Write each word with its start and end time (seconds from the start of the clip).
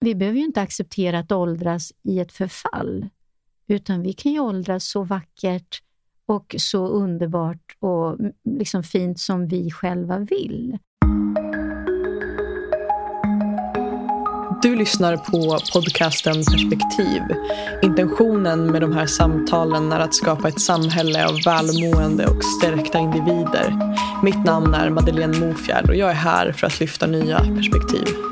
vi 0.00 0.14
behöver 0.14 0.38
ju 0.38 0.44
inte 0.44 0.60
acceptera 0.60 1.18
att 1.18 1.32
åldras 1.32 1.92
i 2.02 2.20
ett 2.20 2.32
förfall, 2.32 3.08
utan 3.68 4.02
vi 4.02 4.12
kan 4.12 4.32
ju 4.32 4.40
åldras 4.40 4.84
så 4.84 5.02
vackert 5.02 5.82
och 6.26 6.54
så 6.58 6.86
underbart 6.86 7.76
och 7.78 8.20
mm, 8.20 8.32
liksom 8.44 8.82
fint 8.82 9.20
som 9.20 9.48
vi 9.48 9.70
själva 9.70 10.18
vill. 10.18 10.78
Du 14.62 14.76
lyssnar 14.76 15.16
på 15.16 15.58
podcasten 15.72 16.34
Perspektiv. 16.34 17.22
Intentionen 17.82 18.66
med 18.72 18.80
de 18.80 18.92
här 18.92 19.06
samtalen 19.06 19.92
är 19.92 20.00
att 20.00 20.14
skapa 20.14 20.48
ett 20.48 20.60
samhälle 20.60 21.26
av 21.26 21.34
välmående 21.44 22.26
och 22.26 22.44
stärkta 22.44 22.98
individer. 22.98 23.94
Mitt 24.24 24.44
namn 24.44 24.74
är 24.74 24.90
Madeleine 24.90 25.38
Mofjärd 25.38 25.88
och 25.88 25.96
jag 25.96 26.10
är 26.10 26.14
här 26.14 26.52
för 26.52 26.66
att 26.66 26.80
lyfta 26.80 27.06
nya 27.06 27.38
perspektiv. 27.38 28.30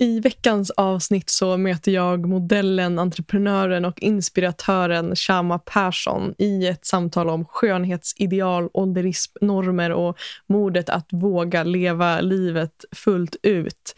I 0.00 0.20
veckans 0.20 0.70
avsnitt 0.70 1.30
så 1.30 1.56
möter 1.56 1.92
jag 1.92 2.28
modellen, 2.28 2.98
entreprenören 2.98 3.84
och 3.84 4.00
inspiratören 4.00 5.16
Shama 5.16 5.58
Persson 5.58 6.34
i 6.38 6.66
ett 6.66 6.86
samtal 6.86 7.28
om 7.28 7.44
skönhetsideal, 7.44 8.68
ålderism, 8.72 9.32
normer 9.40 9.90
och 9.90 10.18
modet 10.46 10.90
att 10.90 11.08
våga 11.10 11.62
leva 11.64 12.20
livet 12.20 12.84
fullt 12.92 13.36
ut. 13.42 13.94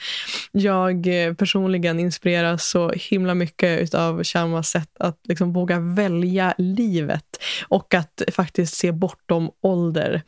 Jag 0.52 1.06
eh, 1.06 1.34
personligen 1.34 2.00
inspireras 2.00 2.68
så 2.68 2.90
himla 2.90 3.34
mycket 3.34 3.94
av 3.94 4.24
Shamas 4.24 4.68
sätt 4.68 4.90
att 4.98 5.18
liksom 5.28 5.52
våga 5.52 5.80
välja 5.80 6.54
livet 6.58 7.26
och 7.68 7.94
att 7.94 8.22
faktiskt 8.32 8.74
se 8.74 8.92
bortom 8.92 9.50
ålder. 9.62 10.22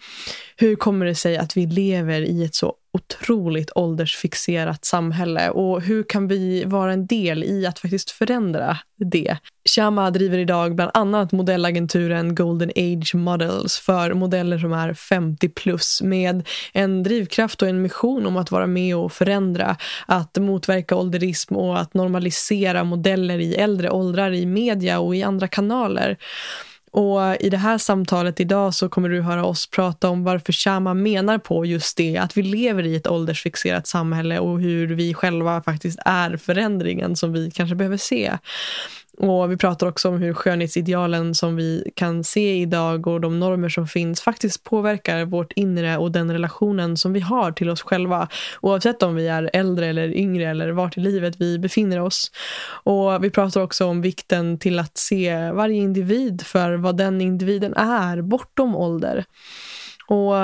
Hur 0.57 0.77
kommer 0.77 1.07
det 1.07 1.15
sig 1.15 1.37
att 1.37 1.57
vi 1.57 1.67
lever 1.67 2.21
i 2.21 2.45
ett 2.45 2.55
så 2.55 2.75
otroligt 2.93 3.71
åldersfixerat 3.75 4.85
samhälle 4.85 5.51
och 5.51 5.83
hur 5.83 6.03
kan 6.03 6.29
vi 6.29 6.65
vara 6.65 6.93
en 6.93 7.07
del 7.07 7.45
i 7.45 7.67
att 7.67 7.79
faktiskt 7.79 8.11
förändra 8.11 8.79
det? 8.97 9.37
Shama 9.69 10.11
driver 10.11 10.39
idag 10.39 10.75
bland 10.75 10.91
annat 10.95 11.33
modellagenturen 11.33 12.35
Golden 12.35 12.71
Age 12.77 13.15
Models 13.15 13.79
för 13.79 14.15
modeller 14.15 14.59
som 14.59 14.73
är 14.73 14.95
50 14.95 15.49
plus 15.49 16.03
med 16.03 16.49
en 16.73 17.03
drivkraft 17.03 17.63
och 17.63 17.69
en 17.69 17.83
mission 17.83 18.27
om 18.27 18.37
att 18.37 18.51
vara 18.51 18.67
med 18.67 18.97
och 18.97 19.13
förändra, 19.13 19.77
att 20.07 20.37
motverka 20.37 20.97
ålderism 20.97 21.57
och 21.57 21.81
att 21.81 21.95
normalisera 21.95 22.85
modeller 22.85 23.39
i 23.39 23.55
äldre 23.55 23.91
åldrar 23.91 24.33
i 24.33 24.47
media 24.47 25.01
och 25.01 25.17
i 25.17 25.23
andra 25.23 25.49
kanaler. 25.49 26.19
Och 26.95 27.37
I 27.41 27.51
det 27.51 27.57
här 27.57 27.79
samtalet 27.79 28.41
idag 28.41 28.75
så 28.75 28.89
kommer 28.89 29.09
du 29.09 29.23
höra 29.23 29.45
oss 29.45 29.67
prata 29.67 30.09
om 30.09 30.25
varför 30.25 30.53
Shama 30.53 30.95
menar 30.95 31.39
på 31.39 31.65
just 31.65 31.97
det, 31.97 32.17
att 32.17 32.37
vi 32.37 32.43
lever 32.43 32.83
i 32.87 32.97
ett 32.97 33.07
åldersfixerat 33.07 33.87
samhälle 33.87 34.39
och 34.39 34.61
hur 34.61 34.87
vi 34.87 35.15
själva 35.15 35.63
faktiskt 35.63 35.99
är 36.05 36.37
förändringen 36.37 37.17
som 37.17 37.33
vi 37.33 37.51
kanske 37.51 37.75
behöver 37.75 37.97
se. 37.97 38.39
Och 39.23 39.53
Vi 39.53 39.57
pratar 39.57 39.87
också 39.87 40.09
om 40.09 40.19
hur 40.23 40.35
skönhetsidealen 40.35 41.35
som 41.35 41.57
vi 41.57 41.93
kan 41.97 42.25
se 42.25 42.55
idag 42.55 43.07
och 43.07 43.21
de 43.21 43.41
normer 43.41 43.69
som 43.69 43.89
finns 43.89 44.21
faktiskt 44.21 44.65
påverkar 44.65 45.25
vårt 45.25 45.53
inre 45.53 45.97
och 45.97 46.13
den 46.13 46.33
relationen 46.33 46.97
som 46.97 47.13
vi 47.13 47.21
har 47.21 47.53
till 47.53 47.71
oss 47.71 47.83
själva. 47.83 48.29
Oavsett 48.61 49.03
om 49.03 49.15
vi 49.15 49.29
är 49.29 49.51
äldre 49.53 49.87
eller 49.87 50.17
yngre 50.17 50.51
eller 50.51 50.71
vart 50.71 50.97
i 50.97 51.01
livet 51.01 51.35
vi 51.39 51.59
befinner 51.59 52.01
oss. 52.01 52.33
Och 52.85 53.25
Vi 53.25 53.31
pratar 53.31 53.61
också 53.61 53.87
om 53.87 54.01
vikten 54.03 54.59
till 54.59 54.79
att 54.79 54.99
se 54.99 55.51
varje 55.51 55.77
individ 55.77 56.43
för 56.43 56.75
vad 56.75 56.97
den 56.97 57.21
individen 57.21 57.75
är 57.75 58.23
bortom 58.23 58.77
ålder. 58.77 59.25
Och 60.13 60.35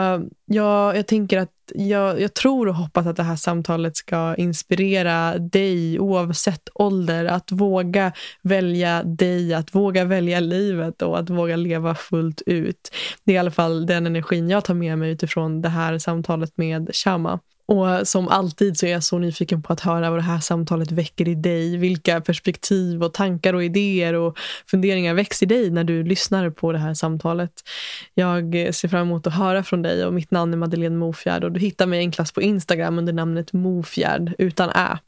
jag, 0.46 0.96
jag 0.96 1.06
tänker 1.06 1.38
att 1.38 1.52
jag, 1.74 2.20
jag, 2.20 2.34
tror 2.34 2.68
och 2.68 2.74
hoppas 2.74 3.06
att 3.06 3.16
det 3.16 3.22
här 3.22 3.36
samtalet 3.36 3.96
ska 3.96 4.34
inspirera 4.34 5.38
dig 5.38 6.00
oavsett 6.00 6.68
ålder. 6.74 7.24
Att 7.24 7.52
våga 7.52 8.12
välja 8.42 9.02
dig, 9.02 9.54
att 9.54 9.74
våga 9.74 10.04
välja 10.04 10.40
livet 10.40 11.02
och 11.02 11.18
att 11.18 11.30
våga 11.30 11.56
leva 11.56 11.94
fullt 11.94 12.42
ut. 12.46 12.90
Det 13.24 13.32
är 13.32 13.34
i 13.34 13.38
alla 13.38 13.50
fall 13.50 13.86
den 13.86 14.06
energin 14.06 14.50
jag 14.50 14.64
tar 14.64 14.74
med 14.74 14.98
mig 14.98 15.10
utifrån 15.10 15.62
det 15.62 15.68
här 15.68 15.98
samtalet 15.98 16.52
med 16.56 16.90
Shama. 16.92 17.40
Och 17.68 18.08
som 18.08 18.28
alltid 18.28 18.78
så 18.78 18.86
är 18.86 18.90
jag 18.90 19.04
så 19.04 19.18
nyfiken 19.18 19.62
på 19.62 19.72
att 19.72 19.80
höra 19.80 20.10
vad 20.10 20.18
det 20.18 20.22
här 20.22 20.40
samtalet 20.40 20.92
väcker 20.92 21.28
i 21.28 21.34
dig. 21.34 21.76
Vilka 21.76 22.20
perspektiv 22.20 23.02
och 23.02 23.14
tankar 23.14 23.54
och 23.54 23.64
idéer 23.64 24.14
och 24.14 24.38
funderingar 24.66 25.14
väcks 25.14 25.42
i 25.42 25.46
dig 25.46 25.70
när 25.70 25.84
du 25.84 26.02
lyssnar 26.02 26.50
på 26.50 26.72
det 26.72 26.78
här 26.78 26.94
samtalet. 26.94 27.52
Jag 28.14 28.74
ser 28.74 28.88
fram 28.88 29.02
emot 29.06 29.26
att 29.26 29.34
höra 29.34 29.62
från 29.62 29.82
dig 29.82 30.06
och 30.06 30.14
mitt 30.14 30.30
namn 30.30 30.52
är 30.52 30.56
Madeleine 30.56 30.96
Mofjärd 30.96 31.44
och 31.44 31.52
du 31.52 31.60
hittar 31.60 31.86
mig 31.86 31.98
enklast 31.98 32.34
på 32.34 32.42
Instagram 32.42 32.98
under 32.98 33.12
namnet 33.12 33.52
Mofjärd 33.52 34.34
utan 34.38 34.70
ä. 34.70 34.98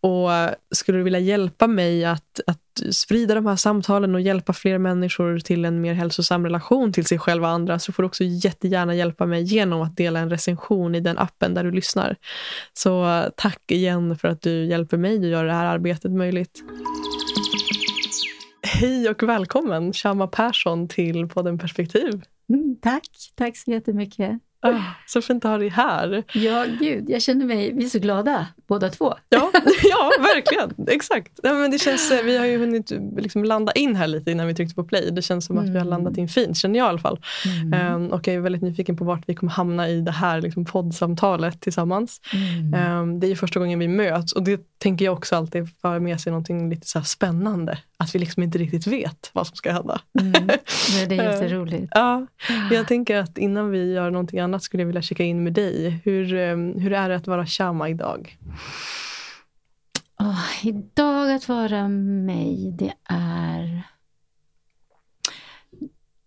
Och 0.00 0.30
skulle 0.70 0.98
du 0.98 1.04
vilja 1.04 1.20
hjälpa 1.20 1.66
mig 1.66 2.04
att, 2.04 2.40
att 2.46 2.58
sprida 2.92 3.34
de 3.34 3.46
här 3.46 3.56
samtalen 3.56 4.14
och 4.14 4.20
hjälpa 4.20 4.52
fler 4.52 4.78
människor 4.78 5.38
till 5.38 5.64
en 5.64 5.80
mer 5.80 5.94
hälsosam 5.94 6.44
relation 6.44 6.92
till 6.92 7.06
sig 7.06 7.18
själva 7.18 7.46
och 7.46 7.52
andra 7.54 7.78
så 7.78 7.92
får 7.92 8.02
du 8.02 8.06
också 8.06 8.24
jättegärna 8.24 8.94
hjälpa 8.94 9.26
mig 9.26 9.42
genom 9.42 9.82
att 9.82 9.96
dela 9.96 10.20
en 10.20 10.30
recension 10.30 10.94
i 10.94 11.00
den 11.00 11.18
appen 11.18 11.54
där 11.54 11.64
du 11.64 11.70
lyssnar. 11.70 12.16
Så 12.72 13.06
eh, 13.08 13.28
tack 13.36 13.70
igen 13.70 14.16
för 14.16 14.28
att 14.28 14.42
du 14.42 14.64
hjälper 14.64 14.96
mig 14.96 15.16
att 15.16 15.26
göra 15.26 15.46
det 15.46 15.52
här 15.52 15.66
arbetet 15.66 16.12
möjligt. 16.12 16.62
Hej 18.62 19.08
och 19.08 19.22
välkommen 19.22 19.92
Shama 19.92 20.26
Persson 20.26 20.88
till 20.88 21.28
podden 21.28 21.58
Perspektiv. 21.58 22.22
Mm, 22.48 22.76
tack, 22.82 23.08
tack 23.34 23.56
så 23.56 23.70
jättemycket. 23.70 24.40
Oh, 24.70 24.82
så 25.06 25.22
fint 25.22 25.44
att 25.44 25.50
ha 25.50 25.58
dig 25.58 25.68
här. 25.68 26.24
Ja, 26.32 26.64
gud, 26.80 27.10
jag 27.10 27.22
känner 27.22 27.46
mig, 27.46 27.72
vi 27.72 27.84
är 27.84 27.88
så 27.88 27.98
glada 27.98 28.46
båda 28.66 28.88
två. 28.88 29.14
Ja, 29.28 29.50
ja 29.82 30.10
verkligen. 30.20 30.88
Exakt. 30.88 31.40
Ja, 31.42 31.52
men 31.52 31.70
det 31.70 31.78
känns, 31.78 32.10
eh, 32.10 32.24
vi 32.24 32.38
har 32.38 32.46
ju 32.46 32.58
hunnit 32.58 32.92
liksom 33.16 33.44
landa 33.44 33.72
in 33.72 33.96
här 33.96 34.06
lite 34.06 34.30
innan 34.30 34.46
vi 34.46 34.54
tryckte 34.54 34.74
på 34.74 34.84
play. 34.84 35.10
Det 35.10 35.22
känns 35.22 35.46
som 35.46 35.58
att 35.58 35.62
mm. 35.62 35.72
vi 35.72 35.78
har 35.78 35.86
landat 35.86 36.12
mm. 36.12 36.22
in 36.22 36.28
fint, 36.28 36.56
känner 36.56 36.78
jag 36.78 36.86
i 36.86 36.88
alla 36.88 36.98
fall. 36.98 37.20
Mm. 37.62 37.94
Um, 37.94 38.12
och 38.12 38.28
jag 38.28 38.36
är 38.36 38.40
väldigt 38.40 38.62
nyfiken 38.62 38.96
på 38.96 39.04
vart 39.04 39.22
vi 39.26 39.34
kommer 39.34 39.52
hamna 39.52 39.88
i 39.88 40.00
det 40.00 40.12
här 40.12 40.40
liksom, 40.40 40.64
poddsamtalet 40.64 41.60
tillsammans. 41.60 42.20
Mm. 42.32 43.00
Um, 43.00 43.20
det 43.20 43.26
är 43.26 43.36
första 43.36 43.60
gången 43.60 43.78
vi 43.78 43.88
möts 43.88 44.32
och 44.32 44.42
det 44.42 44.60
tänker 44.78 45.04
jag 45.04 45.14
också 45.14 45.36
alltid 45.36 45.68
för 45.80 45.98
med 45.98 46.20
sig 46.20 46.30
någonting 46.32 46.70
lite 46.70 46.86
så 46.86 47.02
spännande. 47.02 47.78
Att 47.98 48.14
vi 48.14 48.18
liksom 48.18 48.42
inte 48.42 48.58
riktigt 48.58 48.86
vet 48.86 49.30
vad 49.32 49.46
som 49.46 49.56
ska 49.56 49.72
hända. 49.72 50.00
Mm. 50.20 50.48
Det 51.08 51.18
är 51.18 51.32
jätteroligt. 51.32 51.88
ja, 51.90 52.26
jag 52.70 52.88
tänker 52.88 53.16
att 53.16 53.38
innan 53.38 53.70
vi 53.70 53.92
gör 53.92 54.10
någonting 54.10 54.40
annat 54.40 54.55
skulle 54.62 54.82
jag 54.82 54.86
vilja 54.86 55.02
checka 55.02 55.24
in 55.24 55.44
med 55.44 55.52
dig. 55.52 56.00
Hur, 56.04 56.34
ehm, 56.34 56.80
hur 56.80 56.92
är 56.92 57.08
det 57.08 57.16
att 57.16 57.26
vara 57.26 57.46
Shama 57.46 57.88
idag? 57.88 58.38
Oh, 60.18 60.66
idag 60.66 61.32
att 61.32 61.48
vara 61.48 61.88
mig, 61.88 62.74
det 62.78 62.94
är... 63.14 63.82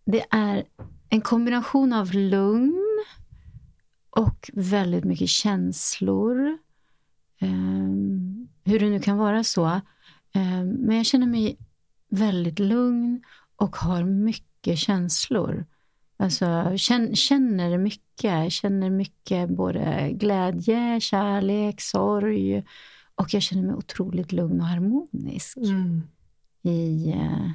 Det 0.06 0.26
är 0.30 0.64
en 1.10 1.22
kombination 1.22 1.94
av 1.94 2.14
lugn 2.14 3.06
och 4.10 4.50
väldigt 4.54 5.04
mycket 5.04 5.30
känslor. 5.30 6.58
Um, 7.42 8.48
hur 8.64 8.80
det 8.80 8.90
nu 8.90 9.00
kan 9.00 9.18
vara 9.18 9.44
så. 9.44 9.66
Um, 10.36 10.70
men 10.70 10.98
jag 10.98 11.06
känner 11.06 11.28
mig 11.28 11.58
väldigt 12.10 12.60
lugn 12.60 13.24
och 13.56 13.76
har 13.76 14.04
mycket 14.04 14.78
känslor. 14.78 15.66
Alltså 16.20 16.78
känner 17.16 17.78
mycket, 17.78 18.52
känner 18.52 18.90
mycket 18.90 19.50
både 19.50 20.10
glädje, 20.14 21.00
kärlek, 21.02 21.82
sorg. 21.82 22.64
Och 23.16 23.34
jag 23.34 23.42
känner 23.42 23.64
mig 23.64 23.76
otroligt 23.76 24.32
lugn 24.32 24.62
och 24.62 24.68
harmonisk. 24.68 25.58
Mm. 25.58 26.02
I, 26.62 27.14
uh, 27.14 27.52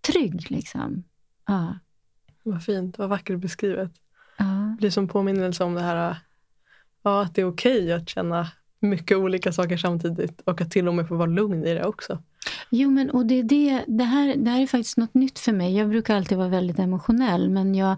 trygg 0.00 0.50
liksom. 0.50 1.04
Ja. 1.46 1.78
Vad 2.42 2.64
fint, 2.64 2.98
vad 2.98 3.08
vackert 3.08 3.38
beskrivet. 3.38 3.92
Ja. 4.36 4.44
Det 4.44 4.76
blir 4.78 4.90
som 4.90 5.08
påminnelse 5.08 5.64
om 5.64 5.74
det 5.74 5.80
här 5.80 6.16
ja, 7.02 7.22
att 7.22 7.34
det 7.34 7.40
är 7.40 7.48
okej 7.48 7.82
okay 7.82 7.92
att 7.92 8.08
känna 8.08 8.48
mycket 8.80 9.16
olika 9.16 9.52
saker 9.52 9.76
samtidigt 9.76 10.40
och 10.40 10.60
att 10.60 10.70
till 10.70 10.88
och 10.88 10.94
med 10.94 11.08
få 11.08 11.16
vara 11.16 11.30
lugn 11.30 11.64
i 11.64 11.74
det 11.74 11.84
också. 11.84 12.22
Jo, 12.70 12.90
men 12.90 13.10
och 13.10 13.26
det, 13.26 13.42
det, 13.42 13.84
det, 13.86 14.04
här, 14.04 14.36
det 14.36 14.50
här 14.50 14.62
är 14.62 14.66
faktiskt 14.66 14.96
något 14.96 15.14
nytt 15.14 15.38
för 15.38 15.52
mig. 15.52 15.76
Jag 15.76 15.88
brukar 15.88 16.16
alltid 16.16 16.38
vara 16.38 16.48
väldigt 16.48 16.78
emotionell, 16.78 17.50
men 17.50 17.74
jag 17.74 17.96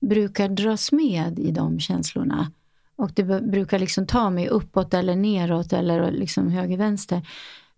brukar 0.00 0.48
dras 0.48 0.92
med 0.92 1.38
i 1.38 1.50
de 1.50 1.80
känslorna. 1.80 2.52
Och 2.96 3.10
det 3.14 3.24
brukar 3.24 3.78
liksom 3.78 4.06
ta 4.06 4.30
mig 4.30 4.48
uppåt 4.48 4.94
eller 4.94 5.16
neråt 5.16 5.72
eller 5.72 6.10
liksom 6.10 6.50
höger-vänster. 6.50 7.28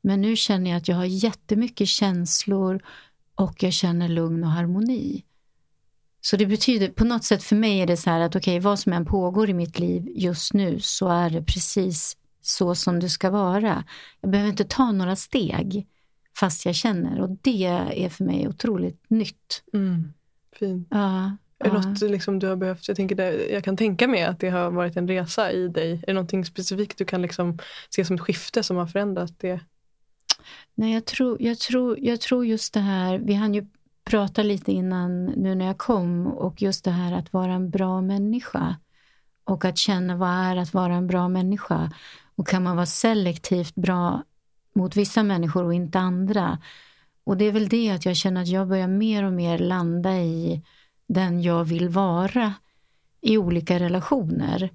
Men 0.01 0.21
nu 0.21 0.37
känner 0.37 0.71
jag 0.71 0.79
att 0.79 0.89
jag 0.89 0.97
har 0.97 1.05
jättemycket 1.05 1.89
känslor 1.89 2.83
och 3.35 3.63
jag 3.63 3.73
känner 3.73 4.09
lugn 4.09 4.45
och 4.45 4.51
harmoni. 4.51 5.25
Så 6.21 6.37
det 6.37 6.47
betyder, 6.47 6.89
på 6.89 7.05
något 7.05 7.25
sätt 7.25 7.43
för 7.43 7.57
mig 7.57 7.81
är 7.81 7.87
det 7.87 7.97
så 7.97 8.11
här 8.11 8.21
att 8.21 8.37
okej, 8.37 8.53
okay, 8.53 8.61
vad 8.61 8.79
som 8.79 8.93
än 8.93 9.05
pågår 9.05 9.51
i 9.51 9.55
mitt 9.55 9.79
liv 9.79 10.09
just 10.15 10.55
nu 10.55 10.81
så 10.81 11.09
är 11.09 11.31
det 11.31 11.43
precis 11.43 12.17
så 12.43 12.75
som 12.75 13.01
det 13.01 13.09
ska 13.09 13.31
vara. 13.31 13.85
Jag 14.21 14.31
behöver 14.31 14.51
inte 14.51 14.65
ta 14.65 14.93
några 14.93 15.17
steg 15.17 15.87
fast 16.41 16.67
jag 16.67 16.75
känner 16.75 17.21
och 17.21 17.31
det 17.43 17.65
är 17.65 18.09
för 18.09 18.25
mig 18.25 18.49
otroligt 18.49 19.11
nytt. 19.11 19.63
Mm, 19.73 20.13
fint. 20.53 20.89
Ja. 20.91 21.37
Är 21.59 21.71
det 21.71 21.73
något 21.73 22.01
liksom, 22.01 22.39
du 22.39 22.47
har 22.47 22.57
behövt, 22.57 22.89
jag, 22.89 22.97
tänker 22.97 23.15
det, 23.15 23.47
jag 23.47 23.65
kan 23.65 23.77
tänka 23.77 24.09
mig 24.09 24.23
att 24.23 24.41
det 24.41 24.49
har 24.49 24.71
varit 24.71 24.97
en 24.97 25.09
resa 25.09 25.53
i 25.53 25.69
dig. 25.69 25.93
Är 25.93 26.07
det 26.07 26.13
någonting 26.13 26.45
specifikt 26.45 26.99
du 26.99 27.05
kan 27.05 27.23
liksom 27.23 27.59
se 27.91 28.05
som 28.05 28.17
ett 28.17 28.23
skifte 28.23 28.63
som 28.63 28.77
har 28.77 28.87
förändrat 28.87 29.39
det? 29.39 29.61
Nej, 30.75 30.95
jag 30.95 31.05
tror, 31.05 31.43
jag, 31.43 31.59
tror, 31.59 31.99
jag 32.01 32.21
tror 32.21 32.47
just 32.47 32.75
det 32.75 32.81
här, 32.81 33.19
vi 33.19 33.35
hann 33.35 33.55
ju 33.55 33.67
prata 34.05 34.43
lite 34.43 34.73
innan 34.73 35.25
nu 35.25 35.55
när 35.55 35.67
jag 35.67 35.79
kom 35.79 36.27
och 36.27 36.63
just 36.63 36.85
det 36.85 36.91
här 36.91 37.13
att 37.13 37.33
vara 37.33 37.53
en 37.53 37.71
bra 37.71 38.01
människa 38.01 38.77
och 39.45 39.65
att 39.65 39.79
känna 39.79 40.17
vad 40.17 40.31
är 40.31 40.57
att 40.57 40.75
vara 40.75 40.95
en 40.95 41.07
bra 41.07 41.29
människa 41.29 41.93
och 42.37 42.49
kan 42.49 42.63
man 42.63 42.77
vara 42.77 42.87
selektivt 42.87 43.75
bra 43.75 44.23
mot 44.75 44.97
vissa 44.97 45.23
människor 45.23 45.65
och 45.65 45.75
inte 45.75 45.99
andra. 45.99 46.59
Och 47.25 47.37
det 47.37 47.45
är 47.45 47.53
väl 47.53 47.69
det 47.69 47.91
att 47.91 48.07
jag 48.07 48.17
känner 48.17 48.43
att 48.43 48.49
jag 48.49 48.69
börjar 48.69 48.89
mer 48.89 49.25
och 49.25 49.33
mer 49.33 49.59
landa 49.59 50.19
i 50.19 50.63
den 51.07 51.43
jag 51.43 51.65
vill 51.65 51.89
vara 51.89 52.55
i 53.21 53.39
olika 53.39 53.79
relationer 53.79 54.71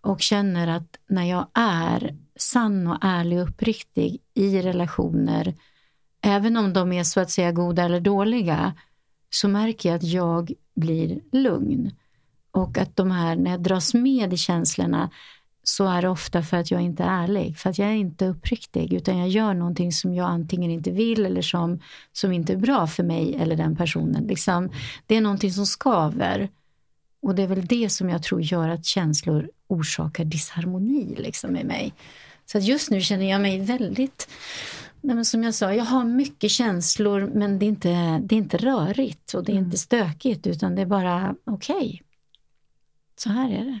och 0.00 0.20
känner 0.20 0.68
att 0.68 0.98
när 1.06 1.24
jag 1.24 1.46
är 1.54 2.16
sann 2.36 2.86
och 2.86 2.98
ärlig 3.00 3.38
och 3.38 3.48
uppriktig 3.48 4.18
i 4.34 4.62
relationer, 4.62 5.54
även 6.22 6.56
om 6.56 6.72
de 6.72 6.92
är 6.92 7.04
så 7.04 7.20
att 7.20 7.30
säga 7.30 7.52
goda 7.52 7.82
eller 7.82 8.00
dåliga, 8.00 8.74
så 9.30 9.48
märker 9.48 9.88
jag 9.88 9.96
att 9.96 10.04
jag 10.04 10.52
blir 10.74 11.20
lugn. 11.32 11.92
Och 12.50 12.78
att 12.78 12.96
de 12.96 13.10
här, 13.10 13.36
när 13.36 13.50
jag 13.50 13.62
dras 13.62 13.94
med 13.94 14.32
i 14.32 14.36
känslorna, 14.36 15.10
så 15.68 15.86
är 15.86 16.02
det 16.02 16.08
ofta 16.08 16.42
för 16.42 16.56
att 16.56 16.70
jag 16.70 16.80
inte 16.80 17.02
är 17.02 17.22
ärlig, 17.22 17.58
för 17.58 17.70
att 17.70 17.78
jag 17.78 17.88
är 17.88 17.94
inte 17.94 18.26
uppriktig, 18.26 18.92
utan 18.92 19.18
jag 19.18 19.28
gör 19.28 19.54
någonting 19.54 19.92
som 19.92 20.14
jag 20.14 20.28
antingen 20.28 20.70
inte 20.70 20.90
vill 20.90 21.26
eller 21.26 21.42
som, 21.42 21.80
som 22.12 22.32
inte 22.32 22.52
är 22.52 22.56
bra 22.56 22.86
för 22.86 23.02
mig 23.02 23.36
eller 23.40 23.56
den 23.56 23.76
personen. 23.76 24.26
Liksom, 24.26 24.70
det 25.06 25.16
är 25.16 25.20
någonting 25.20 25.52
som 25.52 25.66
skaver. 25.66 26.48
Och 27.22 27.34
det 27.34 27.42
är 27.42 27.46
väl 27.46 27.66
det 27.66 27.88
som 27.88 28.08
jag 28.08 28.22
tror 28.22 28.42
gör 28.42 28.68
att 28.68 28.84
känslor 28.84 29.50
orsakar 29.66 30.24
disharmoni 30.24 31.14
liksom, 31.18 31.56
i 31.56 31.64
mig. 31.64 31.94
Så 32.46 32.58
just 32.58 32.90
nu 32.90 33.00
känner 33.00 33.30
jag 33.30 33.40
mig 33.40 33.60
väldigt 33.60 34.28
Nej, 35.00 35.24
som 35.24 35.42
jag 35.42 35.54
sa, 35.54 35.74
jag 35.74 35.84
har 35.84 36.04
mycket 36.04 36.50
känslor 36.50 37.30
men 37.34 37.58
det 37.58 37.66
är 37.66 37.68
inte, 37.68 38.18
det 38.22 38.34
är 38.34 38.38
inte 38.38 38.56
rörigt 38.56 39.34
och 39.34 39.44
det 39.44 39.52
är 39.52 39.56
mm. 39.56 39.64
inte 39.64 39.78
stökigt 39.78 40.46
utan 40.46 40.74
det 40.74 40.82
är 40.82 40.86
bara 40.86 41.34
okej. 41.44 41.76
Okay. 41.76 42.00
Så 43.16 43.28
här 43.28 43.50
är 43.50 43.64
det. 43.64 43.80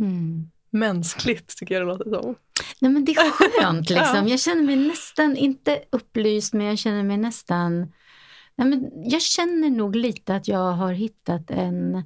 Mm. 0.00 0.50
Mänskligt 0.70 1.56
tycker 1.56 1.74
jag 1.74 1.82
det 1.82 1.92
låter 1.92 2.10
som. 2.10 2.34
Nej, 2.80 2.90
men 2.90 3.04
det 3.04 3.12
är 3.12 3.30
skönt 3.30 3.90
liksom. 3.90 4.28
Jag 4.28 4.40
känner 4.40 4.62
mig 4.62 4.76
nästan, 4.76 5.36
inte 5.36 5.82
upplyst, 5.90 6.52
men 6.54 6.66
jag 6.66 6.78
känner 6.78 7.02
mig 7.02 7.16
nästan... 7.16 7.92
Nej, 8.56 8.68
men 8.68 8.90
jag 9.10 9.22
känner 9.22 9.70
nog 9.70 9.96
lite 9.96 10.34
att 10.36 10.48
jag 10.48 10.72
har 10.72 10.92
hittat 10.92 11.50
en, 11.50 12.02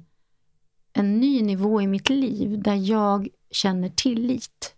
en 0.93 1.19
ny 1.19 1.41
nivå 1.41 1.81
i 1.81 1.87
mitt 1.87 2.09
liv 2.09 2.61
där 2.61 2.75
jag 2.75 3.27
känner 3.51 3.89
tillit. 3.89 4.75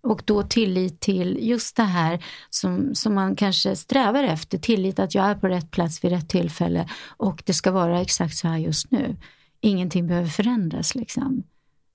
Och 0.00 0.22
då 0.24 0.42
tillit 0.42 1.00
till 1.00 1.38
just 1.40 1.76
det 1.76 1.82
här 1.82 2.24
som, 2.50 2.94
som 2.94 3.14
man 3.14 3.36
kanske 3.36 3.76
strävar 3.76 4.24
efter. 4.24 4.58
Tillit 4.58 4.98
att 4.98 5.14
jag 5.14 5.24
är 5.24 5.34
på 5.34 5.48
rätt 5.48 5.70
plats 5.70 6.04
vid 6.04 6.12
rätt 6.12 6.28
tillfälle 6.28 6.88
och 7.06 7.42
det 7.46 7.54
ska 7.54 7.70
vara 7.70 8.00
exakt 8.00 8.36
så 8.36 8.48
här 8.48 8.58
just 8.58 8.90
nu. 8.90 9.16
Ingenting 9.60 10.06
behöver 10.06 10.28
förändras. 10.28 10.94
liksom. 10.94 11.42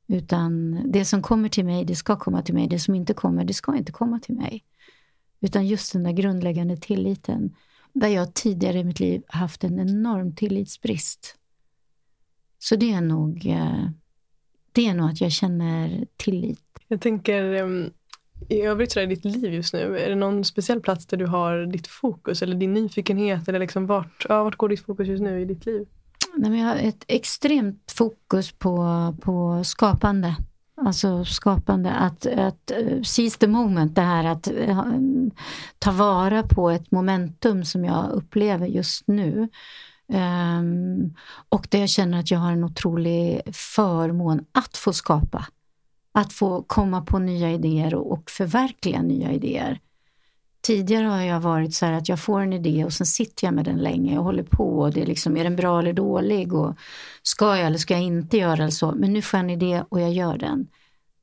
Utan 0.07 0.81
det 0.91 1.05
som 1.05 1.21
kommer 1.21 1.50
till 1.50 1.65
mig, 1.65 1.85
det 1.85 1.95
ska 1.95 2.15
komma 2.15 2.41
till 2.41 2.53
mig. 2.53 2.67
Det 2.67 2.79
som 2.79 2.95
inte 2.95 3.13
kommer, 3.13 3.44
det 3.44 3.53
ska 3.53 3.75
inte 3.75 3.91
komma 3.91 4.19
till 4.19 4.35
mig. 4.35 4.63
Utan 5.39 5.67
just 5.67 5.94
den 5.94 6.03
där 6.03 6.11
grundläggande 6.11 6.77
tilliten. 6.77 7.55
Där 7.94 8.07
jag 8.07 8.33
tidigare 8.33 8.79
i 8.79 8.83
mitt 8.83 9.00
liv 9.00 9.23
haft 9.27 9.63
en 9.63 9.79
enorm 9.79 10.35
tillitsbrist. 10.35 11.38
Så 12.59 12.75
det 12.75 12.91
är 12.91 13.01
nog, 13.01 13.45
eh, 13.45 13.89
det 14.71 14.88
är 14.88 14.94
nog 14.94 15.09
att 15.09 15.21
jag 15.21 15.31
känner 15.31 16.07
tillit. 16.17 16.59
Jag 16.88 17.01
tänker 17.01 17.53
ehm, 17.53 17.91
i 18.50 18.61
övrigt 18.61 18.91
så 18.91 19.00
i 19.00 19.05
ditt 19.05 19.25
liv 19.25 19.53
just 19.53 19.73
nu, 19.73 20.00
är 20.00 20.09
det 20.09 20.15
någon 20.15 20.45
speciell 20.45 20.81
plats 20.81 21.05
där 21.05 21.17
du 21.17 21.25
har 21.25 21.65
ditt 21.65 21.88
fokus 21.88 22.41
eller 22.41 22.55
din 22.55 22.73
nyfikenhet? 22.73 23.47
Eller 23.47 23.59
liksom 23.59 23.88
vart, 23.88 24.25
ja, 24.29 24.44
vart 24.44 24.55
går 24.55 24.69
ditt 24.69 24.85
fokus 24.85 25.07
just 25.07 25.23
nu 25.23 25.41
i 25.41 25.45
ditt 25.45 25.65
liv? 25.65 25.88
Nej, 26.35 26.51
men 26.51 26.59
jag 26.59 26.68
har 26.68 26.75
ett 26.75 27.03
extremt 27.07 27.91
fokus 27.91 28.51
på, 28.51 29.15
på 29.21 29.63
skapande. 29.63 30.35
Alltså 30.75 31.25
skapande, 31.25 31.91
att, 31.91 32.25
att 32.25 32.71
eh, 32.71 33.01
seize 33.01 33.39
the 33.39 33.47
moment, 33.47 33.95
det 33.95 34.01
här 34.01 34.24
att 34.24 34.47
eh, 34.47 34.83
ta 35.80 35.91
vara 35.91 36.44
på 36.44 36.69
ett 36.69 36.91
momentum 36.91 37.65
som 37.65 37.85
jag 37.85 38.09
upplever 38.09 38.68
just 38.68 39.07
nu. 39.07 39.50
Um, 40.07 41.15
och 41.50 41.68
där 41.69 41.80
jag 41.80 41.89
känner 41.89 42.19
att 42.19 42.31
jag 42.31 42.39
har 42.39 42.51
en 42.51 42.63
otrolig 42.63 43.41
förmån 43.53 44.45
att 44.51 44.77
få 44.77 44.94
skapa. 44.94 45.47
Att 46.12 46.33
få 46.33 46.63
komma 46.63 47.01
på 47.01 47.19
nya 47.19 47.51
idéer 47.51 47.95
och, 47.95 48.12
och 48.12 48.29
förverkliga 48.29 49.01
nya 49.01 49.31
idéer. 49.31 49.79
Tidigare 50.63 51.07
har 51.07 51.21
jag 51.21 51.39
varit 51.39 51.75
så 51.75 51.86
här 51.86 51.94
att 51.94 52.10
jag 52.10 52.19
får 52.19 52.42
en 52.42 52.54
idé 52.54 52.86
och 52.86 52.94
sen 52.94 53.07
sitter 53.07 53.48
jag 53.48 53.54
med 53.54 53.65
den 53.65 53.77
länge 53.77 54.18
och 54.18 54.24
håller 54.24 54.44
på. 54.44 54.80
Och 54.80 54.94
det 54.94 55.01
är, 55.01 55.06
liksom, 55.06 55.38
är 55.38 55.44
den 55.44 55.56
bra 55.56 55.80
eller 55.80 55.94
dålig? 55.94 56.54
Och 56.54 56.75
ska 57.24 57.57
jag 57.57 57.68
eller 57.68 57.77
ska 57.77 57.94
jag 57.94 58.04
inte 58.04 58.38
göra 58.38 58.54
eller 58.54 58.69
så? 58.69 58.92
Men 58.92 59.13
nu 59.13 59.21
får 59.21 59.38
jag 59.38 59.44
en 59.44 59.50
idé 59.50 59.83
och 59.89 60.01
jag 60.01 60.13
gör 60.13 60.38
den. 60.38 60.68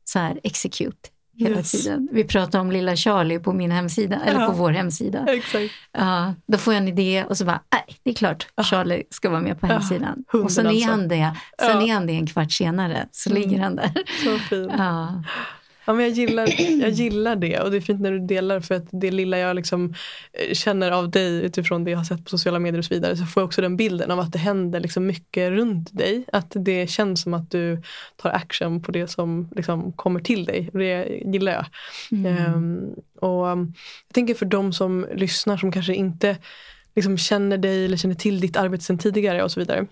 Så 0.04 0.18
här, 0.18 0.40
execute 0.42 1.08
hela 1.40 1.56
yes. 1.56 1.70
tiden. 1.70 2.08
Vi 2.12 2.24
pratar 2.24 2.60
om 2.60 2.70
lilla 2.72 2.96
Charlie 2.96 3.38
på 3.38 3.52
min 3.52 3.70
hemsida, 3.70 4.20
eller 4.24 4.46
på 4.46 4.52
vår 4.52 4.70
hemsida. 4.70 5.26
Exakt. 5.28 5.72
Uh, 5.98 6.30
då 6.46 6.58
får 6.58 6.74
jag 6.74 6.82
en 6.82 6.88
idé 6.88 7.24
och 7.28 7.38
så 7.38 7.44
bara, 7.44 7.60
nej, 7.72 7.96
det 8.02 8.10
är 8.10 8.14
klart 8.14 8.46
Charlie 8.62 9.02
ska 9.10 9.30
vara 9.30 9.40
med 9.40 9.60
på 9.60 9.66
hemsidan. 9.66 10.24
Uh, 10.34 10.44
och 10.44 10.52
sen 10.52 10.66
är 10.66 10.86
han 10.86 11.08
det, 11.08 11.36
sen 11.60 11.78
uh. 11.78 11.90
är 11.90 11.94
han 11.94 12.06
det 12.06 12.12
en 12.12 12.26
kvart 12.26 12.52
senare, 12.52 13.08
så 13.10 13.30
mm. 13.30 13.42
ligger 13.42 13.62
han 13.62 13.76
där. 13.76 13.92
Så 14.24 14.38
fint. 14.38 14.72
Ja, 15.90 15.94
men 15.94 16.04
jag, 16.04 16.14
gillar, 16.14 16.60
jag 16.80 16.90
gillar 16.90 17.36
det 17.36 17.60
och 17.60 17.70
det 17.70 17.76
är 17.76 17.80
fint 17.80 18.00
när 18.00 18.10
du 18.10 18.18
delar 18.18 18.60
för 18.60 18.74
att 18.74 18.88
det 18.90 19.10
lilla 19.10 19.38
jag 19.38 19.56
liksom 19.56 19.94
eh, 20.32 20.54
känner 20.54 20.90
av 20.90 21.10
dig 21.10 21.42
utifrån 21.42 21.84
det 21.84 21.90
jag 21.90 21.98
har 21.98 22.04
sett 22.04 22.24
på 22.24 22.30
sociala 22.30 22.58
medier 22.58 22.78
och 22.78 22.84
så 22.84 22.94
vidare 22.94 23.16
så 23.16 23.24
får 23.24 23.40
jag 23.40 23.46
också 23.46 23.62
den 23.62 23.76
bilden 23.76 24.10
av 24.10 24.20
att 24.20 24.32
det 24.32 24.38
händer 24.38 24.80
liksom 24.80 25.06
mycket 25.06 25.50
runt 25.50 25.98
dig. 25.98 26.24
Att 26.32 26.52
det 26.54 26.90
känns 26.90 27.22
som 27.22 27.34
att 27.34 27.50
du 27.50 27.82
tar 28.16 28.30
action 28.30 28.82
på 28.82 28.92
det 28.92 29.08
som 29.08 29.48
liksom 29.56 29.92
kommer 29.92 30.20
till 30.20 30.44
dig. 30.44 30.70
Och 30.72 30.78
det 30.78 31.20
gillar 31.24 31.52
jag. 31.52 31.66
Mm. 32.12 32.54
Um, 32.54 32.94
och 33.20 33.46
um, 33.46 33.74
Jag 34.08 34.14
tänker 34.14 34.34
för 34.34 34.46
de 34.46 34.72
som 34.72 35.06
lyssnar 35.14 35.56
som 35.56 35.72
kanske 35.72 35.94
inte 35.94 36.36
liksom 36.94 37.18
känner 37.18 37.58
dig 37.58 37.84
eller 37.84 37.96
känner 37.96 38.14
till 38.14 38.40
ditt 38.40 38.56
arbete 38.56 38.84
sedan 38.84 38.98
tidigare 38.98 39.42
och 39.42 39.52
så 39.52 39.60
vidare. 39.60 39.86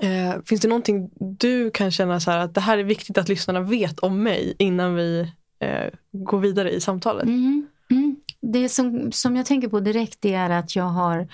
Eh, 0.00 0.34
finns 0.46 0.60
det 0.60 0.68
någonting 0.68 1.10
du 1.18 1.70
kan 1.70 1.90
känna 1.90 2.20
så 2.20 2.30
här 2.30 2.38
att 2.38 2.54
det 2.54 2.60
här 2.60 2.78
är 2.78 2.84
viktigt 2.84 3.18
att 3.18 3.28
lyssnarna 3.28 3.60
vet 3.60 3.98
om 3.98 4.22
mig 4.22 4.54
innan 4.58 4.94
vi 4.94 5.32
eh, 5.60 5.92
går 6.12 6.38
vidare 6.38 6.70
i 6.70 6.80
samtalet? 6.80 7.24
Mm. 7.24 7.66
Mm. 7.90 8.16
Det 8.40 8.68
som, 8.68 9.12
som 9.12 9.36
jag 9.36 9.46
tänker 9.46 9.68
på 9.68 9.80
direkt 9.80 10.24
är 10.24 10.50
att 10.50 10.76
jag 10.76 10.84
har 10.84 11.28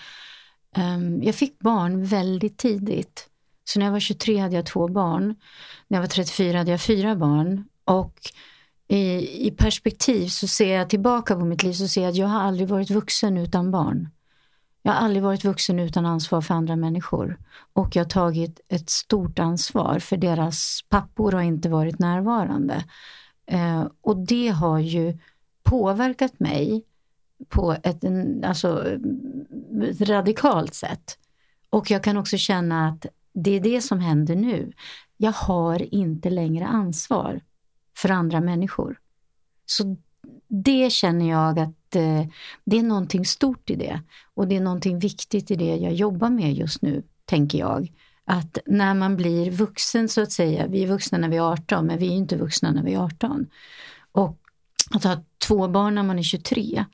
um, 0.77 1.23
jag 1.23 1.35
fick 1.35 1.59
barn 1.59 2.05
väldigt 2.05 2.59
tidigt. 2.59 3.29
Så 3.65 3.79
när 3.79 3.87
jag 3.87 3.93
var 3.93 4.01
23 4.01 4.39
hade 4.39 4.57
jag 4.57 4.67
två 4.67 4.89
barn. 4.89 5.35
När 5.89 5.99
jag 5.99 6.03
var 6.03 6.09
34 6.09 6.59
hade 6.59 6.71
jag 6.71 6.81
fyra 6.81 7.17
barn. 7.17 7.65
Och 7.85 8.21
i, 8.89 9.47
i 9.47 9.51
perspektiv 9.51 10.29
så 10.29 10.49
ser 10.49 10.75
jag 10.75 10.91
tillbaka 10.91 11.35
på 11.35 11.45
mitt 11.45 11.63
liv 11.63 11.73
så 11.73 11.89
ser 11.89 12.03
jag 12.03 12.11
att 12.11 12.17
jag 12.17 12.27
har 12.27 12.41
aldrig 12.41 12.69
varit 12.69 12.91
vuxen 12.91 13.37
utan 13.37 13.71
barn. 13.71 14.09
Jag 14.83 14.93
har 14.93 15.01
aldrig 15.01 15.23
varit 15.23 15.45
vuxen 15.45 15.79
utan 15.79 16.07
ansvar 16.07 16.41
för 16.41 16.55
andra 16.55 16.77
människor. 16.77 17.39
Och 17.73 17.97
jag 17.97 18.05
har 18.05 18.11
tagit 18.11 18.61
ett 18.69 18.91
stort 18.91 19.39
ansvar 19.39 19.99
för 19.99 20.17
deras 20.17 20.85
pappor 20.89 21.33
har 21.33 21.43
inte 21.43 21.69
varit 21.69 21.99
närvarande. 21.99 22.85
Eh, 23.47 23.87
och 24.01 24.17
det 24.17 24.49
har 24.49 24.79
ju 24.79 25.19
påverkat 25.63 26.41
mig 26.41 26.85
på 27.49 27.77
ett, 27.83 28.05
alltså, 28.45 28.99
ett 29.83 30.01
radikalt 30.01 30.75
sätt. 30.75 31.19
Och 31.71 31.91
jag 31.91 32.05
kan 32.05 32.17
också 32.17 32.37
känna 32.37 32.89
att 32.89 33.07
det 33.33 33.51
är 33.51 33.61
det 33.61 33.81
som 33.81 34.01
händer 34.01 34.37
nu. 34.37 34.73
Jag 35.17 35.33
har 35.33 35.95
inte 35.95 36.31
längre 36.31 36.67
ansvar 36.67 37.41
för 37.97 38.09
andra 38.09 38.41
människor. 38.41 38.99
Så 39.67 39.97
det 40.55 40.93
känner 40.93 41.31
jag 41.31 41.59
att 41.59 41.97
eh, 41.97 42.27
det 42.65 42.79
är 42.79 42.83
någonting 42.83 43.25
stort 43.25 43.71
i 43.71 43.77
det. 43.77 44.01
Och 44.35 44.49
det 44.49 44.57
är 44.57 44.61
någonting 44.61 44.99
viktigt 44.99 45.51
i 45.51 45.55
det 45.55 45.77
jag 45.77 45.93
jobbar 45.93 46.31
med 46.31 46.55
just 46.55 46.83
nu, 46.83 47.03
tänker 47.25 47.59
jag. 47.59 47.93
Att 48.25 48.59
när 48.67 48.95
man 48.95 49.17
blir 49.17 49.51
vuxen 49.51 50.09
så 50.09 50.23
att 50.23 50.33
säga, 50.33 50.67
vi 50.67 50.83
är 50.83 50.87
vuxna 50.87 51.19
när 51.19 51.29
vi 51.29 51.37
är 51.37 51.53
18 51.53 51.87
men 51.87 51.99
vi 51.99 52.07
är 52.07 52.13
inte 52.13 52.37
vuxna 52.37 52.71
när 52.71 52.83
vi 52.83 52.95
är 52.95 52.99
18. 52.99 53.47
Och 54.13 54.39
att 54.91 55.05
ha 55.05 55.25
två 55.47 55.69
barn 55.69 55.95
när 55.95 56.03
man 56.03 56.19
är 56.19 56.23
23 56.23 56.85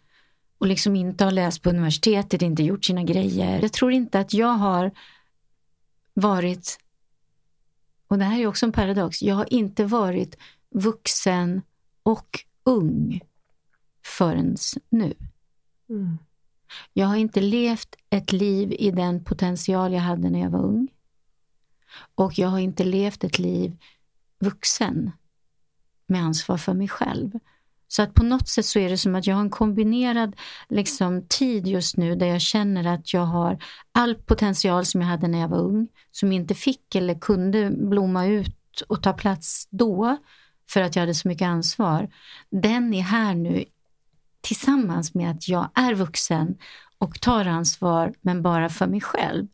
och 0.59 0.67
liksom 0.67 0.97
inte 0.97 1.25
ha 1.25 1.31
läst 1.31 1.63
på 1.63 1.71
universitetet, 1.71 2.43
inte 2.43 2.63
gjort 2.63 2.85
sina 2.85 3.03
grejer. 3.03 3.63
Jag 3.63 3.73
tror 3.73 3.93
inte 3.93 4.21
att 4.21 4.35
jag 4.35 4.49
har 4.53 4.91
varit, 6.15 6.79
och 8.09 8.19
det 8.19 8.25
här 8.25 8.41
är 8.41 8.47
också 8.47 8.67
en 8.67 8.73
paradox, 8.73 9.23
jag 9.23 9.35
har 9.35 9.53
inte 9.53 9.85
varit 9.85 10.37
vuxen 10.71 11.63
och 12.03 12.45
ung 12.65 13.21
förrän 14.09 14.57
nu. 14.91 15.15
Mm. 15.89 16.19
Jag 16.93 17.07
har 17.07 17.17
inte 17.17 17.41
levt 17.41 17.97
ett 18.11 18.33
liv 18.33 18.73
i 18.79 18.91
den 18.91 19.25
potential 19.25 19.93
jag 19.93 20.01
hade 20.01 20.31
när 20.31 20.41
jag 20.41 20.51
var 20.51 20.63
ung. 20.63 20.89
Och 22.15 22.39
jag 22.39 22.49
har 22.49 22.59
inte 22.59 22.85
levt 22.85 23.25
ett 23.25 23.39
liv 23.39 23.77
vuxen 24.39 25.11
med 26.07 26.23
ansvar 26.23 26.57
för 26.57 26.75
mig 26.75 26.89
själv. 26.89 27.31
Så 27.89 28.03
att 28.03 28.15
på 28.15 28.25
något 28.25 28.49
sätt 28.49 28.67
så 28.67 28.79
är 28.79 28.89
det 28.89 28.99
som 28.99 29.15
att 29.15 29.27
jag 29.27 29.35
har 29.35 29.43
en 29.43 29.51
kombinerad 29.51 30.37
liksom, 30.69 31.27
tid 31.29 31.67
just 31.67 31.97
nu 31.97 32.15
där 32.15 32.27
jag 32.27 32.41
känner 32.41 32.95
att 32.95 33.15
jag 33.15 33.25
har 33.25 33.63
all 33.93 34.15
potential 34.15 34.85
som 34.85 35.01
jag 35.01 35.09
hade 35.09 35.29
när 35.29 35.41
jag 35.41 35.49
var 35.49 35.59
ung, 35.59 35.89
som 36.11 36.33
inte 36.33 36.55
fick 36.55 36.95
eller 36.95 37.19
kunde 37.19 37.71
blomma 37.71 38.27
ut 38.27 38.81
och 38.89 39.03
ta 39.03 39.13
plats 39.13 39.69
då 39.71 40.17
för 40.71 40.83
att 40.83 40.97
jag 40.97 41.03
hade 41.03 41.15
så 41.15 41.29
mycket 41.29 41.47
ansvar. 41.47 42.09
Den 42.51 42.95
är 42.95 43.03
här 43.03 43.35
nu 43.35 43.65
tillsammans 44.41 45.15
med 45.15 45.31
att 45.31 45.49
jag 45.49 45.69
är 45.75 45.95
vuxen 45.95 46.57
och 46.99 47.21
tar 47.21 47.47
ansvar 47.47 48.15
men 48.21 48.43
bara 48.43 48.69
för 48.69 48.87
mig 48.87 49.01
själv. 49.01 49.47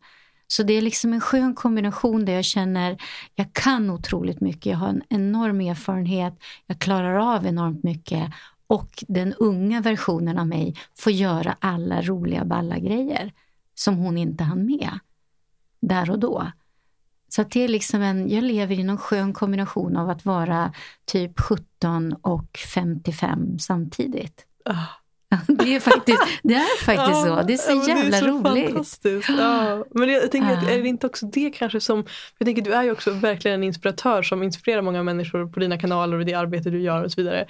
Så 0.46 0.62
det 0.62 0.72
är 0.72 0.82
liksom 0.82 1.12
en 1.12 1.20
skön 1.20 1.54
kombination 1.54 2.24
där 2.24 2.32
jag 2.32 2.44
känner 2.44 3.02
jag 3.34 3.52
kan 3.52 3.90
otroligt 3.90 4.40
mycket. 4.40 4.66
Jag 4.66 4.78
har 4.78 4.88
en 4.88 5.02
enorm 5.08 5.60
erfarenhet. 5.60 6.38
Jag 6.66 6.78
klarar 6.78 7.34
av 7.34 7.46
enormt 7.46 7.82
mycket. 7.82 8.32
Och 8.66 9.04
den 9.08 9.34
unga 9.34 9.80
versionen 9.80 10.38
av 10.38 10.46
mig 10.46 10.74
får 10.94 11.12
göra 11.12 11.56
alla 11.60 12.02
roliga 12.02 12.44
balla 12.44 12.78
grejer 12.78 13.32
som 13.74 13.96
hon 13.96 14.18
inte 14.18 14.44
hann 14.44 14.66
med 14.66 14.98
där 15.80 16.10
och 16.10 16.18
då. 16.18 16.52
Så 17.28 17.42
det 17.42 17.64
är 17.64 17.68
liksom 17.68 18.02
en, 18.02 18.28
jag 18.28 18.44
lever 18.44 18.78
i 18.78 18.84
någon 18.84 18.98
skön 18.98 19.32
kombination 19.32 19.96
av 19.96 20.10
att 20.10 20.24
vara 20.24 20.72
typ 21.04 21.40
17 21.40 22.12
och 22.12 22.58
55 22.74 23.58
samtidigt. 23.58 24.46
Ah. 24.66 25.03
Det 25.48 25.76
är 25.76 25.80
faktiskt, 25.80 26.22
det 26.42 26.54
är 26.54 26.84
faktiskt 26.84 27.26
Ja, 27.26 27.36
så. 27.40 27.46
Det 27.46 27.52
är 27.52 27.56
så 27.56 27.72
ja, 27.72 27.88
jävla 27.88 28.10
det 28.10 28.16
är 28.16 28.20
så 28.20 28.26
roligt. 28.26 28.64
Fantastiskt. 28.64 29.28
Ja. 29.38 29.84
Men 29.90 30.08
jag, 30.08 30.22
jag 30.22 30.30
tänker, 30.30 30.52
att 30.52 30.68
är 30.70 30.82
det 30.82 30.88
inte 30.88 31.06
också 31.06 31.26
det 31.26 31.50
kanske 31.50 31.80
som, 31.80 32.04
jag 32.38 32.46
tänker 32.46 32.62
du 32.62 32.72
är 32.72 32.82
ju 32.82 32.92
också 32.92 33.10
verkligen 33.10 33.54
en 33.54 33.64
inspiratör 33.64 34.22
som 34.22 34.42
inspirerar 34.42 34.82
många 34.82 35.02
människor 35.02 35.46
på 35.46 35.60
dina 35.60 35.78
kanaler 35.78 36.18
och 36.18 36.24
det 36.24 36.34
arbete 36.34 36.70
du 36.70 36.80
gör 36.80 37.04
och 37.04 37.12
så 37.12 37.20
vidare. 37.20 37.46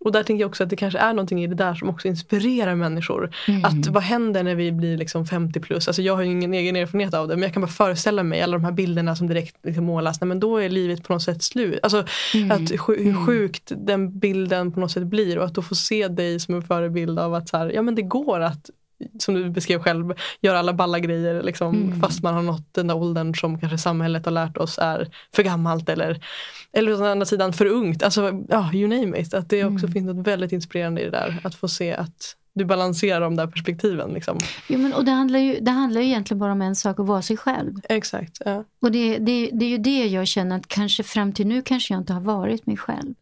Och 0.00 0.12
där 0.12 0.22
tänker 0.22 0.40
jag 0.40 0.48
också 0.48 0.62
att 0.62 0.70
det 0.70 0.76
kanske 0.76 0.98
är 0.98 1.12
någonting 1.12 1.44
i 1.44 1.46
det 1.46 1.54
där 1.54 1.74
som 1.74 1.88
också 1.88 2.08
inspirerar 2.08 2.74
människor. 2.74 3.30
Mm. 3.48 3.64
Att 3.64 3.86
vad 3.86 4.02
händer 4.02 4.42
när 4.42 4.54
vi 4.54 4.72
blir 4.72 4.96
liksom 4.98 5.26
50 5.26 5.60
plus? 5.60 5.88
Alltså 5.88 6.02
jag 6.02 6.16
har 6.16 6.22
ju 6.22 6.30
ingen 6.30 6.54
egen 6.54 6.76
erfarenhet 6.76 7.14
av 7.14 7.28
det 7.28 7.34
men 7.34 7.42
jag 7.42 7.52
kan 7.52 7.62
bara 7.62 7.72
föreställa 7.72 8.22
mig 8.22 8.42
alla 8.42 8.52
de 8.52 8.64
här 8.64 8.72
bilderna 8.72 9.16
som 9.16 9.26
direkt 9.26 9.56
liksom 9.62 9.84
målas. 9.84 10.20
Nej, 10.20 10.28
men 10.28 10.40
då 10.40 10.56
är 10.56 10.68
livet 10.68 11.02
på 11.02 11.12
något 11.12 11.22
sätt 11.22 11.42
slut. 11.42 11.80
Alltså 11.82 12.04
Mm. 12.34 12.50
att 12.50 12.70
hur 12.70 13.26
sjukt 13.26 13.72
den 13.76 14.18
bilden 14.18 14.72
på 14.72 14.80
något 14.80 14.90
sätt 14.90 15.02
blir 15.02 15.38
och 15.38 15.44
att 15.44 15.54
då 15.54 15.62
få 15.62 15.74
se 15.74 16.08
dig 16.08 16.40
som 16.40 16.54
en 16.54 16.62
förebild 16.62 17.18
av 17.26 17.34
att 17.34 17.48
så 17.48 17.56
här, 17.56 17.70
ja 17.74 17.82
men 17.82 17.94
det 17.94 18.02
går 18.02 18.40
att 18.40 18.70
som 19.18 19.34
du 19.34 19.50
beskrev 19.50 19.82
själv, 19.82 20.12
göra 20.40 20.58
alla 20.58 20.72
balla 20.72 20.98
grejer 20.98 21.42
liksom, 21.42 21.74
Mm. 21.74 22.00
fast 22.00 22.22
man 22.22 22.34
har 22.34 22.42
nått 22.42 22.74
den 22.74 22.86
där 22.86 22.96
åldern 22.96 23.34
som 23.34 23.60
kanske 23.60 23.78
samhället 23.78 24.24
har 24.24 24.32
lärt 24.32 24.56
oss 24.56 24.78
är 24.78 25.08
för 25.34 25.42
gammalt 25.42 25.88
eller, 25.88 26.24
eller 26.72 27.02
å 27.02 27.06
andra 27.06 27.26
sidan 27.26 27.52
för 27.52 27.66
ungt. 27.66 28.02
Alltså, 28.02 28.44
ja, 28.48 28.70
you 28.74 28.88
name 29.00 29.18
it. 29.20 29.34
Att 29.34 29.50
det 29.50 29.64
också 29.64 29.86
Mm. 29.86 29.92
finns 29.92 30.06
något 30.06 30.26
väldigt 30.26 30.52
inspirerande 30.52 31.00
i 31.00 31.04
det 31.04 31.10
där. 31.10 31.40
Att 31.44 31.54
få 31.54 31.68
se 31.68 31.92
att 31.94 32.36
du 32.54 32.64
balanserar 32.64 33.20
de 33.20 33.36
där 33.36 33.46
perspektiven. 33.46 34.10
Liksom. 34.10 34.38
Jo, 34.68 34.78
men, 34.78 34.92
och 34.92 35.04
det 35.04 35.10
handlar, 35.12 35.38
ju, 35.38 35.58
det 35.60 35.70
handlar 35.70 36.00
ju 36.00 36.06
egentligen 36.06 36.38
bara 36.38 36.52
om 36.52 36.62
en 36.62 36.76
sak, 36.76 37.00
att 37.00 37.06
vara 37.06 37.22
sig 37.22 37.36
själv. 37.36 37.74
Exakt. 37.88 38.38
Ja. 38.44 38.64
Och 38.82 38.92
det, 38.92 39.18
det, 39.18 39.50
det 39.52 39.64
är 39.64 39.68
ju 39.68 39.78
det 39.78 40.06
jag 40.06 40.26
känner 40.26 40.56
att 40.56 40.68
kanske 40.68 41.02
fram 41.02 41.32
till 41.32 41.46
nu 41.46 41.62
kanske 41.62 41.94
jag 41.94 42.00
inte 42.00 42.12
har 42.12 42.20
varit 42.20 42.66
mig 42.66 42.76
själv. 42.76 43.14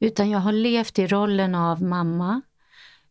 Utan 0.00 0.30
jag 0.30 0.38
har 0.38 0.52
levt 0.52 0.98
i 0.98 1.06
rollen 1.06 1.54
av 1.54 1.82
mamma. 1.82 2.40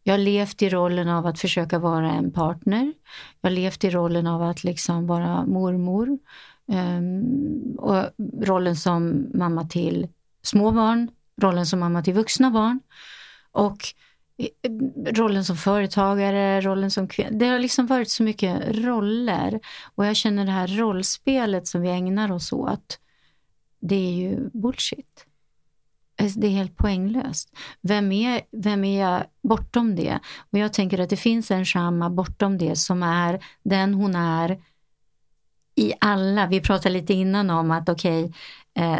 Jag 0.07 0.13
har 0.13 0.19
levt 0.19 0.61
i 0.61 0.69
rollen 0.69 1.09
av 1.09 1.25
att 1.25 1.39
försöka 1.39 1.79
vara 1.79 2.11
en 2.11 2.31
partner. 2.31 2.93
Jag 3.41 3.49
har 3.49 3.55
levt 3.55 3.83
i 3.83 3.89
rollen 3.89 4.27
av 4.27 4.41
att 4.41 4.63
liksom 4.63 5.07
vara 5.07 5.45
mormor. 5.45 6.19
Um, 6.65 7.75
och 7.77 8.03
rollen 8.41 8.75
som 8.75 9.27
mamma 9.33 9.67
till 9.67 10.07
små 10.41 10.71
barn. 10.71 11.11
Rollen 11.41 11.65
som 11.65 11.79
mamma 11.79 12.03
till 12.03 12.13
vuxna 12.13 12.51
barn. 12.51 12.79
Och 13.51 13.77
eh, 14.37 14.71
rollen 15.13 15.45
som 15.45 15.57
företagare, 15.57 16.61
rollen 16.61 16.91
som 16.91 17.07
kvinna. 17.07 17.37
Det 17.37 17.47
har 17.47 17.59
liksom 17.59 17.87
varit 17.87 18.09
så 18.09 18.23
mycket 18.23 18.75
roller. 18.75 19.59
Och 19.95 20.05
jag 20.05 20.15
känner 20.15 20.45
det 20.45 20.51
här 20.51 20.67
rollspelet 20.67 21.67
som 21.67 21.81
vi 21.81 21.89
ägnar 21.89 22.31
oss 22.31 22.53
åt. 22.53 22.99
Det 23.79 23.95
är 23.95 24.13
ju 24.13 24.49
bullshit. 24.53 25.26
Alltså, 26.21 26.39
det 26.39 26.47
är 26.47 26.51
helt 26.51 26.77
poänglöst. 26.77 27.57
Vem 27.81 28.11
är, 28.11 28.41
vem 28.51 28.83
är 28.83 29.01
jag 29.01 29.23
bortom 29.43 29.95
det? 29.95 30.19
Och 30.51 30.59
jag 30.59 30.73
tänker 30.73 30.99
att 30.99 31.09
det 31.09 31.17
finns 31.17 31.51
en 31.51 31.65
Shamma 31.65 32.09
bortom 32.09 32.57
det 32.57 32.75
som 32.75 33.03
är 33.03 33.39
den 33.63 33.93
hon 33.93 34.15
är 34.15 34.59
i 35.75 35.93
alla. 35.99 36.47
Vi 36.47 36.61
pratade 36.61 36.93
lite 36.93 37.13
innan 37.13 37.49
om 37.49 37.71
att 37.71 37.89
okej, 37.89 38.23
okay, 38.23 38.33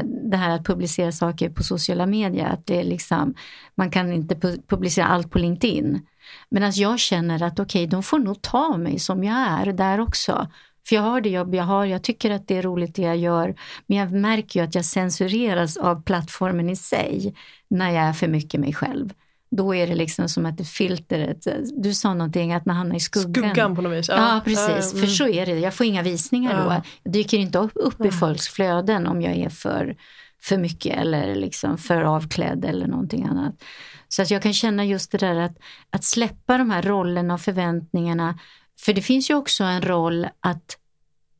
det 0.03 0.37
här 0.37 0.49
att 0.49 0.65
publicera 0.65 1.11
saker 1.11 1.49
på 1.49 1.63
sociala 1.63 2.05
medier, 2.05 2.45
att 2.45 2.65
det 2.65 2.79
är 2.79 2.83
liksom, 2.83 3.33
man 3.75 3.91
kan 3.91 4.13
inte 4.13 4.59
publicera 4.67 5.05
allt 5.05 5.31
på 5.31 5.39
LinkedIn. 5.39 6.01
Medan 6.49 6.71
jag 6.75 6.99
känner 6.99 7.43
att 7.43 7.59
okej, 7.59 7.87
de 7.87 8.03
får 8.03 8.19
nog 8.19 8.41
ta 8.41 8.77
mig 8.77 8.99
som 8.99 9.23
jag 9.23 9.37
är 9.37 9.73
där 9.73 9.99
också. 9.99 10.47
För 10.87 10.95
jag 10.95 11.03
har 11.03 11.21
det 11.21 11.29
jobb 11.29 11.55
jag 11.55 11.63
har, 11.63 11.85
jag 11.85 12.03
tycker 12.03 12.31
att 12.31 12.47
det 12.47 12.57
är 12.57 12.61
roligt 12.61 12.95
det 12.95 13.01
jag 13.01 13.17
gör. 13.17 13.55
Men 13.87 13.97
jag 13.97 14.11
märker 14.11 14.59
ju 14.59 14.65
att 14.65 14.75
jag 14.75 14.85
censureras 14.85 15.77
av 15.77 16.03
plattformen 16.03 16.69
i 16.69 16.75
sig 16.75 17.33
när 17.67 17.91
jag 17.91 18.03
är 18.03 18.13
för 18.13 18.27
mycket 18.27 18.59
mig 18.59 18.73
själv. 18.73 19.13
Då 19.51 19.75
är 19.75 19.87
det 19.87 19.95
liksom 19.95 20.29
som 20.29 20.45
att 20.45 20.57
det 20.57 20.63
filtret, 20.63 21.47
du 21.73 21.93
sa 21.93 22.13
någonting 22.13 22.53
att 22.53 22.65
man 22.65 22.75
hamnar 22.75 22.95
i 22.95 22.99
skuggan. 22.99 23.43
Skuggan 23.49 23.75
på 23.75 23.81
något 23.81 23.93
vis. 23.99 24.09
Ja, 24.09 24.41
precis. 24.45 24.93
mm. 24.93 25.05
För 25.05 25.07
så 25.07 25.27
är 25.27 25.45
det. 25.45 25.59
Jag 25.59 25.73
får 25.73 25.85
inga 25.85 26.01
visningar 26.03 26.51
Ja. 26.57 26.63
då. 26.63 26.81
Jag 27.03 27.13
dyker 27.13 27.37
inte 27.37 27.57
upp, 27.57 27.71
upp 27.75 28.05
i 28.05 28.11
folks 28.11 28.47
flöden 28.47 29.07
om 29.07 29.21
jag 29.21 29.35
är 29.37 29.49
för, 29.49 29.95
för 30.41 30.57
mycket 30.57 30.97
eller 30.97 31.35
liksom 31.35 31.77
för 31.77 32.01
avklädd 32.01 32.65
eller 32.65 32.87
någonting 32.87 33.25
annat. 33.25 33.63
Så 34.07 34.21
att 34.21 34.31
jag 34.31 34.41
kan 34.41 34.53
känna 34.53 34.85
just 34.85 35.11
det 35.11 35.17
där 35.17 35.35
att, 35.35 35.57
att 35.89 36.03
släppa 36.03 36.57
de 36.57 36.71
här 36.71 36.81
rollerna 36.81 37.33
och 37.33 37.41
förväntningarna. 37.41 38.39
För 38.79 38.93
det 38.93 39.01
finns 39.01 39.29
ju 39.29 39.35
också 39.35 39.63
en 39.63 39.81
roll 39.81 40.27
att 40.39 40.77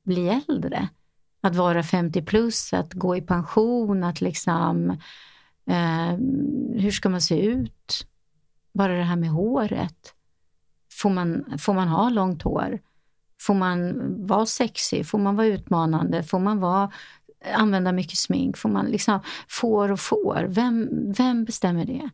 bli 0.04 0.42
äldre. 0.48 0.90
Att 1.42 1.56
vara 1.56 1.84
50 1.84 2.22
plus, 2.22 2.74
att 2.74 2.94
gå 2.94 3.16
i 3.16 3.22
pension, 3.22 4.04
att 4.04 4.22
liksom 4.22 4.90
eh, 5.68 6.12
hur 6.82 6.92
ska 6.92 7.10
man 7.10 7.22
se 7.22 7.42
ut? 7.42 8.08
Bara 8.74 8.94
det 8.98 9.04
här 9.04 9.16
med 9.16 9.30
håret. 9.30 10.14
Får 10.94 11.10
man, 11.10 11.58
får 11.60 11.74
man 11.74 11.88
ha 11.88 12.10
långt 12.10 12.42
hår? 12.42 12.80
Får 13.42 13.54
man 13.54 13.94
vara 14.28 14.46
sexig? 14.46 15.08
Får 15.08 15.20
man 15.20 15.36
vara 15.36 15.48
utmanande? 15.48 16.24
Får 16.24 16.40
man 16.40 16.60
vara, 16.60 16.92
använda 17.54 17.92
mycket 17.92 18.18
smink? 18.18 18.58
Får 18.58 18.70
man 18.70 18.86
liksom, 18.86 19.20
får 19.48 19.92
och 19.92 20.00
får? 20.00 20.46
Vem, 20.50 20.90
vem 21.12 21.46
bestämmer 21.46 21.86
det? 21.86 22.10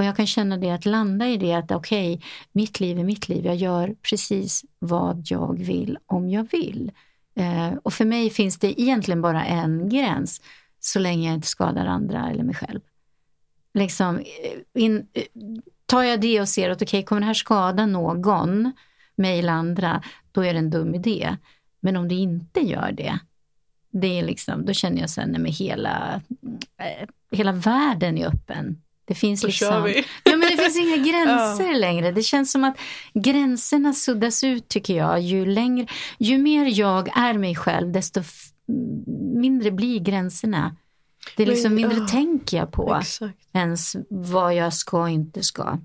Och 0.00 0.06
jag 0.06 0.16
kan 0.16 0.26
känna 0.26 0.56
det 0.56 0.70
att 0.70 0.86
landa 0.86 1.28
i 1.28 1.36
det 1.36 1.52
att 1.52 1.70
okej, 1.70 2.22
mitt 2.52 2.80
liv 2.80 2.98
är 2.98 3.04
mitt 3.04 3.28
liv. 3.28 3.46
Jag 3.46 3.56
gör 3.56 3.94
precis 4.02 4.64
vad 4.78 5.22
jag 5.24 5.58
vill 5.58 5.98
om 6.06 6.30
jag 6.30 6.50
vill. 6.50 6.92
Eh, 7.34 7.72
och 7.82 7.92
för 7.92 8.04
mig 8.04 8.30
finns 8.30 8.58
det 8.58 8.80
egentligen 8.80 9.22
bara 9.22 9.44
en 9.44 9.88
gräns 9.88 10.40
så 10.78 10.98
länge 10.98 11.28
jag 11.28 11.34
inte 11.34 11.46
skadar 11.46 11.86
andra 11.86 12.30
eller 12.30 12.44
mig 12.44 12.54
själv. 12.54 12.80
Liksom, 13.74 14.18
eh, 14.18 14.82
in, 14.82 15.06
eh, 15.12 15.22
tar 15.86 16.02
jag 16.02 16.20
det 16.20 16.40
och 16.40 16.48
ser 16.48 16.70
att 16.70 16.82
okej, 16.82 17.04
kommer 17.04 17.20
det 17.20 17.26
här 17.26 17.34
skada 17.34 17.86
någon, 17.86 18.72
mig 19.14 19.38
eller 19.38 19.52
andra, 19.52 20.02
då 20.32 20.44
är 20.44 20.52
det 20.52 20.58
en 20.58 20.70
dum 20.70 20.94
idé. 20.94 21.36
Men 21.80 21.96
om 21.96 22.08
det 22.08 22.14
inte 22.14 22.60
gör 22.60 22.92
det, 22.92 23.18
det 23.90 24.18
är 24.18 24.22
liksom, 24.22 24.66
då 24.66 24.72
känner 24.72 25.00
jag 25.00 25.10
sen 25.10 25.42
med 25.42 25.52
hela, 25.52 26.20
eh, 26.76 27.08
hela 27.30 27.52
världen 27.52 28.18
är 28.18 28.26
öppen. 28.26 28.82
Det 29.10 29.14
finns 29.14 29.40
Då 29.40 29.46
liksom. 29.46 29.66
Ja, 30.24 30.36
men 30.36 30.40
det 30.40 30.56
finns 30.56 30.76
inga 30.78 30.96
gränser 31.10 31.78
längre. 31.78 32.12
Det 32.12 32.22
känns 32.22 32.52
som 32.52 32.64
att 32.64 32.76
gränserna 33.14 33.92
suddas 33.92 34.44
ut 34.44 34.68
tycker 34.68 34.96
jag. 34.96 35.20
Ju, 35.20 35.46
längre, 35.46 35.86
ju 36.18 36.38
mer 36.38 36.78
jag 36.78 37.18
är 37.18 37.34
mig 37.38 37.54
själv, 37.56 37.92
desto 37.92 38.22
mindre 39.34 39.70
blir 39.70 40.00
gränserna. 40.00 40.76
Det 41.36 41.42
är 41.42 41.46
Men, 41.46 41.54
liksom 41.54 41.74
mindre 41.74 41.98
ja, 41.98 42.06
tänker 42.08 42.56
jag 42.56 42.72
på 42.72 42.96
Exakt. 43.00 43.38
ens 43.52 43.96
vad 44.10 44.54
jag 44.54 44.72
ska 44.74 45.00
och 45.02 45.10
inte 45.10 45.42
ska. 45.42 45.78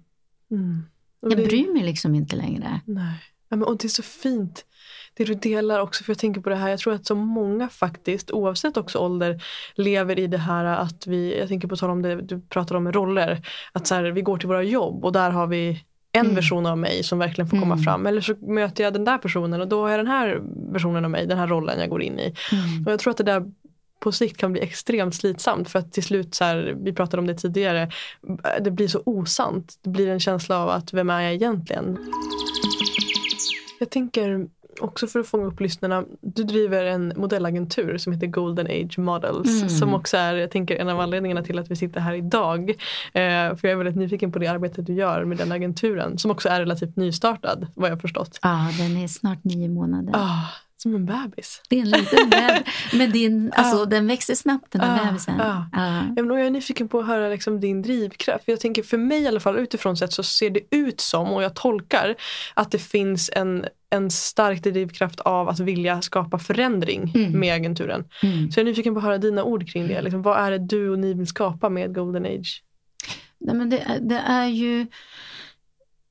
Mm. 0.51 0.83
Och 1.21 1.31
Jag 1.31 1.37
det- 1.39 1.45
bryr 1.45 1.73
mig 1.73 1.83
liksom 1.83 2.15
inte 2.15 2.35
längre. 2.35 2.81
Nej. 2.85 3.13
Ja, 3.49 3.55
men, 3.57 3.63
och 3.67 3.77
det 3.77 3.87
är 3.87 3.89
så 3.89 4.03
fint 4.03 4.65
det 5.17 5.23
du 5.23 5.33
delar 5.33 5.79
också. 5.79 6.03
För 6.03 6.11
jag 6.11 6.17
tänker 6.17 6.41
på 6.41 6.49
det 6.49 6.55
här, 6.55 6.69
jag 6.69 6.79
tror 6.79 6.93
att 6.93 7.05
så 7.05 7.15
många 7.15 7.69
faktiskt, 7.69 8.31
oavsett 8.31 8.77
också 8.77 8.99
ålder, 8.99 9.43
lever 9.75 10.19
i 10.19 10.27
det 10.27 10.37
här 10.37 10.65
att 10.65 11.07
vi, 11.07 11.39
jag 11.39 11.47
tänker 11.47 11.67
på 11.67 11.75
tal 11.75 11.89
om 11.89 12.01
det 12.01 12.15
du 12.21 12.41
pratar 12.41 12.75
om 12.75 12.91
roller, 12.91 13.47
att 13.71 13.87
så 13.87 13.95
här, 13.95 14.03
vi 14.03 14.21
går 14.21 14.37
till 14.37 14.47
våra 14.47 14.63
jobb 14.63 15.05
och 15.05 15.11
där 15.11 15.29
har 15.29 15.47
vi 15.47 15.83
en 16.11 16.21
Mm. 16.25 16.35
version 16.35 16.65
av 16.65 16.77
mig 16.77 17.03
som 17.03 17.19
verkligen 17.19 17.47
får 17.49 17.57
komma 17.59 17.73
Mm. 17.73 17.83
fram. 17.83 18.05
Eller 18.05 18.21
så 18.21 18.35
möter 18.35 18.83
jag 18.83 18.93
den 18.93 19.05
där 19.05 19.17
personen 19.17 19.61
och 19.61 19.67
då 19.67 19.81
har 19.81 19.89
jag 19.89 19.99
den 19.99 20.07
här 20.07 20.41
versionen 20.71 21.05
av 21.05 21.11
mig, 21.11 21.27
den 21.27 21.37
här 21.37 21.47
rollen 21.47 21.79
jag 21.79 21.89
går 21.89 22.01
in 22.01 22.19
i. 22.19 22.33
Mm. 22.51 22.85
Och 22.85 22.91
jag 22.91 22.99
tror 22.99 23.11
att 23.11 23.17
det 23.17 23.23
där 23.23 23.45
på 23.99 24.11
sikt 24.11 24.37
kan 24.37 24.51
bli 24.51 24.61
extremt 24.61 25.15
slitsamt 25.15 25.69
för 25.69 25.79
att 25.79 25.93
till 25.93 26.03
slut, 26.03 26.35
så 26.35 26.43
här, 26.43 26.75
vi 26.83 26.93
pratade 26.93 27.21
om 27.21 27.27
det 27.27 27.35
tidigare, 27.35 27.91
det 28.61 28.71
blir 28.71 28.87
så 28.87 29.01
osant. 29.05 29.73
Det 29.83 29.89
blir 29.89 30.07
en 30.07 30.19
känsla 30.19 30.59
av 30.59 30.69
att 30.69 30.93
vem 30.93 31.09
är 31.09 31.21
jag 31.21 31.33
egentligen? 31.33 31.97
Jag 33.79 33.89
tänker, 33.89 34.47
också 34.81 35.07
för 35.07 35.19
att 35.19 35.27
fånga 35.27 35.45
upp 35.45 35.59
lyssnarna. 35.59 36.03
Du 36.21 36.43
driver 36.43 36.85
en 36.85 37.13
modellagentur 37.15 37.97
som 37.97 38.13
heter 38.13 38.27
Golden 38.27 38.67
Age 38.67 38.97
Models. 38.97 39.57
Mm. 39.57 39.69
Som 39.69 39.93
också 39.93 40.17
är 40.17 40.35
jag 40.35 40.51
tänker, 40.51 40.75
en 40.75 40.89
av 40.89 40.99
anledningarna 40.99 41.43
till 41.43 41.59
att 41.59 41.71
vi 41.71 41.75
sitter 41.75 41.99
här 41.99 42.13
idag. 42.13 42.69
Eh, 42.69 43.55
för 43.55 43.59
jag 43.61 43.71
är 43.71 43.75
väldigt 43.75 43.95
nyfiken 43.95 44.31
på 44.31 44.39
det 44.39 44.47
arbetet 44.47 44.85
du 44.85 44.93
gör 44.93 45.25
med 45.25 45.37
den 45.37 45.51
agenturen. 45.51 46.17
Som 46.17 46.31
också 46.31 46.49
är 46.49 46.59
relativt 46.59 46.95
nystartad 46.95 47.67
vad 47.75 47.91
jag 47.91 48.01
förstått. 48.01 48.39
Ja, 48.41 48.67
den 48.77 48.97
är 48.97 49.07
snart 49.07 49.43
nio 49.43 49.69
månader. 49.69 50.13
Ah, 50.15 50.47
som 50.85 50.95
en 50.95 51.05
bebis. 51.05 51.61
Det 51.69 51.75
är 51.75 51.81
en 51.81 51.89
liten 51.89 52.29
bebis. 52.29 52.73
Men 52.93 53.11
din, 53.11 53.51
alltså, 53.55 53.81
ah. 53.81 53.85
den 53.85 54.07
växer 54.07 54.35
snabbt 54.35 54.71
den 54.71 54.81
här 54.81 55.01
ah. 55.01 55.05
bebisen. 55.05 55.41
Ah. 55.41 55.65
Ah. 55.73 56.01
Jag 56.15 56.41
är 56.41 56.49
nyfiken 56.49 56.87
på 56.87 56.99
att 56.99 57.07
höra 57.07 57.29
liksom, 57.29 57.59
din 57.59 57.81
drivkraft. 57.81 58.43
jag 58.47 58.59
tänker 58.59 58.83
för 58.83 58.97
mig 58.97 59.21
i 59.21 59.27
alla 59.27 59.39
fall 59.39 59.57
utifrån 59.57 59.97
sett 59.97 60.13
så 60.13 60.23
ser 60.23 60.49
det 60.49 60.61
ut 60.71 61.01
som 61.01 61.33
och 61.33 61.43
jag 61.43 61.53
tolkar 61.53 62.15
att 62.53 62.71
det 62.71 62.79
finns 62.79 63.29
en 63.33 63.65
en 63.89 64.11
stark 64.11 64.63
drivkraft 64.63 65.19
av 65.19 65.49
att 65.49 65.59
vilja 65.59 66.01
skapa 66.01 66.39
förändring 66.39 67.11
mm. 67.15 67.39
med 67.39 67.55
agenturen. 67.55 68.05
Mm. 68.23 68.51
Så 68.51 68.59
jag 68.59 68.67
är 68.67 68.69
nyfiken 68.69 68.93
på 68.93 68.97
att 68.97 69.03
höra 69.05 69.17
dina 69.17 69.43
ord 69.43 69.69
kring 69.69 69.87
det. 69.87 70.01
Liksom, 70.01 70.21
vad 70.21 70.37
är 70.37 70.51
det 70.51 70.57
du 70.57 70.89
och 70.89 70.99
ni 70.99 71.13
vill 71.13 71.27
skapa 71.27 71.69
med 71.69 71.95
Golden 71.95 72.25
Age? 72.25 72.63
Nej, 73.37 73.55
men 73.55 73.69
det, 73.69 73.99
det 74.01 74.17
är 74.17 74.47
ju... 74.47 74.87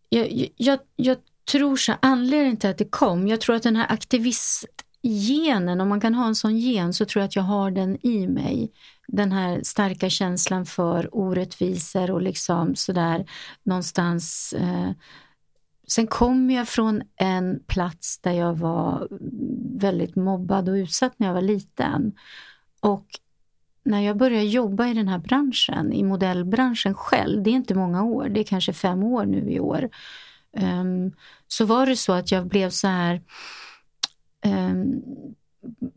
Jag, 0.08 0.48
jag, 0.56 0.78
jag 0.96 1.16
tror 1.52 1.76
så 1.76 1.94
anledningen 2.02 2.56
till 2.56 2.70
att 2.70 2.78
det 2.78 2.90
kom, 2.90 3.28
jag 3.28 3.40
tror 3.40 3.56
att 3.56 3.62
den 3.62 3.76
här 3.76 3.92
aktivistgenen, 3.92 5.80
om 5.80 5.88
man 5.88 6.00
kan 6.00 6.14
ha 6.14 6.26
en 6.26 6.34
sån 6.34 6.58
gen 6.58 6.92
så 6.92 7.04
tror 7.04 7.20
jag 7.20 7.28
att 7.28 7.36
jag 7.36 7.42
har 7.42 7.70
den 7.70 8.06
i 8.06 8.26
mig. 8.26 8.72
Den 9.08 9.32
här 9.32 9.60
starka 9.62 10.10
känslan 10.10 10.66
för 10.66 11.08
orättvisor 11.12 12.10
och 12.10 12.22
liksom 12.22 12.74
sådär 12.74 13.26
någonstans 13.62 14.54
eh, 14.58 14.90
Sen 15.86 16.06
kom 16.06 16.50
jag 16.50 16.68
från 16.68 17.02
en 17.16 17.60
plats 17.66 18.18
där 18.18 18.32
jag 18.32 18.54
var 18.54 19.08
väldigt 19.78 20.16
mobbad 20.16 20.68
och 20.68 20.74
utsatt 20.74 21.12
när 21.16 21.26
jag 21.26 21.34
var 21.34 21.42
liten. 21.42 22.12
Och 22.80 23.06
när 23.84 24.00
jag 24.00 24.16
började 24.16 24.44
jobba 24.44 24.88
i 24.88 24.94
den 24.94 25.08
här 25.08 25.18
branschen, 25.18 25.92
i 25.92 26.02
modellbranschen 26.02 26.94
själv, 26.94 27.42
det 27.42 27.50
är 27.50 27.54
inte 27.54 27.74
många 27.74 28.02
år, 28.02 28.28
det 28.28 28.40
är 28.40 28.44
kanske 28.44 28.72
fem 28.72 29.02
år 29.02 29.26
nu 29.26 29.50
i 29.50 29.60
år, 29.60 29.90
um, 30.56 31.12
så 31.48 31.64
var 31.64 31.86
det 31.86 31.96
så 31.96 32.12
att 32.12 32.30
jag 32.30 32.46
blev 32.46 32.70
så 32.70 32.88
här 32.88 33.22
um, 34.46 35.02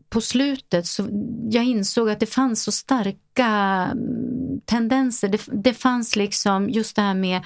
på 0.08 0.20
slutet 0.20 0.86
så 0.86 1.08
jag 1.50 1.64
insåg 1.64 2.10
att 2.10 2.20
det 2.20 2.26
fanns 2.26 2.62
så 2.62 2.72
starka 2.72 3.46
mm, 3.92 4.60
tendenser. 4.64 5.28
Det, 5.28 5.42
det 5.52 5.74
fanns 5.74 6.16
liksom 6.16 6.70
just 6.70 6.96
det 6.96 7.02
här 7.02 7.14
med 7.14 7.42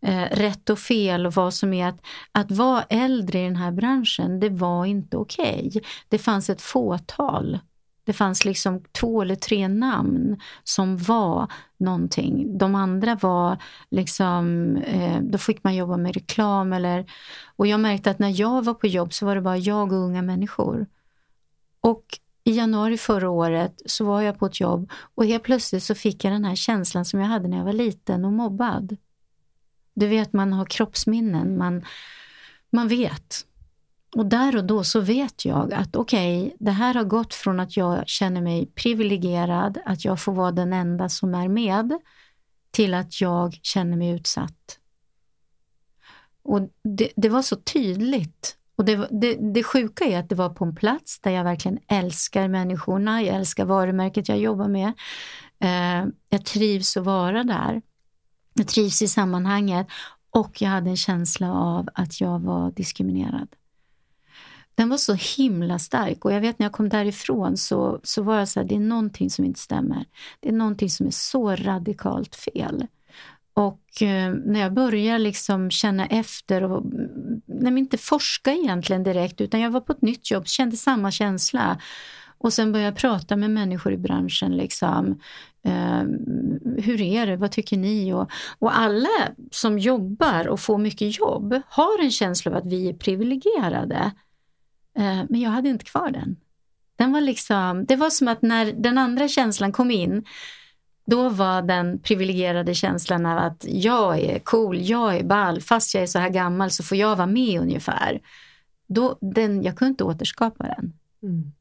eh, 0.00 0.24
rätt 0.30 0.70
och 0.70 0.78
fel 0.78 1.26
och 1.26 1.32
vad 1.32 1.54
som 1.54 1.72
är 1.72 1.88
att, 1.88 2.00
att 2.32 2.50
vara 2.50 2.82
äldre 2.82 3.40
i 3.40 3.44
den 3.44 3.56
här 3.56 3.72
branschen, 3.72 4.40
det 4.40 4.50
var 4.50 4.84
inte 4.84 5.16
okej. 5.16 5.66
Okay. 5.68 5.82
Det 6.08 6.18
fanns 6.18 6.50
ett 6.50 6.62
fåtal. 6.62 7.58
Det 8.04 8.12
fanns 8.12 8.44
liksom 8.44 8.82
två 8.92 9.22
eller 9.22 9.34
tre 9.34 9.68
namn 9.68 10.40
som 10.64 10.98
var 10.98 11.52
någonting. 11.76 12.58
De 12.58 12.74
andra 12.74 13.14
var 13.14 13.58
liksom, 13.90 14.76
eh, 14.76 15.20
då 15.22 15.38
fick 15.38 15.64
man 15.64 15.76
jobba 15.76 15.96
med 15.96 16.14
reklam 16.14 16.72
eller, 16.72 17.06
och 17.56 17.66
jag 17.66 17.80
märkte 17.80 18.10
att 18.10 18.18
när 18.18 18.40
jag 18.40 18.64
var 18.64 18.74
på 18.74 18.86
jobb 18.86 19.12
så 19.12 19.26
var 19.26 19.34
det 19.34 19.40
bara 19.40 19.56
jag 19.56 19.92
och 19.92 19.98
unga 19.98 20.22
människor. 20.22 20.86
Och 21.80 22.18
i 22.44 22.52
januari 22.52 22.98
förra 22.98 23.30
året 23.30 23.82
så 23.86 24.04
var 24.04 24.22
jag 24.22 24.38
på 24.38 24.46
ett 24.46 24.60
jobb 24.60 24.90
och 25.14 25.24
helt 25.24 25.42
plötsligt 25.42 25.82
så 25.82 25.94
fick 25.94 26.24
jag 26.24 26.32
den 26.32 26.44
här 26.44 26.54
känslan 26.54 27.04
som 27.04 27.20
jag 27.20 27.26
hade 27.26 27.48
när 27.48 27.56
jag 27.56 27.64
var 27.64 27.72
liten 27.72 28.24
och 28.24 28.32
mobbad. 28.32 28.96
Du 29.96 30.06
vet, 30.06 30.32
man 30.32 30.52
har 30.52 30.64
kroppsminnen. 30.64 31.58
Man, 31.58 31.84
man 32.70 32.88
vet. 32.88 33.46
Och 34.16 34.26
där 34.26 34.56
och 34.56 34.64
då 34.64 34.84
så 34.84 35.00
vet 35.00 35.44
jag 35.44 35.72
att 35.72 35.96
okej, 35.96 36.42
okay, 36.42 36.56
det 36.58 36.70
här 36.70 36.94
har 36.94 37.04
gått 37.04 37.34
från 37.34 37.60
att 37.60 37.76
jag 37.76 38.08
känner 38.08 38.40
mig 38.40 38.66
privilegierad, 38.66 39.78
att 39.84 40.04
jag 40.04 40.20
får 40.20 40.32
vara 40.32 40.52
den 40.52 40.72
enda 40.72 41.08
som 41.08 41.34
är 41.34 41.48
med, 41.48 41.92
till 42.70 42.94
att 42.94 43.20
jag 43.20 43.58
känner 43.62 43.96
mig 43.96 44.10
utsatt. 44.10 44.78
Och 46.42 46.60
det, 46.82 47.12
det 47.16 47.28
var 47.28 47.42
så 47.42 47.56
tydligt. 47.56 48.56
Och 48.76 48.84
det, 48.84 49.08
det, 49.10 49.34
det 49.54 49.62
sjuka 49.62 50.04
är 50.04 50.18
att 50.18 50.28
det 50.28 50.34
var 50.34 50.48
på 50.48 50.64
en 50.64 50.74
plats 50.74 51.20
där 51.20 51.30
jag 51.30 51.44
verkligen 51.44 51.78
älskar 51.88 52.48
människorna, 52.48 53.22
jag 53.22 53.36
älskar 53.36 53.64
varumärket 53.64 54.28
jag 54.28 54.38
jobbar 54.38 54.68
med. 54.68 54.92
Eh, 55.60 56.08
jag 56.28 56.44
trivs 56.44 56.96
att 56.96 57.04
vara 57.04 57.44
där. 57.44 57.82
Jag 58.56 58.68
trivs 58.68 59.02
i 59.02 59.08
sammanhanget 59.08 59.86
och 60.30 60.62
jag 60.62 60.68
hade 60.68 60.90
en 60.90 60.96
känsla 60.96 61.52
av 61.52 61.88
att 61.94 62.20
jag 62.20 62.38
var 62.38 62.70
diskriminerad. 62.70 63.48
Den 64.74 64.88
var 64.88 64.96
så 64.96 65.14
himla 65.14 65.78
stark 65.78 66.24
och 66.24 66.32
jag 66.32 66.40
vet 66.40 66.58
när 66.58 66.64
jag 66.64 66.72
kom 66.72 66.88
därifrån 66.88 67.56
så, 67.56 68.00
så 68.02 68.22
var 68.22 68.38
jag 68.38 68.48
så 68.48 68.60
här, 68.60 68.66
det 68.66 68.74
är 68.74 68.80
någonting 68.80 69.30
som 69.30 69.44
inte 69.44 69.60
stämmer. 69.60 70.04
Det 70.40 70.48
är 70.48 70.52
någonting 70.52 70.90
som 70.90 71.06
är 71.06 71.10
så 71.10 71.56
radikalt 71.56 72.36
fel. 72.36 72.86
Och 73.54 74.02
eh, 74.02 74.34
när 74.44 74.60
jag 74.60 74.74
började 74.74 75.18
liksom 75.18 75.70
känna 75.70 76.06
efter 76.06 76.62
och 76.62 76.84
mm, 76.84 77.42
nej, 77.46 77.78
inte 77.78 77.98
forska 77.98 78.52
egentligen 78.52 79.02
direkt 79.02 79.40
utan 79.40 79.60
jag 79.60 79.70
var 79.70 79.80
på 79.80 79.92
ett 79.92 80.02
nytt 80.02 80.30
jobb, 80.30 80.46
kände 80.46 80.76
samma 80.76 81.10
känsla. 81.10 81.80
Och 82.38 82.52
sen 82.52 82.72
började 82.72 82.88
jag 82.88 82.96
prata 82.96 83.36
med 83.36 83.50
människor 83.50 83.92
i 83.92 83.96
branschen. 83.96 84.56
Liksom. 84.56 85.20
Eh, 85.66 86.02
hur 86.84 87.00
är 87.00 87.26
det? 87.26 87.36
Vad 87.36 87.52
tycker 87.52 87.76
ni? 87.76 88.12
Och, 88.12 88.30
och 88.58 88.78
alla 88.78 89.08
som 89.50 89.78
jobbar 89.78 90.48
och 90.48 90.60
får 90.60 90.78
mycket 90.78 91.18
jobb 91.18 91.60
har 91.68 92.02
en 92.02 92.10
känsla 92.10 92.50
av 92.50 92.56
att 92.56 92.66
vi 92.66 92.88
är 92.88 92.92
privilegierade. 92.92 94.12
Eh, 94.98 95.22
men 95.28 95.40
jag 95.40 95.50
hade 95.50 95.68
inte 95.68 95.84
kvar 95.84 96.10
den. 96.10 96.36
den 96.96 97.12
var 97.12 97.20
liksom, 97.20 97.84
det 97.84 97.96
var 97.96 98.10
som 98.10 98.28
att 98.28 98.42
när 98.42 98.72
den 98.72 98.98
andra 98.98 99.28
känslan 99.28 99.72
kom 99.72 99.90
in 99.90 100.24
då 101.06 101.28
var 101.28 101.62
den 101.62 101.98
privilegierade 101.98 102.74
känslan 102.74 103.26
av 103.26 103.38
att 103.38 103.64
jag 103.68 104.20
är 104.20 104.38
cool, 104.38 104.80
jag 104.80 105.16
är 105.16 105.24
ball, 105.24 105.60
fast 105.60 105.94
jag 105.94 106.02
är 106.02 106.06
så 106.06 106.18
här 106.18 106.28
gammal 106.28 106.70
så 106.70 106.82
får 106.82 106.98
jag 106.98 107.16
vara 107.16 107.26
med 107.26 107.60
ungefär. 107.60 108.20
Då, 108.86 109.18
den, 109.20 109.62
jag 109.62 109.76
kunde 109.76 109.90
inte 109.90 110.04
återskapa 110.04 110.64
den. 110.64 110.92
Mm. 111.22 111.52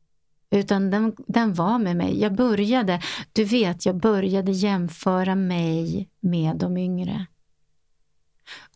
Utan 0.49 0.91
den, 0.91 1.15
den 1.27 1.53
var 1.53 1.79
med 1.79 1.95
mig. 1.95 2.19
Jag 2.21 2.35
började, 2.35 3.01
du 3.33 3.43
vet, 3.43 3.85
jag 3.85 3.95
började 3.95 4.51
jämföra 4.51 5.35
mig 5.35 6.09
med 6.19 6.57
de 6.57 6.77
yngre. 6.77 7.25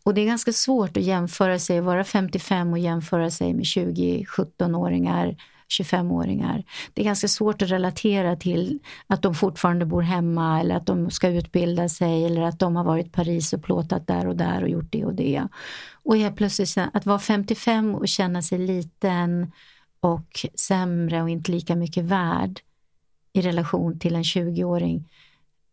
Och 0.02 0.14
det 0.14 0.20
är 0.20 0.26
ganska 0.26 0.52
svårt 0.52 0.96
att 0.96 1.02
jämföra 1.02 1.58
sig, 1.58 1.80
vara 1.80 2.04
55 2.04 2.72
och 2.72 2.78
jämföra 2.78 3.30
sig 3.30 3.54
med 3.54 3.66
20, 3.66 4.24
17-åringar, 4.24 5.36
25-åringar. 5.80 6.64
Det 6.94 7.02
är 7.02 7.04
ganska 7.04 7.28
svårt 7.28 7.62
att 7.62 7.70
relatera 7.70 8.36
till 8.36 8.78
att 9.06 9.22
de 9.22 9.34
fortfarande 9.34 9.86
bor 9.86 10.02
hemma 10.02 10.60
eller 10.60 10.74
att 10.74 10.86
de 10.86 11.10
ska 11.10 11.28
utbilda 11.28 11.88
sig 11.88 12.24
eller 12.24 12.42
att 12.42 12.58
de 12.58 12.76
har 12.76 12.84
varit 12.84 13.06
i 13.06 13.10
Paris 13.10 13.52
och 13.52 13.62
plåtat 13.62 14.06
där 14.06 14.26
och 14.26 14.36
där 14.36 14.62
och 14.62 14.68
gjort 14.68 14.92
det 14.92 15.04
och 15.04 15.14
det. 15.14 15.42
Och 16.02 16.16
helt 16.16 16.36
plötsligt 16.36 16.78
att 16.92 17.06
vara 17.06 17.18
55 17.18 17.94
och 17.94 18.08
känna 18.08 18.42
sig 18.42 18.58
liten 18.58 19.52
och 20.00 20.46
sämre 20.54 21.22
och 21.22 21.30
inte 21.30 21.52
lika 21.52 21.76
mycket 21.76 22.04
värd 22.04 22.60
i 23.32 23.40
relation 23.42 23.98
till 23.98 24.14
en 24.16 24.22
20-åring, 24.22 25.08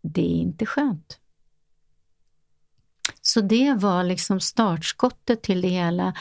det 0.01 0.21
är 0.21 0.35
inte 0.35 0.65
skönt. 0.65 1.19
Så 3.21 3.41
det 3.41 3.73
var 3.73 4.03
liksom 4.03 4.39
startskottet 4.39 5.41
till 5.41 5.61
det 5.61 5.67
hela. 5.67 6.13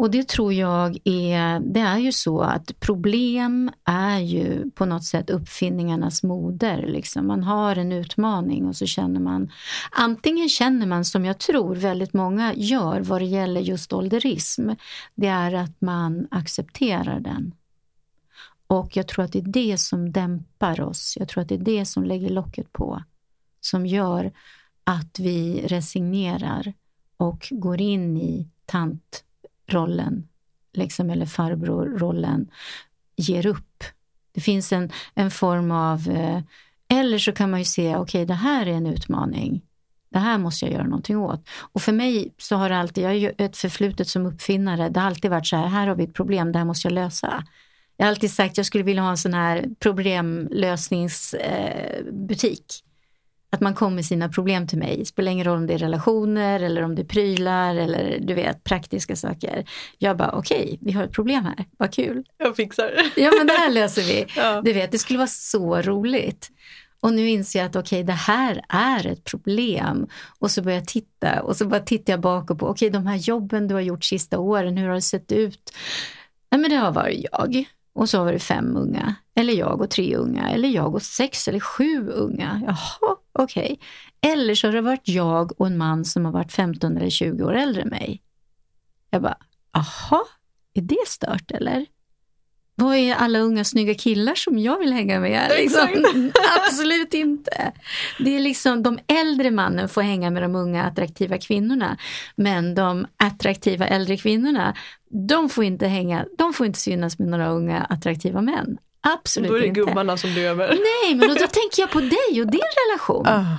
Och 0.00 0.10
det 0.10 0.28
tror 0.28 0.52
jag 0.52 0.98
är, 1.04 1.60
det 1.60 1.80
är 1.80 1.98
ju 1.98 2.12
så 2.12 2.40
att 2.40 2.80
problem 2.80 3.70
är 3.84 4.18
ju 4.18 4.70
på 4.70 4.84
något 4.84 5.04
sätt 5.04 5.30
uppfinningarnas 5.30 6.22
moder. 6.22 6.86
Liksom. 6.86 7.26
Man 7.26 7.42
har 7.42 7.76
en 7.76 7.92
utmaning 7.92 8.66
och 8.66 8.76
så 8.76 8.86
känner 8.86 9.20
man, 9.20 9.52
antingen 9.90 10.48
känner 10.48 10.86
man 10.86 11.04
som 11.04 11.24
jag 11.24 11.38
tror 11.38 11.74
väldigt 11.74 12.12
många 12.12 12.54
gör 12.54 13.00
vad 13.00 13.20
det 13.20 13.26
gäller 13.26 13.60
just 13.60 13.92
ålderism, 13.92 14.70
det 15.14 15.26
är 15.26 15.54
att 15.54 15.80
man 15.80 16.28
accepterar 16.30 17.20
den. 17.20 17.54
Och 18.66 18.96
jag 18.96 19.08
tror 19.08 19.24
att 19.24 19.32
det 19.32 19.38
är 19.38 19.52
det 19.52 19.80
som 19.80 20.12
dämpar 20.12 20.80
oss. 20.80 21.16
Jag 21.20 21.28
tror 21.28 21.42
att 21.42 21.48
det 21.48 21.54
är 21.54 21.58
det 21.58 21.84
som 21.84 22.04
lägger 22.04 22.30
locket 22.30 22.72
på. 22.72 23.02
Som 23.60 23.86
gör 23.86 24.32
att 24.84 25.18
vi 25.18 25.66
resignerar 25.66 26.72
och 27.16 27.48
går 27.50 27.80
in 27.80 28.16
i 28.16 28.48
tant 28.66 29.24
Rollen, 29.74 30.28
liksom, 30.72 31.10
eller 31.10 31.26
farbrorrollen, 31.26 32.50
ger 33.16 33.46
upp. 33.46 33.84
Det 34.32 34.40
finns 34.40 34.72
en, 34.72 34.90
en 35.14 35.30
form 35.30 35.70
av... 35.70 36.08
Eh, 36.08 36.40
eller 36.88 37.18
så 37.18 37.32
kan 37.32 37.50
man 37.50 37.60
ju 37.60 37.64
se, 37.64 37.88
okej, 37.88 38.00
okay, 38.00 38.24
det 38.24 38.34
här 38.34 38.66
är 38.66 38.72
en 38.72 38.86
utmaning. 38.86 39.62
Det 40.12 40.18
här 40.18 40.38
måste 40.38 40.64
jag 40.64 40.74
göra 40.74 40.84
någonting 40.84 41.18
åt. 41.18 41.48
Och 41.72 41.82
för 41.82 41.92
mig 41.92 42.34
så 42.38 42.56
har 42.56 42.68
det 42.68 42.78
alltid, 42.78 43.04
jag 43.04 43.10
har 43.10 43.32
ett 43.38 43.56
förflutet 43.56 44.08
som 44.08 44.26
uppfinnare, 44.26 44.88
det 44.88 45.00
har 45.00 45.06
alltid 45.06 45.30
varit 45.30 45.46
så 45.46 45.56
här, 45.56 45.66
här 45.66 45.86
har 45.86 45.94
vi 45.94 46.04
ett 46.04 46.14
problem, 46.14 46.52
det 46.52 46.58
här 46.58 46.66
måste 46.66 46.88
jag 46.88 46.92
lösa. 46.92 47.44
Jag 47.96 48.06
har 48.06 48.10
alltid 48.10 48.30
sagt 48.30 48.50
att 48.50 48.56
jag 48.56 48.66
skulle 48.66 48.84
vilja 48.84 49.02
ha 49.02 49.10
en 49.10 49.16
sån 49.16 49.34
här 49.34 49.66
problemlösningsbutik. 49.78 52.60
Eh, 52.60 52.89
att 53.52 53.60
man 53.60 53.74
kommer 53.74 53.94
med 53.94 54.04
sina 54.04 54.28
problem 54.28 54.66
till 54.66 54.78
mig. 54.78 55.04
Spelar 55.04 55.32
ingen 55.32 55.44
roll 55.44 55.56
om 55.56 55.66
det 55.66 55.74
är 55.74 55.78
relationer 55.78 56.60
eller 56.60 56.82
om 56.82 56.94
det 56.94 57.02
är 57.02 57.06
prylar 57.06 57.74
eller 57.74 58.18
du 58.20 58.34
vet 58.34 58.64
praktiska 58.64 59.16
saker. 59.16 59.64
Jag 59.98 60.16
bara 60.16 60.32
okej, 60.32 60.62
okay, 60.62 60.78
vi 60.80 60.92
har 60.92 61.04
ett 61.04 61.12
problem 61.12 61.44
här, 61.44 61.64
vad 61.76 61.94
kul. 61.94 62.24
Jag 62.38 62.56
fixar 62.56 62.92
Ja 63.16 63.32
men 63.38 63.46
det 63.46 63.52
här 63.52 63.70
löser 63.70 64.02
vi. 64.02 64.26
Ja. 64.36 64.62
Du 64.64 64.72
vet, 64.72 64.92
det 64.92 64.98
skulle 64.98 65.18
vara 65.18 65.28
så 65.28 65.82
roligt. 65.82 66.50
Och 67.00 67.12
nu 67.12 67.28
inser 67.28 67.58
jag 67.58 67.66
att 67.66 67.76
okej, 67.76 67.98
okay, 67.98 68.02
det 68.02 68.12
här 68.12 68.64
är 68.68 69.06
ett 69.06 69.24
problem. 69.24 70.06
Och 70.38 70.50
så 70.50 70.62
börjar 70.62 70.78
jag 70.78 70.88
titta 70.88 71.42
och 71.42 71.56
så 71.56 71.66
bara 71.66 71.80
tittar 71.80 72.12
jag 72.12 72.20
bakåt 72.20 72.58
på, 72.58 72.66
okej, 72.66 72.88
okay, 72.88 73.00
de 73.00 73.06
här 73.06 73.16
jobben 73.16 73.68
du 73.68 73.74
har 73.74 73.80
gjort 73.80 74.04
sista 74.04 74.38
åren, 74.38 74.76
hur 74.76 74.88
har 74.88 74.94
det 74.94 75.02
sett 75.02 75.32
ut? 75.32 75.72
Nej, 76.50 76.60
men 76.60 76.70
det 76.70 76.76
har 76.76 76.92
varit 76.92 77.26
jag. 77.32 77.64
Och 78.00 78.08
så 78.08 78.24
var 78.24 78.32
det 78.32 78.38
fem 78.38 78.76
unga. 78.76 79.14
Eller 79.34 79.52
jag 79.52 79.80
och 79.80 79.90
tre 79.90 80.16
unga. 80.16 80.50
Eller 80.50 80.68
jag 80.68 80.94
och 80.94 81.02
sex 81.02 81.48
eller 81.48 81.60
sju 81.60 82.08
unga. 82.08 82.62
Jaha, 82.66 83.16
okej. 83.32 83.78
Okay. 84.22 84.32
Eller 84.32 84.54
så 84.54 84.66
har 84.66 84.72
det 84.72 84.80
varit 84.80 85.08
jag 85.08 85.60
och 85.60 85.66
en 85.66 85.78
man 85.78 86.04
som 86.04 86.24
har 86.24 86.32
varit 86.32 86.52
15 86.52 86.96
eller 86.96 87.10
20 87.10 87.44
år 87.44 87.54
äldre 87.54 87.82
än 87.82 87.88
mig. 87.88 88.22
Jag 89.10 89.22
bara, 89.22 89.36
jaha, 89.72 90.20
är 90.74 90.82
det 90.82 91.06
stört 91.06 91.50
eller? 91.50 91.86
Vad 92.80 92.96
är 92.96 93.14
alla 93.14 93.38
unga 93.38 93.64
snygga 93.64 93.94
killar 93.94 94.34
som 94.34 94.58
jag 94.58 94.78
vill 94.78 94.92
hänga 94.92 95.20
med? 95.20 95.52
Liksom, 95.58 95.88
absolut 96.56 97.14
inte. 97.14 97.72
Det 98.18 98.36
är 98.36 98.40
liksom 98.40 98.82
de 98.82 98.98
äldre 99.06 99.50
mannen 99.50 99.88
får 99.88 100.02
hänga 100.02 100.30
med 100.30 100.42
de 100.42 100.54
unga 100.54 100.84
attraktiva 100.84 101.38
kvinnorna. 101.38 101.96
Men 102.36 102.74
de 102.74 103.06
attraktiva 103.16 103.86
äldre 103.86 104.16
kvinnorna, 104.16 104.76
de 105.28 105.48
får 105.48 105.64
inte 105.64 105.86
hänga, 105.86 106.24
de 106.38 106.52
får 106.52 106.66
inte 106.66 106.78
synas 106.78 107.18
med 107.18 107.28
några 107.28 107.48
unga 107.48 107.80
attraktiva 107.80 108.40
män. 108.40 108.78
Absolut 109.00 109.46
inte. 109.46 109.52
Då 109.52 109.56
är 109.56 109.60
det 109.60 109.66
inte. 109.66 109.80
gubbarna 109.80 110.16
som 110.16 110.32
blir 110.32 110.44
över. 110.44 110.68
Nej, 110.68 111.14
men 111.14 111.28
då, 111.28 111.34
då 111.34 111.46
tänker 111.46 111.82
jag 111.82 111.90
på 111.90 112.00
dig 112.00 112.40
och 112.40 112.50
din 112.50 112.60
relation. 112.88 113.26
Ah, 113.26 113.56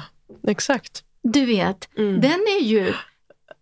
exakt. 0.47 1.03
Du 1.23 1.45
vet, 1.45 1.89
mm. 1.97 2.21
den 2.21 2.39
är 2.59 2.63
ju 2.63 2.93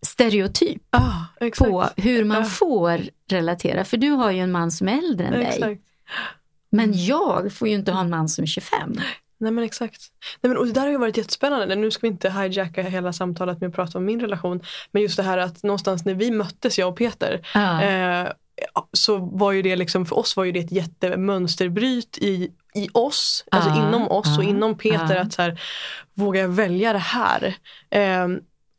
stereotyp 0.05 0.81
ah, 0.89 1.49
på 1.57 1.89
hur 1.97 2.25
man 2.25 2.45
får 2.45 3.01
relatera. 3.29 3.85
För 3.85 3.97
du 3.97 4.09
har 4.09 4.31
ju 4.31 4.39
en 4.39 4.51
man 4.51 4.71
som 4.71 4.87
är 4.87 4.97
äldre 4.97 5.27
än 5.27 5.33
exakt. 5.33 5.61
dig. 5.61 5.81
Men 6.71 7.05
jag 7.05 7.53
får 7.53 7.67
ju 7.67 7.73
inte 7.73 7.91
ha 7.91 8.01
en 8.01 8.09
man 8.09 8.29
som 8.29 8.43
är 8.43 8.47
25. 8.47 8.99
Nej 9.39 9.51
men 9.51 9.63
exakt. 9.63 10.01
Nej, 10.41 10.49
men, 10.49 10.57
och 10.57 10.65
det 10.65 10.71
där 10.71 10.81
har 10.81 10.89
ju 10.89 10.97
varit 10.97 11.17
jättespännande. 11.17 11.75
Nu 11.75 11.91
ska 11.91 12.01
vi 12.01 12.07
inte 12.07 12.29
hijacka 12.29 12.81
hela 12.81 13.13
samtalet 13.13 13.61
med 13.61 13.67
att 13.67 13.75
prata 13.75 13.97
om 13.97 14.05
min 14.05 14.21
relation. 14.21 14.61
Men 14.91 15.01
just 15.01 15.17
det 15.17 15.23
här 15.23 15.37
att 15.37 15.63
någonstans 15.63 16.05
när 16.05 16.13
vi 16.13 16.31
möttes, 16.31 16.79
jag 16.79 16.89
och 16.89 16.97
Peter, 16.97 17.47
ah. 17.53 17.81
eh, 17.81 18.31
så 18.93 19.17
var 19.17 19.51
ju 19.51 19.61
det 19.61 19.75
liksom, 19.75 20.05
för 20.05 20.17
oss 20.17 20.37
var 20.37 20.43
ju 20.43 20.51
det 20.51 20.59
ett 20.59 20.71
jättemönsterbryt 20.71 22.17
i, 22.17 22.51
i 22.75 22.89
oss, 22.93 23.45
alltså 23.51 23.69
inom 23.69 24.07
oss 24.07 24.37
och 24.37 24.43
inom 24.43 24.77
Peter 24.77 25.15
att 25.15 25.33
så 25.33 25.41
här, 25.41 25.61
våga 26.13 26.47
välja 26.47 26.93
det 26.93 26.99
här. 26.99 27.55
Eh, 27.89 28.27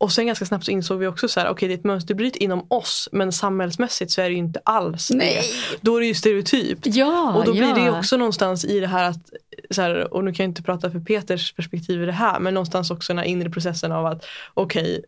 och 0.01 0.11
sen 0.11 0.27
ganska 0.27 0.45
snabbt 0.45 0.65
så 0.65 0.71
insåg 0.71 0.99
vi 0.99 1.07
också 1.07 1.27
så 1.27 1.39
här, 1.39 1.47
okej 1.47 1.53
okay, 1.53 1.67
det 1.67 1.73
är 1.73 1.77
ett 1.77 1.83
mönsterbryt 1.83 2.35
inom 2.35 2.65
oss 2.67 3.09
men 3.11 3.31
samhällsmässigt 3.31 4.11
så 4.11 4.21
är 4.21 4.25
det 4.25 4.31
ju 4.31 4.37
inte 4.37 4.61
alls 4.65 5.11
Nej. 5.11 5.35
det. 5.35 5.77
Då 5.81 5.95
är 5.95 5.99
det 5.99 6.05
ju 6.05 6.13
stereotypt. 6.13 6.85
Ja, 6.85 7.33
och 7.33 7.45
då 7.45 7.51
blir 7.51 7.63
ja. 7.63 7.75
det 7.75 7.91
också 7.91 8.17
någonstans 8.17 8.65
i 8.65 8.79
det 8.79 8.87
här 8.87 9.09
att, 9.09 9.29
så 9.69 9.81
här, 9.81 10.13
och 10.13 10.23
nu 10.23 10.33
kan 10.33 10.43
jag 10.43 10.49
inte 10.49 10.63
prata 10.63 10.91
för 10.91 10.99
Peters 10.99 11.53
perspektiv 11.53 12.03
i 12.03 12.05
det 12.05 12.11
här, 12.11 12.39
men 12.39 12.53
någonstans 12.53 12.91
också 12.91 13.13
den 13.13 13.17
här 13.17 13.25
inre 13.25 13.49
processen 13.49 13.91
av 13.91 14.05
att 14.05 14.25
okej, 14.53 14.81
okay, 14.81 15.01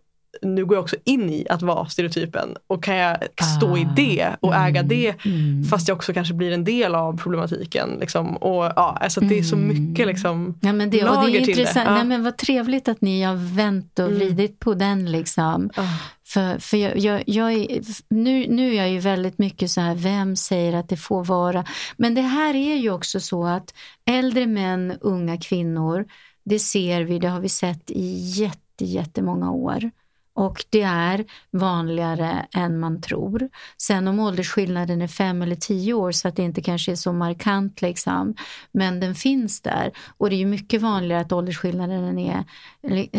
nu 0.43 0.65
går 0.65 0.75
jag 0.75 0.83
också 0.83 0.95
in 1.03 1.29
i 1.29 1.45
att 1.49 1.61
vara 1.61 1.85
stereotypen 1.85 2.55
och 2.67 2.83
kan 2.83 2.95
jag 2.95 3.17
stå 3.57 3.73
ah, 3.73 3.77
i 3.77 3.87
det 3.95 4.35
och 4.39 4.55
äga 4.55 4.79
mm, 4.79 4.87
det 4.87 5.25
mm. 5.25 5.63
fast 5.63 5.87
jag 5.87 5.95
också 5.95 6.13
kanske 6.13 6.33
blir 6.33 6.51
en 6.51 6.63
del 6.63 6.95
av 6.95 7.17
problematiken. 7.17 7.97
Liksom. 7.99 8.37
Och, 8.37 8.63
ja, 8.63 8.97
alltså 9.01 9.21
det 9.21 9.39
är 9.39 9.43
så 9.43 9.55
mm. 9.55 9.67
mycket 9.67 10.07
liksom, 10.07 10.59
ja, 10.61 10.73
men 10.73 10.89
det, 10.89 11.03
lager 11.03 11.17
och 11.17 11.25
det 11.25 11.37
är 11.37 11.41
till 11.41 11.49
intressant. 11.49 11.85
det. 11.85 11.91
Ja. 11.91 11.95
Nej, 11.95 12.05
men 12.05 12.23
vad 12.23 12.37
trevligt 12.37 12.87
att 12.87 13.01
ni 13.01 13.23
har 13.23 13.55
vänt 13.55 13.99
och 13.99 14.05
mm. 14.05 14.17
vridit 14.17 14.59
på 14.59 14.73
den. 14.73 15.11
Liksom. 15.11 15.69
Ah. 15.75 15.83
För, 16.25 16.59
för 16.59 16.77
jag, 16.77 16.97
jag, 16.97 17.23
jag 17.25 17.53
är, 17.53 17.81
nu, 18.09 18.47
nu 18.49 18.69
är 18.69 18.77
jag 18.77 18.89
ju 18.89 18.99
väldigt 18.99 19.37
mycket 19.37 19.71
så 19.71 19.81
här, 19.81 19.95
vem 19.95 20.35
säger 20.35 20.73
att 20.73 20.89
det 20.89 20.97
får 20.97 21.25
vara? 21.25 21.65
Men 21.97 22.15
det 22.15 22.21
här 22.21 22.55
är 22.55 22.75
ju 22.75 22.91
också 22.91 23.19
så 23.19 23.45
att 23.45 23.73
äldre 24.05 24.47
män, 24.47 24.97
unga 25.01 25.37
kvinnor, 25.37 26.05
det 26.45 26.59
ser 26.59 27.01
vi, 27.01 27.19
det 27.19 27.27
har 27.27 27.39
vi 27.39 27.49
sett 27.49 27.91
i 27.91 28.15
jätte, 28.15 28.85
jättemånga 28.85 29.51
år. 29.51 29.91
Och 30.35 30.65
det 30.69 30.81
är 30.81 31.25
vanligare 31.51 32.45
än 32.53 32.79
man 32.79 33.01
tror. 33.01 33.49
Sen 33.77 34.07
om 34.07 34.19
åldersskillnaden 34.19 35.01
är 35.01 35.07
fem 35.07 35.41
eller 35.41 35.55
tio 35.55 35.93
år 35.93 36.11
så 36.11 36.27
att 36.27 36.35
det 36.35 36.43
inte 36.43 36.61
kanske 36.61 36.91
är 36.91 36.95
så 36.95 37.13
markant 37.13 37.81
liksom. 37.81 38.35
Men 38.71 38.99
den 38.99 39.15
finns 39.15 39.61
där. 39.61 39.91
Och 40.17 40.29
det 40.29 40.35
är 40.35 40.37
ju 40.37 40.45
mycket 40.45 40.81
vanligare 40.81 41.21
att 41.21 41.31
åldersskillnaden 41.31 42.19
är, 42.19 42.43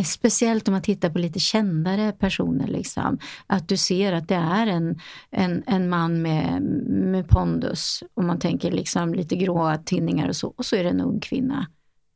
speciellt 0.05 0.69
om 0.69 0.73
man 0.73 0.83
tittar 0.83 1.11
på 1.11 1.19
lite 1.19 1.39
kändare 1.39 2.13
personer 2.13 2.67
liksom. 2.67 3.19
Att 3.47 3.69
du 3.69 3.77
ser 3.77 4.13
att 4.13 4.29
det 4.29 4.35
är 4.35 4.67
en, 4.67 5.01
en, 5.31 5.63
en 5.67 5.89
man 5.89 6.23
med, 6.23 6.63
med 6.89 7.29
pondus. 7.29 8.03
Om 8.15 8.27
man 8.27 8.39
tänker 8.39 8.71
liksom 8.71 9.15
lite 9.15 9.37
gråa 9.37 9.77
tinningar 9.77 10.29
och 10.29 10.37
så. 10.37 10.55
Och 10.57 10.67
så 10.67 10.77
är 10.77 10.85
det 10.85 10.91
en 10.91 11.01
ung 11.01 11.21
kvinna 11.21 11.67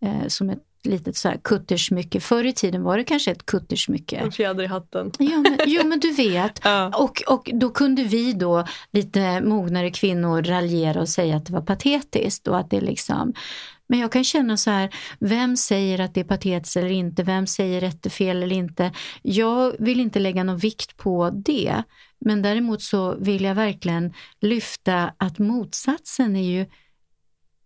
eh, 0.03 0.27
som 0.27 0.51
är 0.51 0.59
litet 0.83 1.17
så 1.17 1.29
här 1.29 1.37
kuttersmycke. 1.45 2.21
Förr 2.21 2.45
i 2.45 2.53
tiden 2.53 2.83
var 2.83 2.99
det 2.99 3.05
kanske 3.05 3.31
ett 3.31 3.47
kuttersmycke. 3.47 4.17
En 4.17 4.33
fjäder 4.33 4.65
i 4.65 4.67
hatten. 4.67 5.13
Jo 5.19 5.43
men, 5.43 5.59
jo, 5.67 5.87
men 5.87 6.01
du 6.01 6.13
vet. 6.13 6.61
ja. 6.65 6.91
och, 6.95 7.23
och 7.27 7.51
då 7.55 7.71
kunde 7.71 8.05
vi 8.05 8.33
då, 8.33 8.65
lite 8.93 9.41
mognare 9.41 9.91
kvinnor, 9.91 10.43
raljera 10.43 11.01
och 11.01 11.09
säga 11.09 11.37
att 11.37 11.47
det 11.47 11.53
var 11.53 11.63
patetiskt. 11.63 12.49
Och 12.49 12.59
att 12.59 12.71
det 12.71 12.81
liksom... 12.81 13.35
Men 13.91 13.99
jag 13.99 14.13
kan 14.13 14.25
känna 14.25 14.57
så 14.57 14.71
här, 14.71 14.95
vem 15.21 15.57
säger 15.57 16.01
att 16.01 16.15
det 16.15 16.21
är 16.21 16.25
patetiskt 16.25 16.77
eller 16.77 16.91
inte? 16.91 17.23
Vem 17.23 17.47
säger 17.47 17.81
rätt 17.81 18.07
och 18.07 18.13
fel 18.13 18.43
eller 18.43 18.57
inte? 18.57 18.93
Jag 19.23 19.77
vill 19.79 20.01
inte 20.01 20.19
lägga 20.19 20.45
någon 20.45 20.59
vikt 20.59 20.97
på 20.97 21.31
det. 21.31 21.83
Men 22.21 22.43
däremot 22.43 22.83
så 22.83 23.15
vill 23.15 23.45
jag 23.45 23.55
verkligen 23.55 24.13
lyfta 24.41 25.13
att 25.17 25.39
motsatsen 25.39 26.37
är 26.37 26.43
ju 26.43 26.67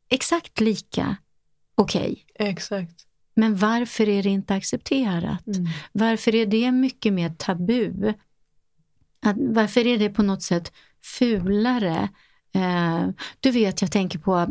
exakt 0.09 0.61
lika 0.61 1.17
okej. 1.75 2.25
Okay. 2.35 2.49
Exakt. 2.49 3.07
Men 3.35 3.57
varför 3.57 4.09
är 4.09 4.23
det 4.23 4.29
inte 4.29 4.55
accepterat? 4.55 5.47
Mm. 5.47 5.67
Varför 5.93 6.35
är 6.35 6.47
det 6.47 6.73
mycket 6.73 7.13
mer 7.13 7.31
tabu? 7.39 8.13
Att, 9.23 9.37
varför 9.39 9.87
är 9.87 9.99
det 9.99 10.11
på 10.11 10.23
något 10.23 10.43
sätt 10.43 10.73
fulare? 11.03 12.09
Eh, 12.55 13.09
du 13.41 13.51
vet, 13.51 13.83
jag 13.83 13.93
tänker 13.93 14.19
på, 14.19 14.49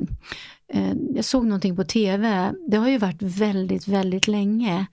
eh, 0.74 0.94
jag 1.16 1.26
såg 1.26 1.46
någonting 1.46 1.76
på 1.76 1.84
tv, 1.84 2.54
det 2.68 2.78
har 2.78 2.90
ju 2.90 2.98
varit 2.98 3.22
väldigt, 3.22 3.88
väldigt 3.88 4.28
länge 4.28 4.86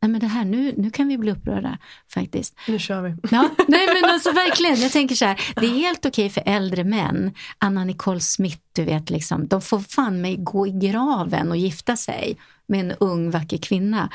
Nej, 0.00 0.10
men 0.10 0.20
det 0.20 0.26
här, 0.26 0.44
nu, 0.44 0.74
nu 0.76 0.90
kan 0.90 1.08
vi 1.08 1.18
bli 1.18 1.32
upprörda 1.32 1.78
faktiskt. 2.08 2.54
Nu 2.68 2.78
kör 2.78 3.02
vi. 3.02 3.14
Ja, 3.30 3.50
nej 3.68 3.86
men 3.86 4.10
alltså 4.10 4.32
verkligen, 4.32 4.80
jag 4.80 4.92
tänker 4.92 5.14
så 5.14 5.24
här, 5.24 5.40
det 5.56 5.66
är 5.66 5.70
helt 5.70 6.06
okej 6.06 6.30
för 6.30 6.42
äldre 6.46 6.84
män, 6.84 7.34
Anna 7.58 7.84
Nicole 7.84 8.20
Smith, 8.20 8.62
du 8.72 8.84
vet, 8.84 9.10
liksom, 9.10 9.48
de 9.48 9.60
får 9.60 9.78
fan 9.78 10.20
mig 10.20 10.36
gå 10.36 10.66
i 10.66 10.70
graven 10.70 11.50
och 11.50 11.56
gifta 11.56 11.96
sig 11.96 12.38
med 12.66 12.80
en 12.80 12.92
ung 13.00 13.30
vacker 13.30 13.58
kvinna. 13.58 14.10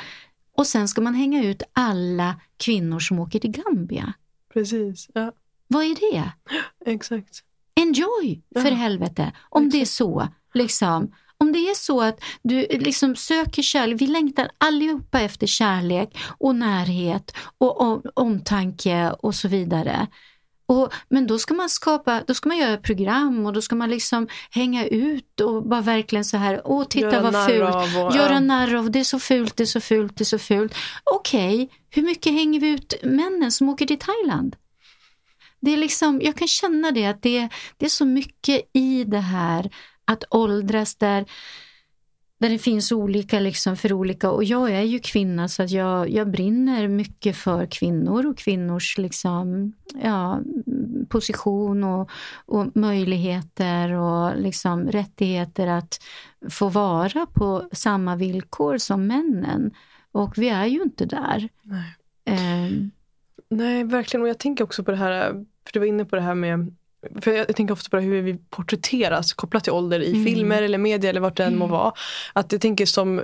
Och 0.57 0.67
sen 0.67 0.87
ska 0.87 1.01
man 1.01 1.15
hänga 1.15 1.43
ut 1.43 1.63
alla 1.73 2.35
kvinnor 2.57 2.99
som 2.99 3.19
åker 3.19 3.39
till 3.39 3.51
Gambia. 3.51 4.13
Precis, 4.53 5.09
ja. 5.13 5.31
Vad 5.67 5.83
är 5.83 6.11
det? 6.11 6.31
Exakt. 6.91 7.43
Enjoy, 7.75 8.41
för 8.55 8.69
ja. 8.69 8.75
helvete, 8.75 9.31
om 9.49 9.61
Exakt. 9.61 9.71
det 9.71 9.81
är 9.81 9.85
så. 9.85 10.27
Liksom. 10.53 11.11
Om 11.43 11.51
det 11.51 11.59
är 11.59 11.75
så 11.75 12.01
att 12.01 12.23
du 12.41 12.67
liksom 12.69 13.15
söker 13.15 13.61
kärlek, 13.61 14.01
vi 14.01 14.07
längtar 14.07 14.49
allihopa 14.57 15.21
efter 15.21 15.47
kärlek 15.47 16.17
och 16.37 16.55
närhet 16.55 17.35
och, 17.57 17.81
och 17.81 18.01
omtanke 18.13 19.11
och 19.19 19.35
så 19.35 19.47
vidare. 19.47 20.07
Och, 20.65 20.93
men 21.09 21.27
då 21.27 21.39
ska 21.39 21.53
man 21.53 21.69
skapa, 21.69 22.23
då 22.27 22.33
ska 22.33 22.49
man 22.49 22.57
göra 22.57 22.77
program 22.77 23.45
och 23.45 23.53
då 23.53 23.61
ska 23.61 23.75
man 23.75 23.89
liksom 23.89 24.27
hänga 24.51 24.85
ut 24.87 25.41
och 25.41 25.67
bara 25.67 25.81
verkligen 25.81 26.25
så 26.25 26.37
här, 26.37 26.61
åh 26.65 26.85
titta 26.87 27.11
göra 27.11 27.31
vad 27.31 27.45
fult, 27.45 27.97
och, 27.97 28.15
göra 28.15 28.39
narr 28.39 28.75
av, 28.75 28.91
det 28.91 28.99
är 28.99 29.03
så 29.03 29.19
fult, 29.19 29.57
det 29.57 29.63
är 29.63 29.65
så 29.65 29.81
fult, 29.81 30.17
det 30.17 30.23
är 30.23 30.25
så 30.25 30.39
fult. 30.39 30.75
Okej, 31.03 31.55
okay, 31.55 31.67
hur 31.89 32.03
mycket 32.03 32.33
hänger 32.33 32.59
vi 32.59 32.69
ut 32.69 32.93
männen 33.03 33.51
som 33.51 33.69
åker 33.69 33.85
till 33.85 33.99
Thailand? 33.99 34.55
Det 35.61 35.73
är 35.73 35.77
liksom, 35.77 36.21
jag 36.23 36.35
kan 36.35 36.47
känna 36.47 36.91
det, 36.91 37.05
att 37.05 37.21
det, 37.21 37.49
det 37.77 37.85
är 37.85 37.89
så 37.89 38.05
mycket 38.05 38.69
i 38.73 39.03
det 39.03 39.19
här 39.19 39.69
att 40.05 40.23
åldras 40.29 40.95
där, 40.95 41.25
där 42.37 42.49
det 42.49 42.59
finns 42.59 42.91
olika 42.91 43.39
liksom 43.39 43.77
för 43.77 43.93
olika. 43.93 44.31
Och 44.31 44.43
jag 44.43 44.71
är 44.71 44.81
ju 44.81 44.99
kvinna 44.99 45.47
så 45.47 45.63
att 45.63 45.71
jag, 45.71 46.09
jag 46.09 46.31
brinner 46.31 46.87
mycket 46.87 47.35
för 47.35 47.65
kvinnor 47.65 48.25
och 48.25 48.37
kvinnors 48.37 48.97
liksom, 48.97 49.73
ja, 50.03 50.39
position 51.09 51.83
och, 51.83 52.09
och 52.45 52.75
möjligheter 52.75 53.91
och 53.91 54.37
liksom 54.37 54.87
rättigheter 54.87 55.67
att 55.67 55.99
få 56.49 56.69
vara 56.69 57.25
på 57.25 57.69
samma 57.71 58.15
villkor 58.15 58.77
som 58.77 59.07
männen. 59.07 59.71
Och 60.11 60.37
vi 60.37 60.49
är 60.49 60.65
ju 60.65 60.81
inte 60.81 61.05
där. 61.05 61.49
Nej, 61.61 62.67
um, 62.69 62.91
Nej 63.49 63.83
verkligen. 63.83 64.21
Och 64.21 64.29
jag 64.29 64.39
tänker 64.39 64.63
också 64.63 64.83
på 64.83 64.91
det 64.91 64.97
här, 64.97 65.31
för 65.65 65.73
du 65.73 65.79
var 65.79 65.87
inne 65.87 66.05
på 66.05 66.15
det 66.15 66.21
här 66.21 66.35
med 66.35 66.75
för 67.21 67.31
jag, 67.31 67.55
tänker 67.55 67.73
ofta 67.73 67.89
på 67.89 67.97
hur 67.97 68.21
vi 68.21 68.37
porträtteras 68.49 69.33
kopplat 69.33 69.63
till 69.63 69.73
ålder 69.73 69.99
i 69.99 70.11
mm. 70.11 70.25
filmer 70.25 70.61
eller 70.61 70.77
media 70.77 71.09
eller 71.09 71.21
vart 71.21 71.37
det 71.37 71.43
än 71.43 71.57
må 71.57 71.65
mm. 71.65 71.71
vara. 71.77 71.91
Att 72.33 72.51
jag 72.51 72.61
tänker 72.61 72.85
som 72.85 73.21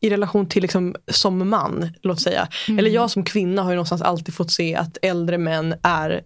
i 0.00 0.10
relation 0.10 0.48
till 0.48 0.62
liksom, 0.62 0.96
som 1.06 1.48
man, 1.50 1.90
låt 2.02 2.20
säga. 2.20 2.48
Mm. 2.68 2.78
Eller 2.78 2.90
jag 2.90 3.10
som 3.10 3.24
kvinna 3.24 3.62
har 3.62 3.70
ju 3.70 3.76
någonstans 3.76 4.02
alltid 4.02 4.34
fått 4.34 4.50
se 4.50 4.74
att 4.74 4.98
äldre 5.02 5.38
män 5.38 5.74
är 5.82 6.22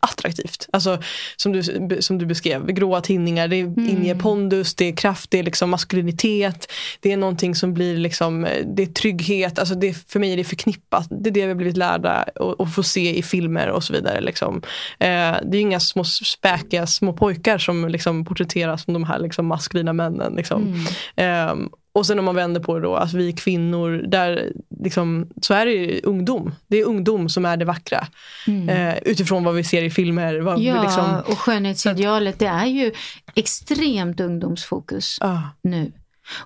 attraktivt. 0.00 0.68
Alltså, 0.72 1.02
som, 1.36 1.52
du, 1.52 1.62
som 2.02 2.18
du 2.18 2.26
beskrev, 2.26 2.66
gråa 2.66 3.00
tinningar, 3.00 3.48
det 3.48 3.60
mm. 3.60 3.88
inger 3.88 4.14
pondus, 4.14 4.74
det 4.74 4.84
är 4.84 4.96
kraft, 4.96 5.30
det 5.30 5.38
är 5.38 5.42
liksom 5.42 5.70
maskulinitet. 5.70 6.72
Det 7.00 7.12
är 7.12 7.16
någonting 7.16 7.54
som 7.54 7.74
blir 7.74 7.96
liksom, 7.96 8.46
det 8.76 8.82
är 8.82 8.86
trygghet. 8.86 9.58
Alltså 9.58 9.74
det, 9.74 9.94
för 10.08 10.20
mig 10.20 10.32
är 10.32 10.36
det 10.36 10.44
förknippat. 10.44 11.06
Det 11.10 11.30
är 11.30 11.34
det 11.34 11.42
vi 11.42 11.48
har 11.48 11.54
blivit 11.54 11.76
lärda 11.76 12.22
och, 12.22 12.74
få 12.74 12.82
se 12.82 13.18
i 13.18 13.22
filmer 13.22 13.68
och 13.68 13.84
så 13.84 13.92
vidare. 13.92 14.20
Liksom. 14.20 14.62
Eh, 14.98 15.36
det 15.42 15.56
är 15.56 15.60
inga 15.60 15.80
små 15.80 16.04
späkiga 16.04 16.86
små 16.86 17.12
pojkar 17.12 17.58
som 17.58 17.88
liksom 17.88 18.24
porträtteras 18.24 18.84
som 18.84 18.94
de 18.94 19.04
här 19.04 19.18
liksom 19.18 19.46
maskulina 19.46 19.92
männen. 19.92 20.34
Liksom. 20.34 20.84
Mm. 21.16 21.60
Eh, 21.62 21.68
och 21.98 22.06
sen 22.06 22.18
om 22.18 22.24
man 22.24 22.34
vänder 22.34 22.60
på 22.60 22.74
det 22.74 22.80
då, 22.80 22.94
att 22.94 23.12
vi 23.12 23.32
kvinnor, 23.32 24.02
där 24.06 24.52
liksom, 24.80 25.28
så 25.42 25.54
är 25.54 25.66
det 25.66 26.00
ungdom. 26.02 26.54
Det 26.66 26.76
är 26.80 26.84
ungdom 26.84 27.28
som 27.28 27.44
är 27.44 27.56
det 27.56 27.64
vackra. 27.64 28.06
Mm. 28.46 28.68
Eh, 28.68 28.98
utifrån 29.02 29.44
vad 29.44 29.54
vi 29.54 29.64
ser 29.64 29.82
i 29.82 29.90
filmer. 29.90 30.40
Vad, 30.40 30.58
ja, 30.58 30.82
liksom, 30.82 31.22
och 31.26 31.38
skönhetsidealet 31.38 32.38
det 32.38 32.46
är 32.46 32.66
ju 32.66 32.92
extremt 33.34 34.20
ungdomsfokus 34.20 35.18
ah. 35.20 35.38
nu. 35.62 35.92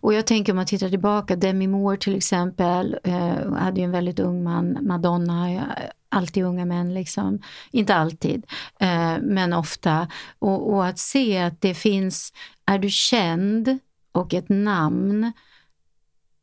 Och 0.00 0.14
jag 0.14 0.26
tänker 0.26 0.52
om 0.52 0.56
man 0.56 0.66
tittar 0.66 0.88
tillbaka, 0.88 1.36
Demi 1.36 1.66
Moore 1.66 1.96
till 1.96 2.16
exempel, 2.16 2.98
eh, 3.04 3.52
hade 3.52 3.80
ju 3.80 3.84
en 3.84 3.92
väldigt 3.92 4.18
ung 4.18 4.42
man, 4.42 4.78
Madonna, 4.80 5.64
alltid 6.08 6.44
unga 6.44 6.64
män 6.64 6.94
liksom. 6.94 7.42
Inte 7.70 7.94
alltid, 7.94 8.46
eh, 8.80 9.18
men 9.22 9.52
ofta. 9.52 10.08
Och, 10.38 10.74
och, 10.74 10.86
att 10.86 10.98
se 10.98 11.38
att 11.38 11.60
det 11.60 11.74
finns, 11.74 12.32
är 12.66 12.78
du 12.78 12.90
känd 12.90 13.78
och 14.12 14.34
ett 14.34 14.48
namn, 14.48 15.32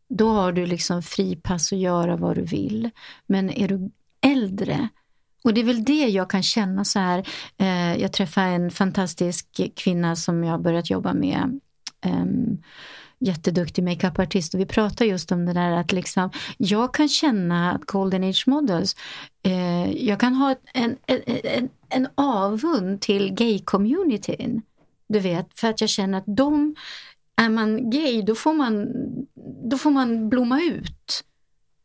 då 0.10 0.30
har 0.30 0.52
du 0.52 0.66
liksom 0.66 1.04
fripass 1.04 1.74
att 1.74 1.80
göra 1.80 2.16
vad 2.16 2.36
du 2.36 2.42
vill. 2.42 2.90
Men 3.28 3.50
är 3.50 3.68
du 3.68 3.92
äldre, 4.22 4.90
och 5.44 5.54
det 5.54 5.62
är 5.62 5.66
väl 5.66 5.84
det 5.84 6.08
jag 6.08 6.30
kan 6.30 6.44
känna 6.44 6.86
så 6.86 7.00
här. 7.00 7.28
Eh, 7.58 8.02
jag 8.02 8.14
träffade 8.14 8.48
en 8.48 8.72
fantastisk 8.72 9.48
kvinna 9.76 10.16
som 10.16 10.44
jag 10.44 10.52
har 10.52 10.60
börjat 10.60 10.90
jobba 10.90 11.14
med. 11.14 11.60
Eh, 12.06 12.26
jätteduktig 13.20 13.84
makeupartist 13.84 14.54
och 14.54 14.60
vi 14.60 14.66
pratar 14.66 15.06
just 15.06 15.32
om 15.32 15.46
det 15.46 15.54
där 15.54 15.72
att 15.72 15.92
liksom, 15.92 16.30
jag 16.58 16.94
kan 16.94 17.10
känna 17.10 17.72
att 17.72 17.86
Golden 17.86 18.24
Age 18.24 18.44
Models, 18.48 18.96
eh, 19.44 19.92
jag 19.92 20.20
kan 20.20 20.34
ha 20.34 20.56
en, 20.74 20.98
en, 21.06 21.22
en, 21.44 21.70
en 21.90 22.08
avund 22.16 23.02
till 23.02 23.34
gay-communityn. 23.34 24.62
Du 25.08 25.20
vet, 25.20 25.60
för 25.60 25.68
att 25.68 25.82
jag 25.82 25.90
känner 25.90 26.18
att 26.18 26.24
de 26.28 26.76
är 27.40 27.50
man 27.50 27.90
gay 27.90 28.22
då 28.22 28.36
får 28.36 28.54
man, 28.54 28.88
då 29.70 29.78
får 29.78 29.92
man 29.92 30.30
blomma 30.30 30.62
ut. 30.62 31.24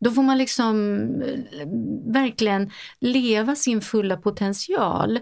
Då 0.01 0.11
får 0.11 0.23
man 0.23 0.39
liksom 0.39 1.01
eh, 1.23 1.67
verkligen 2.13 2.71
leva 3.01 3.57
sin 3.57 3.81
fulla 3.81 4.17
potential. 4.17 5.21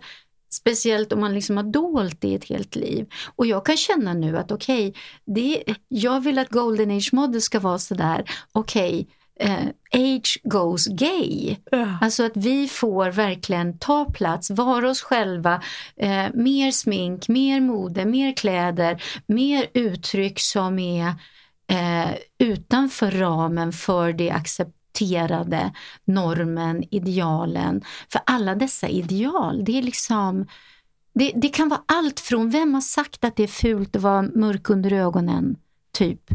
Speciellt 0.50 1.12
om 1.12 1.20
man 1.20 1.34
liksom 1.34 1.56
har 1.56 1.64
dolt 1.64 2.20
det 2.20 2.28
i 2.28 2.34
ett 2.34 2.48
helt 2.48 2.76
liv. 2.76 3.06
Och 3.36 3.46
jag 3.46 3.66
kan 3.66 3.76
känna 3.76 4.14
nu 4.14 4.38
att 4.38 4.52
okej, 4.52 4.94
okay, 5.26 5.74
jag 5.88 6.20
vill 6.20 6.38
att 6.38 6.50
Golden 6.50 6.90
Age 6.90 7.10
Model 7.12 7.42
ska 7.42 7.60
vara 7.60 7.78
sådär, 7.78 8.24
okej, 8.52 9.00
okay, 9.00 9.06
eh, 9.40 9.66
age 9.92 10.38
goes 10.44 10.86
gay. 10.86 11.56
Ja. 11.70 11.98
Alltså 12.00 12.24
att 12.24 12.36
vi 12.36 12.68
får 12.68 13.10
verkligen 13.10 13.78
ta 13.78 14.04
plats, 14.04 14.50
vara 14.50 14.90
oss 14.90 15.02
själva, 15.02 15.62
eh, 15.96 16.26
mer 16.34 16.70
smink, 16.70 17.28
mer 17.28 17.60
mode, 17.60 18.04
mer 18.04 18.36
kläder, 18.36 19.02
mer 19.26 19.66
uttryck 19.74 20.40
som 20.40 20.78
är 20.78 21.06
eh, 21.66 22.10
utanför 22.38 23.10
ramen 23.10 23.72
för 23.72 24.12
det 24.12 24.30
accepterade 24.30 25.72
normen, 26.04 26.84
idealen. 26.90 27.82
För 28.08 28.20
alla 28.26 28.54
dessa 28.54 28.88
ideal, 28.88 29.64
det 29.64 29.78
är 29.78 29.82
liksom 29.82 30.46
det, 31.14 31.32
det 31.34 31.48
kan 31.48 31.68
vara 31.68 31.82
allt 31.86 32.20
från 32.20 32.50
vem 32.50 32.74
har 32.74 32.80
sagt 32.80 33.24
att 33.24 33.36
det 33.36 33.42
är 33.42 33.46
fult 33.46 33.96
att 33.96 34.02
vara 34.02 34.22
mörk 34.22 34.70
under 34.70 34.92
ögonen, 34.92 35.56
typ, 35.92 36.30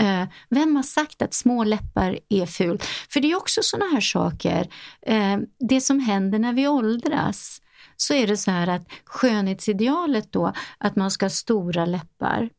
Eh, 0.00 0.28
vem 0.48 0.76
har 0.76 0.82
sagt 0.82 1.22
att 1.22 1.34
små 1.34 1.64
läppar 1.64 2.18
är 2.28 2.46
fult? 2.46 2.84
För 2.84 3.20
det 3.20 3.30
är 3.30 3.36
också 3.36 3.60
sådana 3.62 3.92
här 3.92 4.00
saker. 4.00 4.68
Eh, 5.02 5.38
det 5.58 5.80
som 5.80 6.00
händer 6.00 6.38
när 6.38 6.52
vi 6.52 6.68
åldras 6.68 7.62
så 7.96 8.14
är 8.14 8.26
det 8.26 8.36
så 8.36 8.50
här 8.50 8.66
att 8.66 8.88
skönhetsidealet 9.04 10.32
då, 10.32 10.52
att 10.78 10.96
man 10.96 11.10
ska 11.10 11.24
ha 11.24 11.30
stora 11.30 11.86
läppar. 11.86 12.50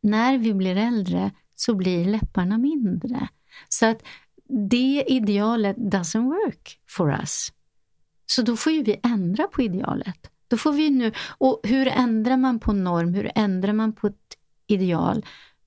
När 0.00 0.38
vi 0.38 0.54
blir 0.54 0.76
äldre 0.76 1.30
så 1.54 1.74
blir 1.74 2.04
läpparna 2.04 2.58
mindre. 2.58 3.28
Så 3.68 3.86
att 3.86 4.02
det 4.70 5.04
idealet 5.06 5.76
doesn't 5.76 6.24
work 6.24 6.80
for 6.88 7.12
us. 7.12 7.48
Så 8.26 8.42
då 8.42 8.56
får 8.56 8.72
ju 8.72 8.82
vi 8.82 9.00
ändra 9.02 9.46
på 9.46 9.62
idealet. 9.62 10.30
Då 10.48 10.56
får 10.56 10.72
vi 10.72 10.90
nu, 10.90 11.12
och 11.38 11.60
hur 11.62 11.88
ändrar 11.88 12.36
man 12.36 12.60
på 12.60 12.72
norm, 12.72 13.14
hur 13.14 13.30
ändrar 13.34 13.72
man 13.72 13.92
på 13.92 14.06
ett 14.06 14.36
ideal? 14.66 15.24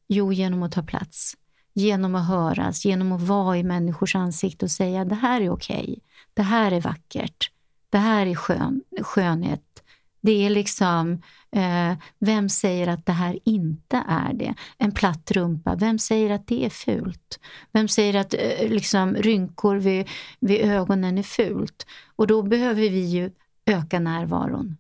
Jo, 0.08 0.34
genom 0.34 0.64
att 0.64 0.72
ta 0.72 0.84
plats. 0.84 1.34
Genom 1.74 2.16
att 2.16 2.28
höras, 2.28 2.86
genom 2.86 3.12
att 3.12 3.22
vara 3.22 3.58
i 3.58 3.64
människors 3.64 4.16
ansikte 4.16 4.66
och 4.66 4.72
säga 4.72 5.06
det 5.06 5.16
här 5.16 5.42
är 5.42 5.50
okej, 5.50 5.84
okay. 5.84 5.96
det 6.34 6.42
här 6.42 6.72
är 6.72 6.82
vackert, 6.82 7.52
det 7.90 7.98
här 7.98 8.26
är 8.26 8.36
skön, 8.36 8.82
skönhet. 9.02 9.84
Det 10.22 10.46
är 10.46 10.50
liksom, 10.50 11.22
eh, 11.52 11.94
vem 12.20 12.50
säger 12.50 12.88
att 12.88 13.06
det 13.06 13.12
här 13.12 13.40
inte 13.46 14.04
är 14.08 14.34
det? 14.34 14.54
En 14.78 14.92
platt 14.92 15.32
rumpa, 15.32 15.76
vem 15.76 16.00
säger 16.00 16.30
att 16.30 16.48
det 16.48 16.66
är 16.66 16.70
fult? 16.70 17.40
Vem 17.72 17.88
säger 17.88 18.14
att 18.14 18.34
eh, 18.34 18.70
liksom, 18.70 19.16
rynkor 19.16 19.76
vid, 19.76 20.08
vid 20.40 20.62
ögonen 20.62 21.18
är 21.18 21.24
fult? 21.24 21.86
Och 22.16 22.28
då 22.28 22.42
behöver 22.42 22.82
vi 22.82 23.06
ju 23.06 23.32
öka 23.66 24.00
närvaron. 24.00 24.78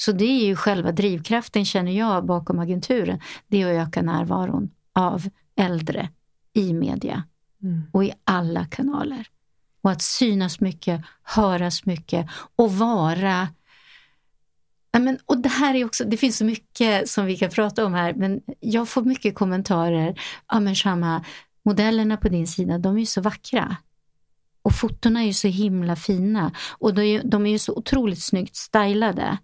Så 0.00 0.12
det 0.12 0.24
är 0.24 0.46
ju 0.46 0.56
själva 0.56 0.92
drivkraften 0.92 1.64
känner 1.64 1.92
jag 1.92 2.26
bakom 2.26 2.58
agenturen. 2.58 3.20
Det 3.46 3.62
är 3.62 3.80
att 3.80 3.88
öka 3.88 4.02
närvaron 4.02 4.70
av 4.92 5.28
äldre 5.56 6.08
i 6.52 6.72
media 6.72 7.22
mm. 7.62 7.82
och 7.92 8.04
i 8.04 8.12
alla 8.24 8.64
kanaler. 8.64 9.26
Och 9.82 9.90
att 9.90 10.02
synas 10.02 10.60
mycket, 10.60 11.00
höras 11.22 11.86
mycket 11.86 12.26
och 12.56 12.72
vara 12.72 13.48
men, 14.98 15.18
och 15.26 15.38
det 15.38 15.48
här 15.48 15.74
är 15.74 15.84
också, 15.84 16.04
det 16.04 16.16
finns 16.16 16.36
så 16.36 16.44
mycket 16.44 17.08
som 17.08 17.26
vi 17.26 17.36
kan 17.36 17.50
prata 17.50 17.86
om 17.86 17.94
här, 17.94 18.14
men 18.14 18.40
jag 18.60 18.88
får 18.88 19.02
mycket 19.02 19.34
kommentarer. 19.34 20.20
Ja 20.48 20.60
men 20.60 20.74
Shama, 20.74 21.24
modellerna 21.62 22.16
på 22.16 22.28
din 22.28 22.46
sida, 22.46 22.78
de 22.78 22.96
är 22.96 23.00
ju 23.00 23.06
så 23.06 23.20
vackra. 23.20 23.76
Och 24.62 24.74
fotona 24.74 25.22
är 25.22 25.26
ju 25.26 25.32
så 25.32 25.48
himla 25.48 25.96
fina. 25.96 26.52
Och 26.78 26.94
de 26.94 27.02
är, 27.02 27.22
de 27.24 27.46
är 27.46 27.50
ju 27.50 27.58
så 27.58 27.74
otroligt 27.74 28.22
snyggt 28.22 28.56
stylade. 28.56 29.38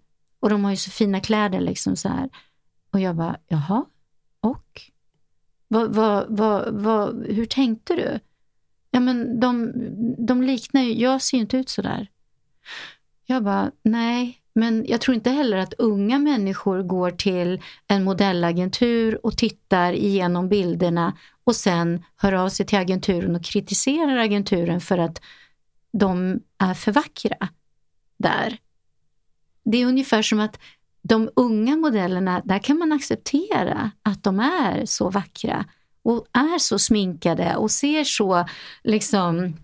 Och 0.47 0.51
de 0.51 0.63
har 0.63 0.71
ju 0.71 0.77
så 0.77 0.91
fina 0.91 1.19
kläder 1.19 1.61
liksom 1.61 1.95
så 1.95 2.09
här. 2.09 2.29
Och 2.91 2.99
jag 2.99 3.15
bara, 3.15 3.37
jaha, 3.47 3.85
och? 4.41 4.81
Vad, 5.67 5.95
vad, 5.95 6.25
vad, 6.29 6.73
vad, 6.73 7.25
hur 7.25 7.45
tänkte 7.45 7.95
du? 7.95 8.19
Ja 8.91 8.99
men 8.99 9.39
de, 9.39 9.73
de 10.27 10.43
liknar 10.43 10.81
ju, 10.81 10.93
jag 10.93 11.21
ser 11.21 11.37
ju 11.37 11.41
inte 11.41 11.57
ut 11.57 11.69
så 11.69 11.81
där. 11.81 12.07
Jag 13.25 13.43
bara, 13.43 13.71
nej, 13.81 14.41
men 14.53 14.85
jag 14.87 15.01
tror 15.01 15.15
inte 15.15 15.29
heller 15.29 15.57
att 15.57 15.73
unga 15.73 16.19
människor 16.19 16.83
går 16.83 17.11
till 17.11 17.61
en 17.87 18.03
modellagentur 18.03 19.25
och 19.25 19.37
tittar 19.37 19.93
igenom 19.93 20.49
bilderna 20.49 21.17
och 21.43 21.55
sen 21.55 22.03
hör 22.15 22.33
av 22.33 22.49
sig 22.49 22.65
till 22.65 22.79
agenturen 22.79 23.35
och 23.35 23.43
kritiserar 23.43 24.17
agenturen 24.17 24.81
för 24.81 24.97
att 24.97 25.21
de 25.91 26.39
är 26.57 26.73
för 26.73 26.91
vackra 26.91 27.47
där 28.17 28.57
det 29.71 29.77
är 29.81 29.85
ungefär 29.85 30.21
som 30.21 30.39
att 30.39 30.59
de 31.01 31.29
unga 31.35 31.77
modellerna, 31.77 32.41
där 32.45 32.59
kan 32.59 32.77
man 32.77 32.91
acceptera 32.91 33.91
att 34.01 34.23
de 34.23 34.39
är 34.39 34.85
så 34.85 35.09
vackra 35.09 35.65
och 36.03 36.25
är 36.33 36.59
så 36.59 36.79
sminkade 36.79 37.55
och 37.55 37.71
ser 37.71 38.03
så 38.03 38.45
liksom, 38.83 39.57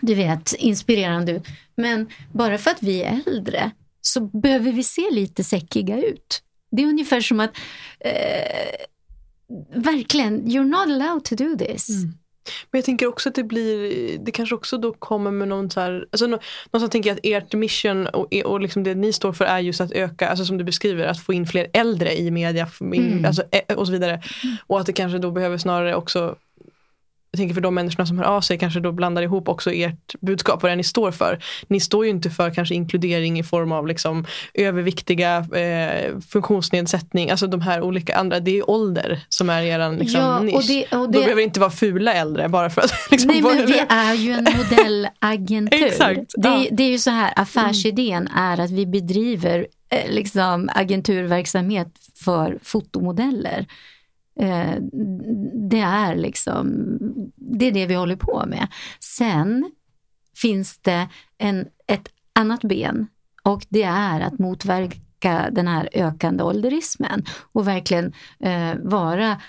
du 0.00 0.14
vet, 0.14 0.54
inspirerande 0.54 1.32
ut. 1.32 1.46
Men 1.76 2.08
bara 2.32 2.58
för 2.58 2.70
att 2.70 2.82
vi 2.82 3.02
är 3.02 3.20
äldre 3.26 3.70
så 4.00 4.20
behöver 4.20 4.72
vi 4.72 4.82
se 4.82 5.10
lite 5.10 5.44
säckiga 5.44 6.02
ut. 6.02 6.42
Det 6.70 6.82
är 6.82 6.86
ungefär 6.86 7.20
som 7.20 7.40
att 7.40 7.56
eh, 8.00 8.86
verkligen, 9.74 10.46
you're 10.46 10.64
not 10.64 10.80
allowed 10.80 11.24
to 11.24 11.34
do 11.34 11.56
this. 11.56 11.88
Mm. 11.88 12.14
Men 12.70 12.78
jag 12.78 12.84
tänker 12.84 13.06
också 13.06 13.28
att 13.28 13.34
det 13.34 13.44
blir, 13.44 14.18
det 14.18 14.30
kanske 14.30 14.54
också 14.54 14.78
då 14.78 14.92
kommer 14.92 15.30
med 15.30 15.48
någon 15.48 15.70
så 15.70 15.80
här, 15.80 16.06
alltså 16.12 16.26
någonstans 16.26 16.90
tänker 16.90 17.10
jag 17.10 17.16
att 17.16 17.44
ert 17.44 17.54
mission 17.54 18.06
och, 18.06 18.34
och 18.44 18.60
liksom 18.60 18.84
det 18.84 18.94
ni 18.94 19.12
står 19.12 19.32
för 19.32 19.44
är 19.44 19.58
just 19.58 19.80
att 19.80 19.92
öka, 19.92 20.28
alltså 20.28 20.44
som 20.44 20.58
du 20.58 20.64
beskriver, 20.64 21.06
att 21.06 21.20
få 21.20 21.32
in 21.32 21.46
fler 21.46 21.66
äldre 21.72 22.18
i 22.18 22.30
media 22.30 22.68
mm. 22.80 23.24
alltså, 23.24 23.42
och 23.76 23.86
så 23.86 23.92
vidare. 23.92 24.22
Och 24.66 24.80
att 24.80 24.86
det 24.86 24.92
kanske 24.92 25.18
då 25.18 25.30
behöver 25.30 25.58
snarare 25.58 25.94
också 25.94 26.36
jag 27.38 27.42
tänker 27.42 27.54
för 27.54 27.60
de 27.60 27.74
människorna 27.74 28.06
som 28.06 28.18
hör 28.18 28.24
av 28.24 28.40
sig 28.40 28.58
kanske 28.58 28.80
då 28.80 28.92
blandar 28.92 29.22
ihop 29.22 29.48
också 29.48 29.72
ert 29.72 30.14
budskap, 30.20 30.62
vad 30.62 30.70
det 30.70 30.74
är 30.74 30.76
ni 30.76 30.84
står 30.84 31.10
för. 31.10 31.38
Ni 31.68 31.80
står 31.80 32.04
ju 32.04 32.10
inte 32.10 32.30
för 32.30 32.54
kanske 32.54 32.74
inkludering 32.74 33.38
i 33.38 33.42
form 33.42 33.72
av 33.72 33.86
liksom 33.86 34.26
överviktiga, 34.54 35.36
eh, 35.38 36.18
funktionsnedsättning, 36.30 37.30
alltså 37.30 37.46
de 37.46 37.60
här 37.60 37.82
olika 37.82 38.16
andra. 38.16 38.40
Det 38.40 38.58
är 38.58 38.70
ålder 38.70 39.20
som 39.28 39.50
är 39.50 39.62
er 39.62 39.98
liksom, 39.98 40.20
ja, 40.20 40.40
nisch. 40.40 40.54
Och 40.54 40.62
det, 40.68 40.86
och 40.96 41.10
det... 41.10 41.18
Då 41.18 41.24
behöver 41.24 41.42
inte 41.42 41.60
vara 41.60 41.70
fula 41.70 42.14
äldre 42.14 42.48
bara 42.48 42.70
för 42.70 42.80
att 42.80 42.92
liksom, 43.10 43.30
Nej 43.30 43.42
men 43.42 43.66
vi 43.66 43.82
är 43.88 44.14
ju 44.14 44.32
en 44.32 44.44
modellagentur. 44.44 45.84
Exakt, 45.86 46.32
det, 46.36 46.48
ja. 46.48 46.66
det 46.70 46.82
är 46.82 46.90
ju 46.90 46.98
så 46.98 47.10
här, 47.10 47.32
affärsidén 47.36 48.26
mm. 48.26 48.42
är 48.42 48.60
att 48.60 48.70
vi 48.70 48.86
bedriver 48.86 49.66
eh, 49.90 50.10
liksom 50.10 50.70
agenturverksamhet 50.74 51.88
för 52.24 52.58
fotomodeller. 52.62 53.66
Eh, 54.38 54.76
det 55.70 55.80
är 55.80 56.16
liksom, 56.16 56.88
det 57.36 57.66
är 57.66 57.72
det 57.72 57.86
vi 57.86 57.94
håller 57.94 58.16
på 58.16 58.44
med. 58.46 58.68
Sen 59.00 59.70
finns 60.36 60.78
det 60.78 61.08
en, 61.38 61.66
ett 61.86 62.08
annat 62.32 62.60
ben 62.60 63.06
och 63.42 63.66
det 63.68 63.82
är 63.82 64.20
att 64.20 64.38
motverka 64.38 65.48
den 65.52 65.68
här 65.68 65.88
ökande 65.92 66.42
ålderismen 66.42 67.24
och 67.52 67.68
verkligen 67.68 68.12
eh, 68.40 68.74
vara 68.82 69.40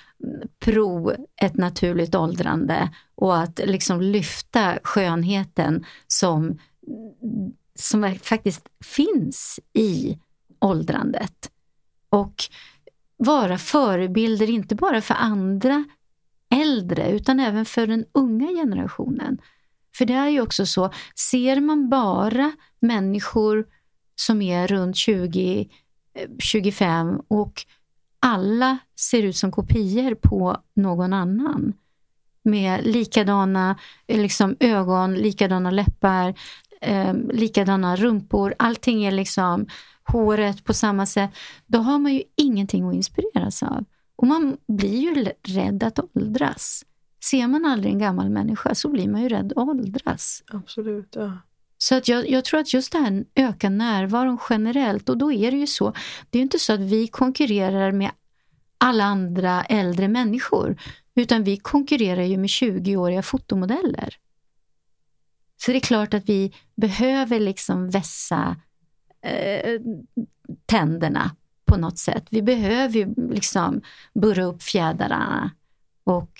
pro 0.60 1.12
ett 1.41 1.58
naturligt 1.58 2.15
åldrande 2.15 2.89
och 3.15 3.38
att 3.38 3.60
liksom 3.65 4.02
lyfta 4.02 4.80
skönheten 4.84 5.86
som, 6.08 6.60
som 7.75 8.15
faktiskt 8.21 8.67
finns 8.86 9.60
i 9.73 10.19
åldrandet. 10.60 11.52
Och 12.10 12.36
vara 13.20 13.58
förebilder, 13.58 14.50
inte 14.50 14.76
bara 14.76 15.02
för 15.02 15.14
andra 15.14 15.86
äldre, 16.56 17.12
utan 17.12 17.40
även 17.40 17.66
för 17.66 17.88
den 17.88 18.06
unga 18.12 18.48
generationen. 18.48 19.42
För 19.96 20.06
det 20.06 20.14
är 20.14 20.30
ju 20.30 20.42
också 20.42 20.66
så, 20.66 20.92
ser 21.30 21.62
man 21.62 21.90
bara 21.90 22.52
människor 22.80 23.66
som 24.16 24.42
är 24.42 24.68
runt 24.68 24.96
20, 24.96 25.70
25 26.40 27.10
eh, 27.10 27.16
och 27.28 27.66
alla 28.20 28.78
ser 29.00 29.24
ut 29.24 29.38
som 29.38 29.52
kopior 29.52 30.16
på 30.16 30.58
någon 30.74 31.14
annan 31.14 31.74
med 32.44 32.86
likadana 32.86 33.80
liksom, 34.08 34.56
ögon, 34.60 35.16
likadana 35.16 35.72
läppar, 35.72 36.34
eh, 36.82 37.14
likadana 37.14 37.96
rumpor. 37.96 38.56
Allting 38.60 39.06
är 39.06 39.12
liksom 39.12 39.68
håret 40.12 40.63
på 40.63 40.74
samma 40.74 41.06
sätt, 41.06 41.32
då 41.67 41.80
har 41.80 42.00
man 42.00 42.13
ju 42.13 42.24
ingenting 42.36 42.88
att 42.88 42.95
inspireras 42.95 43.63
av. 43.63 43.86
Och 44.15 44.28
man 44.28 44.58
blir 44.67 45.00
ju 45.00 45.26
rädd 45.43 45.84
att 45.84 46.00
åldras. 46.00 46.86
Ser 47.24 47.48
man 47.48 47.65
aldrig 47.65 47.93
en 47.93 48.00
gammal 48.00 48.30
människa 48.30 48.76
så 48.76 48.89
blir 48.89 49.08
man 49.08 49.22
ju 49.22 49.30
rädd 49.30 49.54
att 49.56 49.58
åldras. 49.58 50.43
Absolut, 50.48 51.15
ja. 51.15 51.38
Så 51.78 51.95
att 51.95 52.08
jag, 52.08 52.30
jag, 52.30 52.45
tror 52.45 52.60
att 52.60 52.74
just 52.74 52.91
det 52.91 52.98
här 52.98 53.26
ökar 53.36 53.69
närvaron 53.69 54.38
generellt 54.50 55.10
och 55.10 55.17
då 55.17 55.32
är 55.32 55.52
det 55.52 55.58
ju 55.58 55.67
så. 55.67 55.93
Det 56.30 56.38
är 56.38 56.39
ju 56.39 56.43
inte 56.43 56.60
så 56.60 56.74
att 56.74 56.80
vi 56.80 57.08
konkurrerar 57.08 57.91
med 57.91 58.12
alla 58.78 59.04
andra 59.04 59.63
äldre 59.63 60.08
människor 60.08 60.78
utan 61.15 61.43
vi 61.43 61.58
konkurrerar 61.58 62.22
ju 62.22 62.38
med 62.38 62.48
20-åriga 62.48 63.22
fotomodeller. 63.22 64.15
Så 65.58 65.72
det 65.72 65.78
är 65.78 65.82
klart 65.82 66.13
att 66.13 66.30
vi 66.30 66.54
behöver 66.76 67.39
liksom 67.39 67.89
vässa 67.89 68.56
eh, 69.22 69.82
tänderna 70.66 71.32
på 71.66 71.78
något 71.78 71.98
sätt. 71.98 72.28
Vi 72.30 72.42
behöver 72.42 72.94
ju 72.94 73.14
liksom 73.32 73.82
burra 74.14 74.44
upp 74.44 74.64
fjädrarna 74.64 75.52
och 76.04 76.32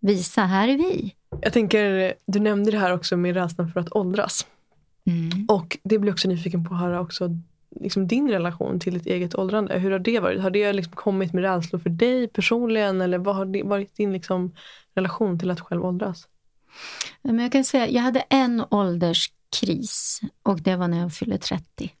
visa, 0.00 0.42
här 0.42 0.68
är 0.68 0.76
vi. 0.76 1.14
Jag 1.40 1.52
tänker, 1.52 2.14
du 2.26 2.40
nämnde 2.40 2.70
det 2.70 2.78
här 2.78 2.92
också 2.92 3.16
med 3.16 3.34
rädslan 3.34 3.72
för 3.72 3.80
att 3.80 3.96
åldras. 3.96 4.46
Mm. 5.06 5.46
Och 5.48 5.78
det 5.82 5.98
blir 5.98 6.12
också 6.12 6.28
nyfiken 6.28 6.64
på 6.64 6.74
att 6.74 6.80
höra 6.80 7.00
också 7.00 7.30
liksom 7.80 8.06
din 8.06 8.30
relation 8.30 8.80
till 8.80 8.94
ditt 8.94 9.06
eget 9.06 9.34
åldrande. 9.34 9.78
Hur 9.78 9.90
har 9.90 9.98
det 9.98 10.20
varit? 10.20 10.40
Har 10.40 10.50
det 10.50 10.72
liksom 10.72 10.92
kommit 10.92 11.32
med 11.32 11.44
rädslor 11.44 11.80
för 11.80 11.90
dig 11.90 12.28
personligen 12.28 13.00
eller 13.00 13.18
vad 13.18 13.36
har 13.36 13.64
varit 13.64 13.96
din 13.96 14.12
liksom 14.12 14.52
relation 14.94 15.38
till 15.38 15.50
att 15.50 15.60
själv 15.60 15.84
åldras? 15.84 16.28
Men 17.22 17.38
jag 17.38 17.52
kan 17.52 17.64
säga, 17.64 17.88
jag 17.88 18.02
hade 18.02 18.20
en 18.20 18.64
ålderskris 18.70 20.20
och 20.42 20.60
det 20.60 20.76
var 20.76 20.88
när 20.88 20.98
jag 20.98 21.12
fyllde 21.12 21.38
30. 21.38 21.92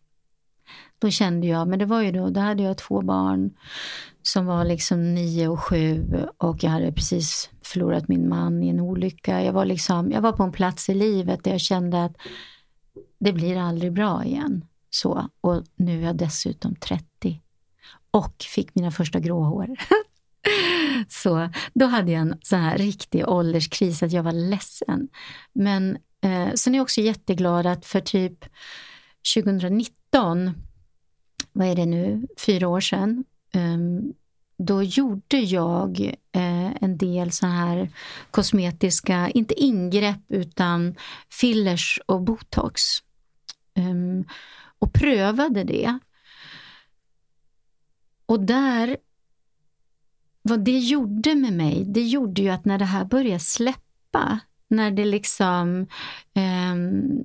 Då 1.02 1.10
kände 1.10 1.46
jag, 1.46 1.68
men 1.68 1.78
det 1.78 1.86
var 1.86 2.00
ju 2.00 2.12
då, 2.12 2.30
då 2.30 2.40
hade 2.40 2.62
jag 2.62 2.78
två 2.78 3.02
barn 3.02 3.50
som 4.22 4.46
var 4.46 4.64
liksom 4.64 5.14
nio 5.14 5.48
och 5.48 5.60
sju 5.60 6.04
och 6.38 6.64
jag 6.64 6.70
hade 6.70 6.92
precis 6.92 7.50
förlorat 7.62 8.08
min 8.08 8.28
man 8.28 8.62
i 8.62 8.68
en 8.68 8.80
olycka. 8.80 9.42
Jag 9.42 9.52
var, 9.52 9.64
liksom, 9.64 10.12
jag 10.12 10.20
var 10.20 10.32
på 10.32 10.42
en 10.42 10.52
plats 10.52 10.88
i 10.88 10.94
livet 10.94 11.44
där 11.44 11.50
jag 11.50 11.60
kände 11.60 12.04
att 12.04 12.16
det 13.18 13.32
blir 13.32 13.56
aldrig 13.56 13.92
bra 13.92 14.24
igen. 14.24 14.64
Så, 14.90 15.28
och 15.40 15.64
nu 15.76 16.02
är 16.02 16.06
jag 16.06 16.16
dessutom 16.16 16.74
30 16.74 17.40
och 18.10 18.34
fick 18.54 18.74
mina 18.74 18.90
första 18.90 19.20
grå 19.20 19.42
hår. 19.42 19.76
så 21.08 21.50
då 21.74 21.86
hade 21.86 22.12
jag 22.12 22.20
en 22.20 22.38
sån 22.42 22.60
här 22.60 22.78
riktig 22.78 23.28
ålderskris 23.28 24.02
att 24.02 24.12
jag 24.12 24.22
var 24.22 24.32
ledsen. 24.32 25.08
Men 25.52 25.96
eh, 26.20 26.52
sen 26.54 26.74
är 26.74 26.78
jag 26.78 26.82
också 26.82 27.00
jätteglad 27.00 27.66
att 27.66 27.86
för 27.86 28.00
typ 28.00 28.44
2019 29.34 30.52
vad 31.52 31.68
är 31.68 31.74
det 31.74 31.86
nu, 31.86 32.26
fyra 32.38 32.68
år 32.68 32.80
sedan, 32.80 33.24
um, 33.54 34.14
då 34.56 34.82
gjorde 34.82 35.38
jag 35.38 36.00
eh, 36.32 36.82
en 36.82 36.98
del 36.98 37.32
så 37.32 37.46
här 37.46 37.90
kosmetiska, 38.30 39.30
inte 39.30 39.54
ingrepp 39.54 40.22
utan 40.28 40.94
fillers 41.30 42.00
och 42.06 42.20
botox. 42.20 42.82
Um, 43.74 44.24
och 44.78 44.92
prövade 44.92 45.64
det. 45.64 45.98
Och 48.26 48.40
där, 48.40 48.96
vad 50.42 50.64
det 50.64 50.78
gjorde 50.78 51.34
med 51.34 51.52
mig, 51.52 51.84
det 51.84 52.02
gjorde 52.02 52.42
ju 52.42 52.48
att 52.48 52.64
när 52.64 52.78
det 52.78 52.84
här 52.84 53.04
började 53.04 53.40
släppa, 53.40 54.40
när 54.68 54.90
det 54.90 55.04
liksom, 55.04 55.86
um, 56.72 57.24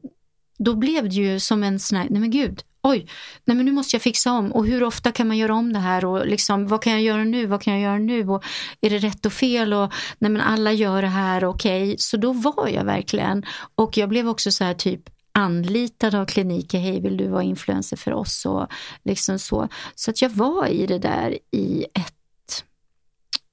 då 0.58 0.76
blev 0.76 1.04
det 1.04 1.16
ju 1.16 1.40
som 1.40 1.63
en 1.63 1.80
sån 1.80 1.98
här, 1.98 2.08
nej 2.10 2.22
men 2.22 2.32
gud, 2.32 2.63
oj, 2.88 3.08
nej 3.45 3.58
men 3.58 3.65
nu 3.65 3.71
måste 3.71 3.95
jag 3.95 4.02
fixa 4.02 4.32
om. 4.32 4.52
Och 4.52 4.65
hur 4.65 4.84
ofta 4.84 5.12
kan 5.12 5.28
man 5.28 5.38
göra 5.38 5.56
om 5.56 5.73
det 5.73 5.80
här? 5.80 6.06
Och 6.06 6.28
liksom, 6.28 6.67
vad 6.67 6.84
kan 6.84 6.93
jag 6.93 7.02
göra 7.02 7.23
nu, 7.23 7.45
vad 7.45 7.62
kan 7.62 7.73
jag 7.73 7.82
göra 7.82 7.97
nu? 7.97 8.30
Och 8.30 8.43
är 8.82 8.89
det 8.89 8.97
rätt 8.97 9.26
och 9.26 9.34
fel? 9.34 9.73
Och 9.73 9.93
nej 10.19 10.32
men 10.32 10.41
alla 10.41 10.71
gör 10.71 11.02
det 11.02 11.08
här, 11.08 11.45
okej, 11.45 11.84
okay. 11.84 11.97
så 11.97 12.17
då 12.17 12.34
var 12.34 12.67
jag 12.67 12.84
verkligen. 12.84 13.45
Och 13.76 13.97
jag 13.97 14.10
blev 14.10 14.30
också 14.30 14.52
så 14.52 14.63
här 14.63 14.73
typ 14.73 15.10
anlitad 15.32 16.15
av 16.15 16.26
kliniker, 16.26 16.80
hej 16.80 17.02
vill 17.02 17.17
du 17.17 17.28
vara 17.28 17.43
influencer 17.43 17.97
för 17.97 18.13
oss? 18.13 18.45
Och 18.45 18.67
liksom 19.04 19.39
så. 19.39 19.67
Så 19.95 20.12
att 20.12 20.21
jag 20.21 20.30
var 20.30 20.67
i 20.67 20.88
det 20.88 21.00
där 21.00 21.38
i 21.52 21.86
ett, 21.93 22.63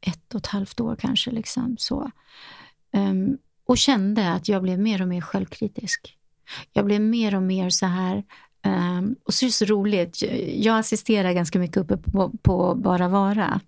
ett 0.00 0.34
och 0.34 0.40
ett 0.40 0.46
halvt 0.46 0.80
år 0.80 0.96
kanske 0.96 1.30
liksom 1.30 1.76
så. 1.78 2.10
Um, 2.92 3.38
och 3.66 3.78
kände 3.78 4.32
att 4.32 4.48
jag 4.48 4.62
blev 4.62 4.78
mer 4.78 5.02
och 5.02 5.08
mer 5.08 5.20
självkritisk. 5.20 6.16
Jag 6.72 6.84
blev 6.84 7.00
mer 7.00 7.34
och 7.34 7.42
mer 7.42 7.70
så 7.70 7.86
här, 7.86 8.24
Um, 8.64 9.16
och 9.24 9.34
så 9.34 9.44
är 9.44 9.46
det 9.48 9.52
så 9.52 9.64
roligt, 9.64 10.22
jag 10.56 10.78
assisterar 10.78 11.32
ganska 11.32 11.58
mycket 11.58 11.76
uppe 11.76 11.96
på, 11.96 12.32
på 12.42 12.74
Bara 12.74 13.08
Vara 13.08 13.60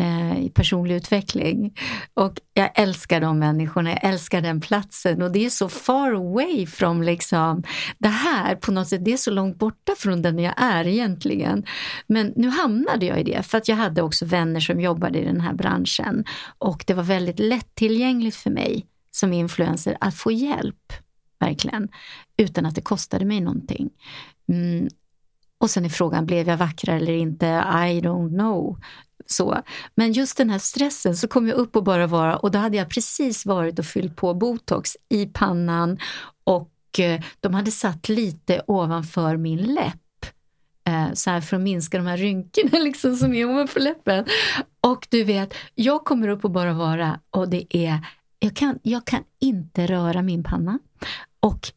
eh, 0.00 0.38
i 0.38 0.50
personlig 0.50 0.94
utveckling. 0.94 1.78
Och 2.14 2.40
jag 2.54 2.70
älskar 2.74 3.20
de 3.20 3.38
människorna, 3.38 3.90
jag 3.90 4.04
älskar 4.04 4.40
den 4.40 4.60
platsen. 4.60 5.22
Och 5.22 5.32
det 5.32 5.46
är 5.46 5.50
så 5.50 5.68
far 5.68 6.12
away 6.12 6.66
från 6.66 7.04
liksom 7.04 7.62
det 7.98 8.08
här 8.08 8.56
på 8.56 8.72
något 8.72 8.88
sätt, 8.88 9.04
det 9.04 9.12
är 9.12 9.16
så 9.16 9.30
långt 9.30 9.58
borta 9.58 9.92
från 9.98 10.22
den 10.22 10.38
jag 10.38 10.54
är 10.56 10.86
egentligen. 10.86 11.64
Men 12.06 12.32
nu 12.36 12.48
hamnade 12.48 13.06
jag 13.06 13.20
i 13.20 13.22
det 13.22 13.42
för 13.42 13.58
att 13.58 13.68
jag 13.68 13.76
hade 13.76 14.02
också 14.02 14.24
vänner 14.24 14.60
som 14.60 14.80
jobbade 14.80 15.18
i 15.18 15.24
den 15.24 15.40
här 15.40 15.54
branschen. 15.54 16.24
Och 16.58 16.84
det 16.86 16.94
var 16.94 17.02
väldigt 17.02 17.38
lättillgängligt 17.38 18.36
för 18.36 18.50
mig 18.50 18.86
som 19.10 19.32
influencer 19.32 19.96
att 20.00 20.14
få 20.14 20.32
hjälp 20.32 20.92
verkligen, 21.38 21.88
utan 22.36 22.66
att 22.66 22.74
det 22.74 22.80
kostade 22.80 23.24
mig 23.24 23.40
någonting. 23.40 23.90
Mm. 24.48 24.88
Och 25.58 25.70
sen 25.70 25.84
är 25.84 25.88
frågan, 25.88 26.26
blev 26.26 26.48
jag 26.48 26.56
vackrare 26.56 26.96
eller 26.96 27.12
inte? 27.12 27.46
I 27.46 28.00
don't 28.00 28.28
know. 28.28 28.78
Så. 29.26 29.62
Men 29.94 30.12
just 30.12 30.36
den 30.36 30.50
här 30.50 30.58
stressen, 30.58 31.16
så 31.16 31.28
kom 31.28 31.48
jag 31.48 31.56
upp 31.56 31.76
och 31.76 31.84
bara 31.84 32.06
vara 32.06 32.36
och 32.36 32.50
då 32.50 32.58
hade 32.58 32.76
jag 32.76 32.90
precis 32.90 33.46
varit 33.46 33.78
och 33.78 33.86
fyllt 33.86 34.16
på 34.16 34.34
botox 34.34 34.96
i 35.08 35.26
pannan 35.26 35.98
och 36.44 36.70
eh, 36.98 37.20
de 37.40 37.54
hade 37.54 37.70
satt 37.70 38.08
lite 38.08 38.62
ovanför 38.66 39.36
min 39.36 39.74
läpp 39.74 40.26
eh, 40.86 41.12
så 41.12 41.30
här 41.30 41.40
för 41.40 41.56
att 41.56 41.62
minska 41.62 41.96
de 41.96 42.06
här 42.06 42.16
rynkorna 42.16 42.78
liksom 42.84 43.16
som 43.16 43.34
är 43.34 43.50
ovanför 43.50 43.80
läppen. 43.80 44.24
Och 44.80 45.06
du 45.10 45.24
vet, 45.24 45.54
jag 45.74 46.04
kommer 46.04 46.28
upp 46.28 46.44
och 46.44 46.50
bara 46.50 46.72
vara 46.72 47.20
och 47.30 47.48
det 47.48 47.76
är, 47.76 48.06
jag 48.38 48.56
kan, 48.56 48.78
jag 48.82 49.04
kan 49.04 49.24
inte 49.40 49.86
röra 49.86 50.22
min 50.22 50.42
panna. 50.44 50.78
Och 51.40 51.72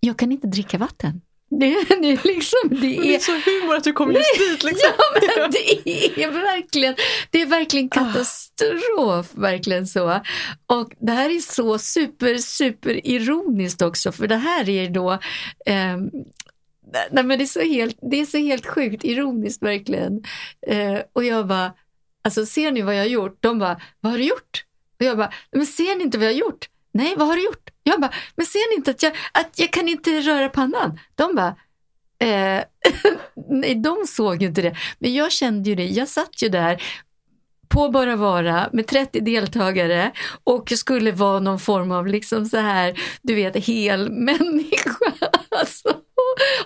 jag 0.00 0.18
kan 0.18 0.32
inte 0.32 0.46
dricka 0.46 0.78
vatten. 0.78 1.20
Det, 1.50 1.66
det 1.88 2.12
är 2.12 2.26
liksom, 2.26 2.80
det 2.80 2.96
är... 2.96 3.02
Det 3.02 3.14
är 3.14 3.18
så 3.18 3.32
humor 3.32 3.76
att 3.76 3.84
du 3.84 3.92
kom 3.92 4.12
just 4.12 4.38
dit. 4.38 4.62
Liksom. 4.62 4.90
Ja, 5.14 5.40
men 5.42 5.50
det 5.50 6.22
är 6.22 6.30
verkligen, 6.30 6.94
det 7.30 7.42
är 7.42 7.46
verkligen 7.46 7.88
katastrof, 7.88 9.30
verkligen 9.34 9.86
så. 9.86 10.20
Och 10.66 10.92
det 10.98 11.12
här 11.12 11.30
är 11.30 11.40
så 11.40 11.78
super, 11.78 12.38
super 12.38 13.06
ironiskt 13.06 13.82
också, 13.82 14.12
för 14.12 14.26
det 14.26 14.36
här 14.36 14.68
är 14.68 14.90
då 14.90 15.12
eh, 15.66 15.96
Nej, 17.10 17.24
men 17.24 17.38
det, 17.38 17.44
är 17.44 17.46
så 17.46 17.60
helt, 17.60 17.98
det 18.10 18.20
är 18.20 18.26
så 18.26 18.38
helt 18.38 18.66
sjukt 18.66 19.04
ironiskt 19.04 19.62
verkligen. 19.62 20.24
Eh, 20.66 20.98
och 21.12 21.24
jag 21.24 21.46
bara, 21.46 21.72
alltså 22.22 22.46
ser 22.46 22.72
ni 22.72 22.82
vad 22.82 22.94
jag 22.94 23.00
har 23.00 23.08
gjort? 23.08 23.36
De 23.40 23.58
bara, 23.58 23.80
vad 24.00 24.12
har 24.12 24.18
du 24.18 24.24
gjort? 24.24 24.64
Och 25.00 25.06
jag 25.06 25.16
bara, 25.16 25.32
men 25.52 25.66
ser 25.66 25.96
ni 25.96 26.04
inte 26.04 26.18
vad 26.18 26.26
jag 26.26 26.32
har 26.32 26.38
gjort? 26.38 26.68
Nej, 26.92 27.14
vad 27.16 27.28
har 27.28 27.36
du 27.36 27.44
gjort? 27.44 27.70
Jag 27.82 28.00
bara, 28.00 28.12
men 28.36 28.46
ser 28.46 28.70
ni 28.70 28.76
inte 28.76 28.90
att 28.90 29.02
jag, 29.02 29.12
att 29.32 29.58
jag 29.58 29.72
kan 29.72 29.88
inte 29.88 30.20
röra 30.20 30.48
pannan? 30.48 31.00
De 31.14 31.34
bara, 31.34 31.56
eh, 32.28 32.64
nej, 33.50 33.74
de 33.74 34.06
såg 34.06 34.42
ju 34.42 34.48
inte 34.48 34.62
det. 34.62 34.76
Men 34.98 35.14
jag 35.14 35.32
kände 35.32 35.68
ju 35.70 35.74
det. 35.74 35.86
Jag 35.86 36.08
satt 36.08 36.42
ju 36.42 36.48
där 36.48 36.82
på 37.68 37.88
Bara 37.88 38.16
Vara 38.16 38.68
med 38.72 38.86
30 38.86 39.20
deltagare 39.20 40.12
och 40.44 40.72
skulle 40.76 41.12
vara 41.12 41.40
någon 41.40 41.58
form 41.58 41.92
av 41.92 42.06
liksom 42.06 42.46
så 42.46 42.56
här, 42.56 43.00
du 43.22 43.34
vet, 43.34 43.56
hel 43.56 44.10
människa. 44.10 44.90
Alltså. 45.60 45.88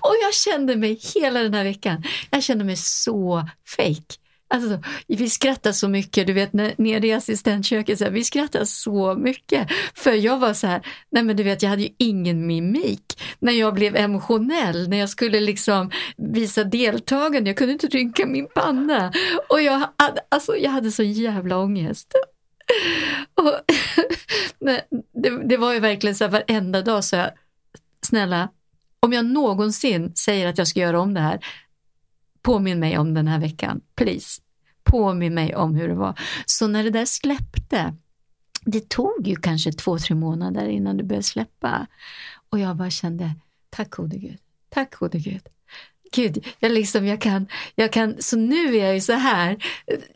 Och 0.01 0.14
jag 0.22 0.35
kände 0.35 0.76
mig 0.76 1.01
hela 1.14 1.43
den 1.43 1.55
här 1.55 1.64
veckan, 1.64 2.03
jag 2.30 2.43
kände 2.43 2.64
mig 2.64 2.76
så 2.76 3.49
fake. 3.76 4.24
Alltså, 4.55 4.78
vi 5.07 5.30
skrattar 5.30 5.72
så 5.72 5.88
mycket, 5.88 6.26
du 6.26 6.32
vet 6.32 6.52
nere 6.52 7.07
i 7.07 7.12
assistentköket, 7.12 7.98
så 7.98 8.05
här, 8.05 8.11
vi 8.11 8.24
skrattar 8.24 8.64
så 8.64 9.14
mycket. 9.14 9.68
För 9.94 10.12
jag 10.12 10.38
var 10.38 10.55
så 10.55 10.66
här, 10.66 10.86
nej 11.11 11.22
men 11.22 11.36
du 11.36 11.42
vet 11.42 11.62
jag 11.62 11.70
hade 11.70 11.82
ju 11.82 11.88
ingen 11.98 12.46
mimik. 12.46 13.22
När 13.38 13.52
jag 13.52 13.74
blev 13.74 13.96
emotionell, 13.96 14.88
när 14.88 14.96
jag 14.96 15.09
skulle 15.09 15.40
liksom 15.40 15.90
visa 16.16 16.64
deltagande, 16.64 17.50
jag 17.50 17.57
kunde 17.57 17.72
inte 17.72 17.86
rynka 17.86 18.26
min 18.26 18.48
panna. 18.55 19.12
Och 19.48 19.62
jag 19.62 19.72
hade, 19.72 20.20
alltså, 20.28 20.57
jag 20.57 20.70
hade 20.70 20.90
så 20.90 21.02
jävla 21.02 21.59
ångest. 21.59 22.14
Och, 23.34 23.52
det, 25.12 25.48
det 25.48 25.57
var 25.57 25.72
ju 25.72 25.80
verkligen 25.80 26.14
så 26.14 26.24
här, 26.24 26.30
varenda 26.30 26.82
dag 26.82 27.05
så 27.05 27.16
jag, 27.16 27.30
snälla, 28.07 28.48
om 29.00 29.12
jag 29.12 29.24
någonsin 29.24 30.12
säger 30.16 30.46
att 30.46 30.59
jag 30.59 30.68
ska 30.68 30.80
göra 30.80 31.00
om 31.00 31.14
det 31.14 31.20
här, 31.20 31.40
påminn 32.42 32.80
mig 32.80 32.98
om 32.98 33.14
den 33.14 33.28
här 33.28 33.38
veckan, 33.38 33.80
please. 33.96 34.43
Påminn 34.95 35.34
mig 35.34 35.57
om 35.57 35.74
hur 35.74 35.88
det 35.88 35.95
var. 35.95 36.20
Så 36.47 36.66
när 36.66 36.84
det 36.84 36.90
där 36.90 37.05
släppte, 37.05 37.95
det 38.64 38.88
tog 38.88 39.28
ju 39.28 39.36
kanske 39.36 39.72
två, 39.72 39.99
tre 39.99 40.16
månader 40.16 40.68
innan 40.68 40.97
det 40.97 41.05
började 41.05 41.22
släppa. 41.22 41.86
Och 42.51 42.59
jag 42.59 42.76
bara 42.76 42.90
kände, 42.90 43.30
tack 43.70 43.90
gode 43.90 44.16
Gud, 44.16 44.38
tack 44.68 44.95
gode 44.95 45.18
Gud. 45.18 45.42
Gud, 46.12 46.47
jag, 46.59 46.72
liksom, 46.72 47.07
jag, 47.07 47.20
kan, 47.20 47.47
jag 47.74 47.92
kan, 47.92 48.16
så 48.18 48.36
nu 48.36 48.76
är 48.76 48.84
jag 48.84 48.95
ju 48.95 49.01
så 49.01 49.12
här, 49.12 49.57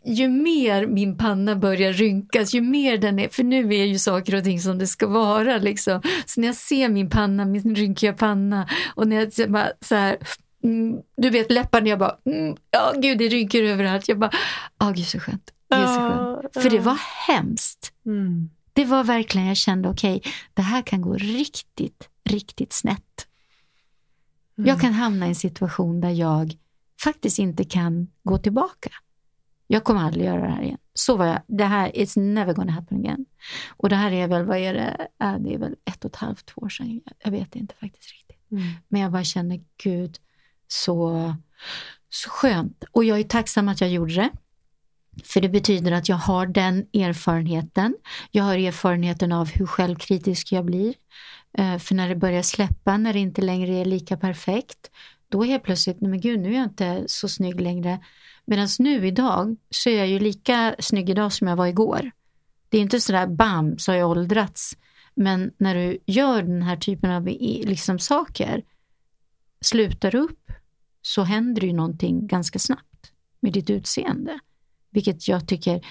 ju 0.04 0.28
mer 0.28 0.86
min 0.86 1.18
panna 1.18 1.56
börjar 1.56 1.92
rynkas, 1.92 2.54
ju 2.54 2.60
mer 2.60 2.98
den 2.98 3.18
är, 3.18 3.28
för 3.28 3.44
nu 3.44 3.74
är 3.74 3.84
ju 3.84 3.98
saker 3.98 4.34
och 4.34 4.44
ting 4.44 4.60
som 4.60 4.78
det 4.78 4.86
ska 4.86 5.06
vara. 5.06 5.58
Liksom. 5.58 6.02
Så 6.26 6.40
när 6.40 6.48
jag 6.48 6.56
ser 6.56 6.88
min 6.88 7.10
panna, 7.10 7.44
min 7.44 7.74
rynkiga 7.74 8.12
panna 8.12 8.68
och 8.94 9.08
när 9.08 9.16
jag 9.36 9.50
bara 9.50 9.72
så 9.80 9.94
här, 9.94 10.18
Mm, 10.64 11.02
du 11.16 11.30
vet 11.30 11.52
läpparna, 11.52 11.88
jag 11.88 11.98
bara, 11.98 12.18
mm, 12.24 12.56
ja 12.70 12.92
gud 12.96 13.18
det 13.18 13.28
ryker 13.28 13.62
överallt. 13.62 14.08
Jag 14.08 14.18
bara, 14.18 14.30
ja 14.78 14.88
oh, 14.88 14.92
gud 14.92 15.06
så 15.06 15.20
skönt. 15.20 15.50
Gud, 15.70 15.88
så 15.88 15.94
skönt. 15.94 16.56
Uh, 16.56 16.62
För 16.62 16.70
det 16.70 16.78
var 16.78 16.98
hemskt. 17.26 17.92
Mm. 18.06 18.50
Det 18.72 18.84
var 18.84 19.04
verkligen, 19.04 19.46
jag 19.46 19.56
kände 19.56 19.88
okej, 19.88 20.16
okay, 20.16 20.32
det 20.54 20.62
här 20.62 20.82
kan 20.82 21.00
gå 21.00 21.14
riktigt, 21.14 22.08
riktigt 22.24 22.72
snett. 22.72 23.26
Mm. 24.58 24.68
Jag 24.68 24.80
kan 24.80 24.92
hamna 24.92 25.26
i 25.26 25.28
en 25.28 25.34
situation 25.34 26.00
där 26.00 26.10
jag 26.10 26.54
faktiskt 27.04 27.38
inte 27.38 27.64
kan 27.64 28.08
gå 28.22 28.38
tillbaka. 28.38 28.90
Jag 29.66 29.84
kommer 29.84 30.00
aldrig 30.00 30.26
göra 30.26 30.40
det 30.46 30.52
här 30.52 30.62
igen. 30.62 30.78
Så 30.94 31.16
var 31.16 31.26
jag. 31.26 31.40
Det 31.46 31.64
här, 31.64 31.90
it's 31.90 32.20
never 32.20 32.54
gonna 32.54 32.72
happen 32.72 32.98
again. 32.98 33.26
Och 33.68 33.88
det 33.88 33.96
här 33.96 34.12
är 34.12 34.28
väl, 34.28 34.44
vad 34.44 34.58
är 34.58 34.74
det, 34.74 35.08
det 35.18 35.54
är 35.54 35.58
väl 35.58 35.76
ett 35.84 36.04
och 36.04 36.10
ett 36.10 36.16
halvt, 36.16 36.46
två 36.46 36.60
år 36.60 36.68
sedan. 36.68 37.00
Jag 37.18 37.30
vet 37.30 37.56
inte 37.56 37.74
faktiskt 37.74 38.12
riktigt. 38.12 38.50
Mm. 38.50 38.64
Men 38.88 39.00
jag 39.00 39.12
bara 39.12 39.24
känner, 39.24 39.60
gud, 39.82 40.18
så, 40.68 41.34
så 42.10 42.30
skönt. 42.30 42.84
Och 42.92 43.04
jag 43.04 43.18
är 43.18 43.24
tacksam 43.24 43.68
att 43.68 43.80
jag 43.80 43.90
gjorde 43.90 44.14
det. 44.14 44.30
För 45.24 45.40
det 45.40 45.48
betyder 45.48 45.92
att 45.92 46.08
jag 46.08 46.16
har 46.16 46.46
den 46.46 46.86
erfarenheten. 46.92 47.96
Jag 48.30 48.44
har 48.44 48.56
erfarenheten 48.56 49.32
av 49.32 49.48
hur 49.48 49.66
självkritisk 49.66 50.52
jag 50.52 50.64
blir. 50.64 50.94
Eh, 51.58 51.78
för 51.78 51.94
när 51.94 52.08
det 52.08 52.16
börjar 52.16 52.42
släppa, 52.42 52.96
när 52.96 53.12
det 53.12 53.18
inte 53.18 53.42
längre 53.42 53.74
är 53.74 53.84
lika 53.84 54.16
perfekt, 54.16 54.90
då 55.28 55.42
helt 55.42 55.62
plötsligt, 55.62 56.00
nej 56.00 56.10
men 56.10 56.20
gud, 56.20 56.40
nu 56.40 56.48
är 56.48 56.54
jag 56.54 56.64
inte 56.64 57.04
så 57.06 57.28
snygg 57.28 57.60
längre. 57.60 57.98
Medan 58.44 58.68
nu 58.78 59.06
idag 59.06 59.56
så 59.70 59.90
är 59.90 59.98
jag 59.98 60.08
ju 60.08 60.18
lika 60.18 60.74
snygg 60.78 61.10
idag 61.10 61.32
som 61.32 61.48
jag 61.48 61.56
var 61.56 61.66
igår. 61.66 62.10
Det 62.68 62.78
är 62.78 62.82
inte 62.82 63.00
sådär 63.00 63.26
bam 63.26 63.78
så 63.78 63.92
har 63.92 63.96
jag 63.96 64.10
åldrats. 64.10 64.76
Men 65.14 65.50
när 65.58 65.74
du 65.74 65.98
gör 66.06 66.42
den 66.42 66.62
här 66.62 66.76
typen 66.76 67.10
av 67.10 67.26
liksom, 67.26 67.98
saker, 67.98 68.62
slutar 69.60 70.14
upp 70.14 70.47
så 71.08 71.22
händer 71.22 71.62
ju 71.62 71.72
någonting 71.72 72.26
ganska 72.26 72.58
snabbt 72.58 73.12
med 73.40 73.52
ditt 73.52 73.70
utseende. 73.70 74.38
Vilket 74.90 75.28
jag 75.28 75.48
tycker, 75.48 75.86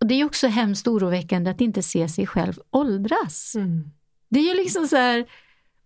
och 0.00 0.06
det 0.06 0.14
är 0.14 0.24
också 0.24 0.46
hemskt 0.46 0.88
oroväckande 0.88 1.50
att 1.50 1.60
inte 1.60 1.82
se 1.82 2.08
sig 2.08 2.26
själv 2.26 2.60
åldras. 2.70 3.54
Mm. 3.54 3.90
Det 4.28 4.38
är 4.40 4.42
ju 4.42 4.54
liksom 4.54 4.88
så 4.88 4.96
här, 4.96 5.26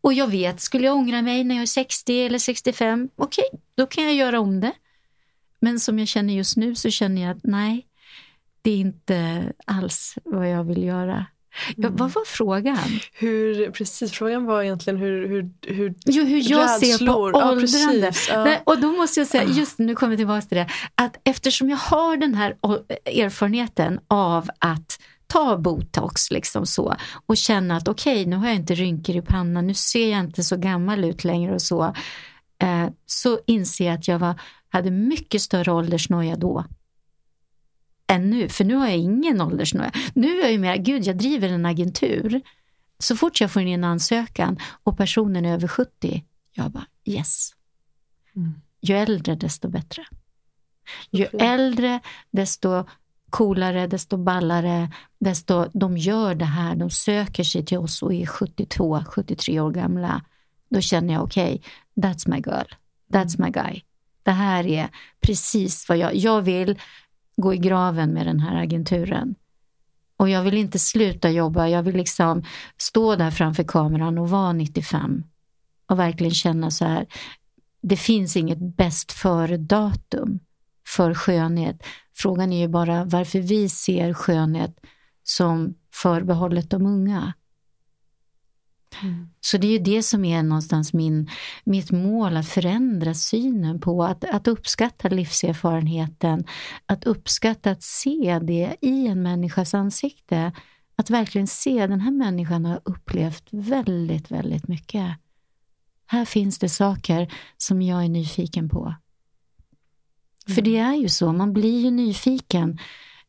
och 0.01 0.13
jag 0.13 0.27
vet, 0.27 0.61
skulle 0.61 0.87
jag 0.87 0.97
ångra 0.97 1.23
mig 1.23 1.45
när 1.45 1.55
jag 1.55 1.63
är 1.63 1.67
60 1.67 2.27
eller 2.27 2.39
65, 2.39 3.09
okej, 3.17 3.45
okay, 3.53 3.61
då 3.75 3.87
kan 3.87 4.05
jag 4.05 4.15
göra 4.15 4.41
om 4.41 4.61
det. 4.61 4.73
Men 5.61 5.81
som 5.81 5.99
jag 5.99 6.09
känner 6.09 6.35
just 6.35 6.57
nu 6.57 6.75
så 6.75 6.91
känner 6.91 7.23
jag 7.23 7.31
att 7.31 7.45
nej, 7.45 7.87
det 8.63 8.71
är 8.71 8.77
inte 8.77 9.53
alls 9.67 10.19
vad 10.25 10.51
jag 10.51 10.65
vill 10.65 10.83
göra. 10.83 11.27
Ja, 11.77 11.89
vad 11.89 12.01
mm. 12.01 12.13
var 12.15 12.25
frågan? 12.25 12.79
Hur, 13.13 13.71
precis, 13.71 14.13
frågan 14.13 14.45
var 14.45 14.63
egentligen 14.63 14.99
hur, 14.99 15.29
hur, 15.29 15.51
hur, 15.67 15.95
jo, 16.07 16.25
hur 16.25 16.51
jag 16.51 16.65
rädslor. 16.65 16.99
ser 16.99 17.07
på 17.07 17.13
åldrande. 17.13 18.13
Ja, 18.29 18.51
ja. 18.51 18.59
och 18.65 18.79
då 18.79 18.89
måste 18.93 19.21
jag 19.21 19.27
säga, 19.27 19.45
ah. 19.45 19.53
just 19.53 19.79
nu 19.79 19.95
kommer 19.95 20.13
jag 20.13 20.19
tillbaka 20.19 20.47
till 20.47 20.59
det, 20.59 20.67
att 20.95 21.21
eftersom 21.25 21.71
jag 21.71 21.77
har 21.77 22.17
den 22.17 22.35
här 22.35 22.57
erfarenheten 23.05 24.01
av 24.09 24.51
att 24.59 24.99
ta 25.27 25.59
botox 25.59 26.31
liksom 26.31 26.67
så 26.67 26.95
och 27.27 27.37
känna 27.37 27.77
att 27.77 27.89
okej, 27.89 28.13
okay, 28.13 28.27
nu 28.27 28.37
har 28.37 28.47
jag 28.47 28.57
inte 28.57 28.75
rynkor 28.75 29.17
i 29.17 29.23
pannan, 29.23 29.67
nu 29.67 29.75
ser 29.75 30.11
jag 30.11 30.21
inte 30.21 30.45
så 30.45 30.57
gammal 30.57 31.05
ut 31.05 31.25
längre 31.25 31.55
och 31.55 31.63
så, 31.63 31.85
eh, 32.63 32.89
så 33.07 33.39
inser 33.47 33.87
jag 33.87 33.95
att 33.95 34.09
jag 34.09 34.19
var, 34.19 34.41
hade 34.69 34.91
mycket 34.91 35.43
större 35.43 35.73
åldersnoja 35.73 36.37
då 36.37 36.65
än 38.11 38.31
nu, 38.31 38.49
för 38.49 38.65
nu 38.65 38.75
har 38.75 38.87
jag 38.87 38.97
ingen 38.97 39.41
åldersnoja. 39.41 39.93
Nu 40.15 40.39
är 40.39 40.43
jag 40.43 40.53
ju 40.53 40.59
mer, 40.59 40.77
gud 40.77 41.07
jag 41.07 41.17
driver 41.17 41.49
en 41.49 41.67
agentur. 41.67 42.41
Så 42.99 43.17
fort 43.17 43.41
jag 43.41 43.51
får 43.51 43.63
in 43.63 43.69
en 43.69 43.85
ansökan 43.85 44.59
och 44.83 44.97
personen 44.97 45.45
är 45.45 45.55
över 45.55 45.69
70, 45.69 46.25
jag 46.53 46.71
bara 46.71 46.87
yes. 47.05 47.51
Mm. 48.37 48.53
Ju 48.81 48.95
äldre 48.95 49.35
desto 49.35 49.69
bättre. 49.69 50.05
Ju 51.11 51.27
okay. 51.27 51.41
äldre 51.41 52.01
desto 52.31 52.85
coolare, 53.31 53.87
desto 53.87 54.17
ballare, 54.17 54.93
desto 55.19 55.71
de 55.73 55.97
gör 55.97 56.35
det 56.35 56.45
här, 56.45 56.77
de 56.77 56.91
söker 56.91 57.45
sig 57.45 57.65
till 57.65 57.79
oss 57.79 58.03
och 58.03 58.15
är 58.15 58.27
72, 58.27 59.05
73 59.09 59.61
år 59.61 59.71
gamla. 59.71 60.25
Då 60.71 60.81
känner 60.81 61.15
jag 61.15 61.23
okej, 61.23 61.55
okay, 61.55 62.11
that's 62.11 62.31
my 62.31 62.37
girl, 62.37 62.67
that's 63.13 63.43
my 63.43 63.51
guy. 63.51 63.83
Det 64.23 64.31
här 64.31 64.67
är 64.67 64.89
precis 65.21 65.89
vad 65.89 65.99
jag, 65.99 66.15
jag 66.15 66.43
vill 66.43 66.79
gå 67.41 67.55
i 67.55 67.59
graven 67.59 68.11
med 68.11 68.27
den 68.27 68.41
här 68.41 68.63
agenturen. 68.63 69.35
Och 70.17 70.29
jag 70.29 70.43
vill 70.43 70.55
inte 70.55 70.79
sluta 70.79 71.31
jobba, 71.31 71.69
jag 71.69 71.83
vill 71.83 71.97
liksom 71.97 72.43
stå 72.77 73.17
där 73.17 73.31
framför 73.31 73.63
kameran 73.63 74.19
och 74.19 74.31
vara 74.31 74.53
95 74.53 75.25
och 75.87 75.99
verkligen 75.99 76.35
känna 76.35 76.71
så 76.71 76.85
här, 76.85 77.07
det 77.83 77.97
finns 77.97 78.37
inget 78.37 78.77
bäst 78.77 79.13
före-datum 79.13 80.41
för 80.87 81.15
skönhet. 81.15 81.83
Frågan 82.15 82.53
är 82.53 82.61
ju 82.61 82.69
bara 82.69 83.05
varför 83.05 83.39
vi 83.39 83.69
ser 83.69 84.15
skönhet 84.15 84.77
som 85.23 85.75
förbehållet 85.95 86.71
de 86.71 86.87
unga. 86.87 87.33
Mm. 89.03 89.29
Så 89.41 89.59
det 89.59 89.67
är 89.67 89.73
ju 89.73 89.79
det 89.79 90.03
som 90.03 90.25
är 90.25 90.43
någonstans 90.43 90.93
min, 90.93 91.31
mitt 91.65 91.91
mål, 91.91 92.37
att 92.37 92.49
förändra 92.49 93.15
synen 93.15 93.81
på 93.81 94.05
att, 94.05 94.25
att 94.25 94.49
uppskatta 94.49 95.09
livserfarenheten, 95.09 96.45
att 96.87 97.05
uppskatta 97.05 97.71
att 97.71 97.83
se 97.83 98.41
det 98.43 98.77
i 98.81 99.07
en 99.07 99.23
människas 99.23 99.75
ansikte. 99.75 100.53
Att 100.97 101.11
verkligen 101.11 101.47
se 101.47 101.87
den 101.87 102.01
här 102.01 102.11
människan 102.11 102.65
har 102.65 102.81
upplevt 102.85 103.49
väldigt, 103.51 104.31
väldigt 104.31 104.69
mycket. 104.69 105.17
Här 106.07 106.25
finns 106.25 106.59
det 106.59 106.69
saker 106.69 107.33
som 107.57 107.83
jag 107.83 108.05
är 108.05 108.09
nyfiken 108.09 108.69
på. 108.69 108.95
Mm. 110.47 110.55
För 110.55 110.63
det 110.63 110.77
är 110.77 110.95
ju 110.95 111.09
så, 111.09 111.33
man 111.33 111.53
blir 111.53 111.81
ju 111.81 111.91
nyfiken. 111.91 112.79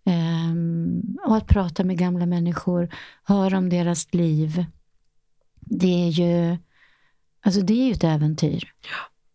Um, 0.04 1.18
och 1.26 1.38
att 1.38 1.48
prata 1.48 1.84
med 1.84 1.98
gamla 1.98 2.26
människor, 2.26 2.90
höra 3.24 3.58
om 3.58 3.70
deras 3.70 4.14
liv 4.14 4.66
det 5.72 6.08
är 6.08 6.10
ju 6.10 6.58
Alltså 7.46 7.62
det 7.62 7.74
är 7.74 7.86
ju 7.86 7.92
ett 7.92 8.04
äventyr. 8.04 8.64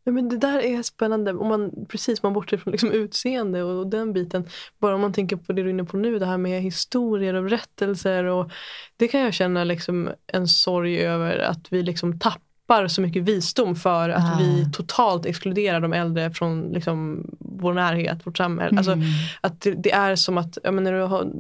Ja, 0.05 0.13
men 0.13 0.29
det 0.29 0.39
där 0.39 0.59
är 0.59 0.83
spännande. 0.83 1.33
Om 1.33 1.49
man, 1.49 1.87
precis, 1.89 2.23
man 2.23 2.33
bortser 2.33 2.57
från 2.57 2.73
liksom 2.73 2.91
utseende 2.91 3.63
och, 3.63 3.79
och, 3.79 3.87
den 3.87 4.13
biten. 4.13 4.49
Bara 4.79 4.95
om 4.95 5.01
man 5.01 5.13
tänker 5.13 5.37
på 5.37 5.53
det 5.53 5.63
du 5.63 5.69
är 5.69 5.73
inne 5.73 5.85
på 5.85 5.97
nu, 5.97 6.19
det 6.19 6.27
här 6.27 6.39
med 6.39 6.63
historier 6.63 7.35
och 7.35 7.45
berättelser. 7.45 8.25
Och 8.25 8.51
det 8.97 9.09
kan 9.09 9.21
jag 9.21 9.35
känna 9.35 9.65
liksom 9.65 10.11
en 10.27 10.49
sorg 10.49 10.99
över 10.99 11.39
att 11.39 11.73
vi 11.73 11.83
liksom 11.83 12.19
tappar 12.19 12.89
så 12.89 13.01
mycket 13.01 13.23
visdom 13.23 13.77
för 13.77 14.09
att 14.09 14.35
ah. 14.35 14.39
vi 14.39 14.73
totalt 14.73 15.27
exkluderar 15.27 15.81
de 15.81 15.93
äldre 15.93 16.31
från 16.31 16.63
liksom 16.63 17.27
vår 17.39 17.75
närhet, 17.75 18.27
vårt 18.27 18.37
samhälle. 18.37 18.79
Alltså, 18.79 18.93
mm. 18.93 19.05
Alltså, 19.05 19.37
att 19.41 19.61
det, 19.61 19.83
det, 19.83 19.93
är 19.93 20.17
som 20.17 20.39
att 20.39 20.59
ja, 20.63 20.71
men 20.71 20.85
när 20.85 20.93
du 20.93 21.01
har 21.01 21.33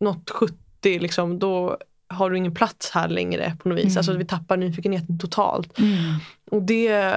nått 0.00 0.30
70 0.30 0.54
liksom, 0.84 1.38
då 1.38 1.78
har 2.10 2.30
du 2.30 2.36
ingen 2.36 2.54
plats 2.54 2.90
här 2.90 3.08
längre 3.08 3.56
på 3.62 3.68
något 3.68 3.78
vis. 3.78 3.84
Mm. 3.84 3.96
Alltså 3.96 4.12
vi 4.12 4.24
tappar 4.24 4.56
nyfikenheten 4.56 5.18
totalt. 5.18 5.78
Mm. 5.78 6.14
Och 6.50 6.62
det 6.62 7.14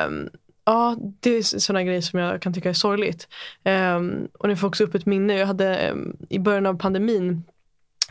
Ja, 0.66 0.98
det 1.20 1.30
är 1.30 1.42
sådana 1.42 1.84
grejer 1.84 2.02
som 2.02 2.20
jag 2.20 2.42
kan 2.42 2.54
tycka 2.54 2.70
är 2.70 2.74
sorgligt. 2.74 3.28
Um, 3.66 4.28
och 4.40 4.48
det 4.48 4.56
får 4.56 4.68
också 4.68 4.84
upp 4.84 4.96
ett 4.96 5.06
minne. 5.06 5.38
Jag 5.38 5.48
hade 5.48 5.92
um, 5.92 6.18
i 6.30 6.40
början 6.40 6.66
av 6.66 6.78
pandemin 6.78 7.44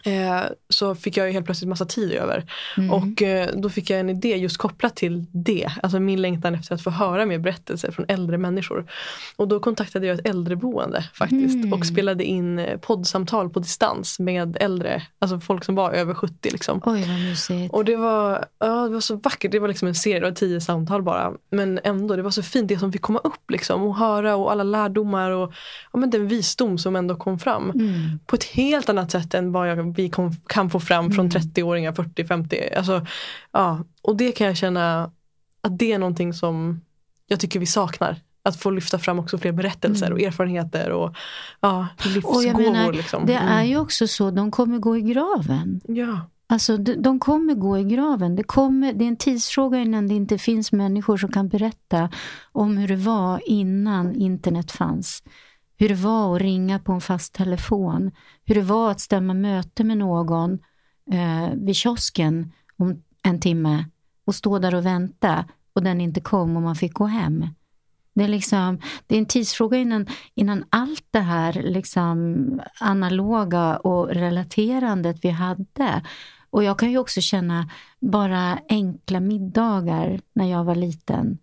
Eh, 0.04 0.42
så 0.68 0.94
fick 0.94 1.16
jag 1.16 1.32
helt 1.32 1.46
plötsligt 1.46 1.68
massa 1.68 1.84
tid 1.84 2.12
över. 2.12 2.44
Mm. 2.76 2.90
Och 2.90 3.22
eh, 3.22 3.48
då 3.54 3.70
fick 3.70 3.90
jag 3.90 4.00
en 4.00 4.10
idé 4.10 4.36
just 4.36 4.56
kopplat 4.56 4.96
till 4.96 5.24
det. 5.32 5.68
Alltså 5.82 6.00
min 6.00 6.22
längtan 6.22 6.54
efter 6.54 6.74
att 6.74 6.82
få 6.82 6.90
höra 6.90 7.26
mer 7.26 7.38
berättelser 7.38 7.90
från 7.90 8.06
äldre 8.08 8.38
människor. 8.38 8.90
Och 9.36 9.48
då 9.48 9.60
kontaktade 9.60 10.06
jag 10.06 10.18
ett 10.18 10.26
äldreboende 10.26 11.04
faktiskt 11.14 11.54
mm. 11.54 11.72
och 11.72 11.86
spelade 11.86 12.24
in 12.24 12.58
eh, 12.58 12.78
poddsamtal 12.78 13.50
på 13.50 13.60
distans 13.60 14.18
med 14.18 14.56
äldre, 14.60 15.02
alltså 15.18 15.40
folk 15.40 15.64
som 15.64 15.74
var 15.74 15.92
över 15.92 16.14
70. 16.14 16.34
Liksom. 16.42 16.80
Oj 16.84 17.04
vad 17.08 17.20
mysigt. 17.20 17.72
Och 17.72 17.84
det 17.84 17.96
var, 17.96 18.44
ja, 18.58 18.84
det 18.88 18.94
var 18.94 19.00
så 19.00 19.16
vackert, 19.16 19.52
det 19.52 19.58
var 19.58 19.68
liksom 19.68 19.88
en 19.88 19.94
serie 19.94 20.28
av 20.28 20.32
tio 20.32 20.60
samtal 20.60 21.02
bara. 21.02 21.32
Men 21.50 21.80
ändå, 21.84 22.16
det 22.16 22.22
var 22.22 22.30
så 22.30 22.42
fint 22.42 22.68
det 22.68 22.78
som 22.78 22.92
fick 22.92 23.02
komma 23.02 23.18
upp 23.18 23.50
liksom 23.50 23.82
och 23.82 23.96
höra 23.96 24.36
och 24.36 24.52
alla 24.52 24.62
lärdomar 24.62 25.30
och 25.30 25.52
ja, 25.92 25.98
men 25.98 26.10
den 26.10 26.28
visdom 26.28 26.78
som 26.78 26.96
ändå 26.96 27.16
kom 27.16 27.38
fram. 27.38 27.70
Mm. 27.70 28.18
På 28.26 28.36
ett 28.36 28.44
helt 28.44 28.88
annat 28.88 29.10
sätt 29.10 29.34
än 29.34 29.52
vad 29.52 29.70
jag 29.70 29.91
vi 29.94 30.08
kom, 30.08 30.32
kan 30.46 30.70
få 30.70 30.80
fram 30.80 31.10
från 31.10 31.30
30-åringar, 31.30 31.92
40, 31.92 32.24
50. 32.24 32.74
Alltså, 32.76 33.06
ja. 33.52 33.84
Och 34.02 34.16
det 34.16 34.32
kan 34.32 34.46
jag 34.46 34.56
känna 34.56 35.10
att 35.60 35.78
det 35.78 35.92
är 35.92 35.98
någonting 35.98 36.34
som 36.34 36.80
jag 37.26 37.40
tycker 37.40 37.60
vi 37.60 37.66
saknar. 37.66 38.16
Att 38.44 38.56
få 38.56 38.70
lyfta 38.70 38.98
fram 38.98 39.18
också 39.18 39.38
fler 39.38 39.52
berättelser 39.52 40.06
mm. 40.06 40.18
och 40.18 40.24
erfarenheter 40.24 40.90
och 40.90 41.14
ja, 41.60 41.88
livsgåvor. 42.04 42.36
Och 42.36 42.44
jag 42.44 42.56
menar, 42.56 42.92
liksom. 42.92 43.26
Det 43.26 43.34
är 43.34 43.62
ju 43.62 43.78
också 43.78 44.06
så, 44.06 44.30
de 44.30 44.50
kommer 44.50 44.78
gå 44.78 44.96
i 44.96 45.00
graven. 45.00 45.80
Ja. 45.88 46.20
Alltså, 46.46 46.76
de 46.76 47.18
kommer 47.18 47.54
gå 47.54 47.78
i 47.78 47.84
graven. 47.84 48.36
Det, 48.36 48.42
kommer, 48.42 48.92
det 48.92 49.04
är 49.04 49.08
en 49.08 49.16
tidsfråga 49.16 49.78
innan 49.78 50.08
det 50.08 50.14
inte 50.14 50.38
finns 50.38 50.72
människor 50.72 51.16
som 51.16 51.32
kan 51.32 51.48
berätta 51.48 52.10
om 52.52 52.76
hur 52.76 52.88
det 52.88 52.96
var 52.96 53.40
innan 53.46 54.14
internet 54.14 54.70
fanns 54.70 55.22
hur 55.82 55.88
det 55.88 55.94
var 55.94 56.36
att 56.36 56.42
ringa 56.42 56.78
på 56.78 56.92
en 56.92 57.00
fast 57.00 57.34
telefon, 57.34 58.10
hur 58.44 58.54
det 58.54 58.62
var 58.62 58.90
att 58.90 59.00
stämma 59.00 59.34
möte 59.34 59.84
med 59.84 59.98
någon 59.98 60.58
eh, 61.12 61.54
vid 61.54 61.76
kiosken 61.76 62.52
om 62.76 63.02
en 63.22 63.40
timme 63.40 63.84
och 64.24 64.34
stå 64.34 64.58
där 64.58 64.74
och 64.74 64.86
vänta 64.86 65.44
och 65.72 65.82
den 65.82 66.00
inte 66.00 66.20
kom 66.20 66.56
och 66.56 66.62
man 66.62 66.76
fick 66.76 66.94
gå 66.94 67.04
hem. 67.04 67.46
Det 68.14 68.24
är, 68.24 68.28
liksom, 68.28 68.80
det 69.06 69.14
är 69.14 69.18
en 69.18 69.26
tidsfråga 69.26 69.78
innan, 69.78 70.06
innan 70.34 70.64
allt 70.70 71.06
det 71.10 71.20
här 71.20 71.52
liksom 71.52 72.60
analoga 72.80 73.76
och 73.76 74.08
relaterandet 74.08 75.16
vi 75.22 75.30
hade. 75.30 76.02
Och 76.50 76.64
jag 76.64 76.78
kan 76.78 76.90
ju 76.90 76.98
också 76.98 77.20
känna 77.20 77.70
bara 78.00 78.58
enkla 78.68 79.20
middagar 79.20 80.20
när 80.32 80.50
jag 80.50 80.64
var 80.64 80.74
liten 80.74 81.38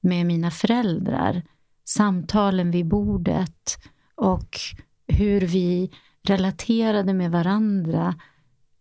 med 0.00 0.26
mina 0.26 0.50
föräldrar 0.50 1.42
samtalen 1.84 2.70
vid 2.70 2.86
bordet 2.86 3.78
och 4.14 4.58
hur 5.06 5.40
vi 5.40 5.90
relaterade 6.22 7.14
med 7.14 7.30
varandra 7.30 8.14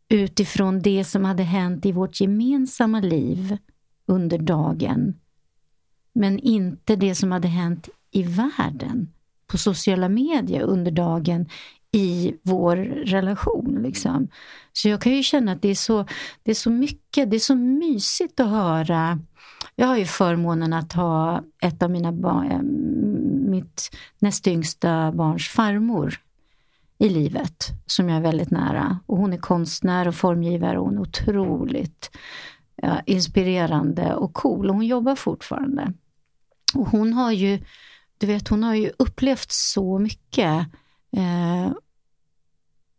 utifrån 0.10 0.82
det 0.82 1.04
som 1.04 1.26
hade 1.26 1.44
hänt 1.44 1.86
i 1.86 1.92
vårt 1.92 2.22
gemensamma 2.22 3.00
liv 3.00 3.58
under 4.06 4.38
dagen. 4.38 5.20
Men 6.14 6.40
inte 6.40 6.96
det 6.96 7.16
som 7.16 7.32
hade 7.32 7.48
hänt 7.48 7.90
i 8.12 8.24
världen 8.24 9.14
på 9.48 9.58
sociala 9.58 10.10
medier 10.10 10.62
under 10.62 10.92
dagen 10.92 11.50
i 11.92 12.34
vår 12.44 12.76
relation. 13.06 13.80
Liksom. 13.84 14.28
Så 14.74 14.90
jag 14.90 15.02
kan 15.02 15.16
ju 15.16 15.24
känna 15.24 15.52
att 15.52 15.62
det 15.62 15.70
är, 15.70 15.76
så, 15.76 16.06
det 16.44 16.52
är 16.52 16.56
så 16.56 16.70
mycket, 16.70 17.30
det 17.30 17.36
är 17.38 17.40
så 17.40 17.56
mysigt 17.56 18.40
att 18.40 18.50
höra. 18.50 19.20
Jag 19.76 19.88
har 19.88 19.98
ju 19.98 20.06
förmånen 20.06 20.74
att 20.74 20.94
ha 20.94 21.44
ett 21.62 21.84
av 21.84 21.92
mina 21.92 22.12
barn, 22.12 22.52
eh, 22.52 22.62
mitt 23.52 23.96
näst 24.20 24.48
yngsta 24.48 25.12
barns 25.12 25.48
farmor 25.48 26.20
i 26.98 27.10
livet 27.10 27.68
som 27.86 28.10
jag 28.10 28.18
är 28.18 28.22
väldigt 28.22 28.52
nära. 28.52 29.00
Och 29.06 29.18
hon 29.18 29.34
är 29.34 29.38
konstnär 29.38 30.08
och 30.08 30.16
formgivare 30.16 30.80
och 30.80 30.86
hon 30.86 30.98
är 30.98 31.02
otroligt 31.02 32.18
ja, 32.76 33.02
inspirerande 33.06 34.16
och 34.16 34.34
cool. 34.34 34.70
Och 34.70 34.76
hon 34.76 34.86
jobbar 34.86 35.16
fortfarande. 35.16 35.94
Och 36.74 36.88
hon 36.88 37.14
har 37.14 37.32
ju, 37.32 37.60
du 38.18 38.28
vet, 38.28 38.48
hon 38.48 38.64
har 38.64 38.76
ju 38.76 38.92
upplevt 38.98 39.52
så 39.52 40.00
mycket. 40.00 40.68
Eh, 41.18 41.72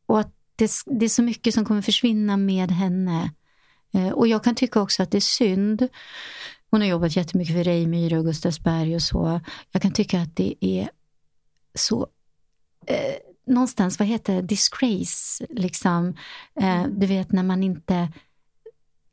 och 0.07 0.21
att 0.21 0.35
det, 0.57 0.71
det, 0.87 1.05
är 1.05 1.09
så 1.09 1.23
mycket 1.23 1.55
som 1.55 1.65
kommer 1.65 1.83
försvinna 1.83 2.37
med 2.37 2.71
henne. 2.71 3.31
Eh, 3.95 4.09
och 4.09 4.29
jag 4.29 4.45
kan 4.45 4.55
tycka 4.55 4.81
också 4.81 5.03
att 5.03 5.11
det 5.11 5.19
är 5.19 5.21
synd. 5.21 5.89
Hon 6.75 6.81
har 6.81 6.89
jobbat 6.89 7.17
jättemycket 7.17 7.57
för 7.57 7.65
Reimyre 7.65 8.19
och 8.19 8.25
Gustavsberg 8.25 8.95
och 8.95 9.03
så. 9.03 9.41
Jag 9.71 9.83
kan 9.83 9.93
tycka 9.93 10.21
att 10.21 10.37
det 10.37 10.55
är 10.61 10.91
så 11.75 12.07
eh, 12.87 13.15
någonstans, 13.47 13.99
vad 13.99 14.09
heter 14.09 14.35
det, 14.35 14.43
disgrace, 14.43 15.47
liksom. 15.51 16.15
Eh, 16.61 16.83
du 16.89 17.07
vet 17.07 17.33
när 17.33 17.43
man 17.43 17.63
inte 17.63 18.09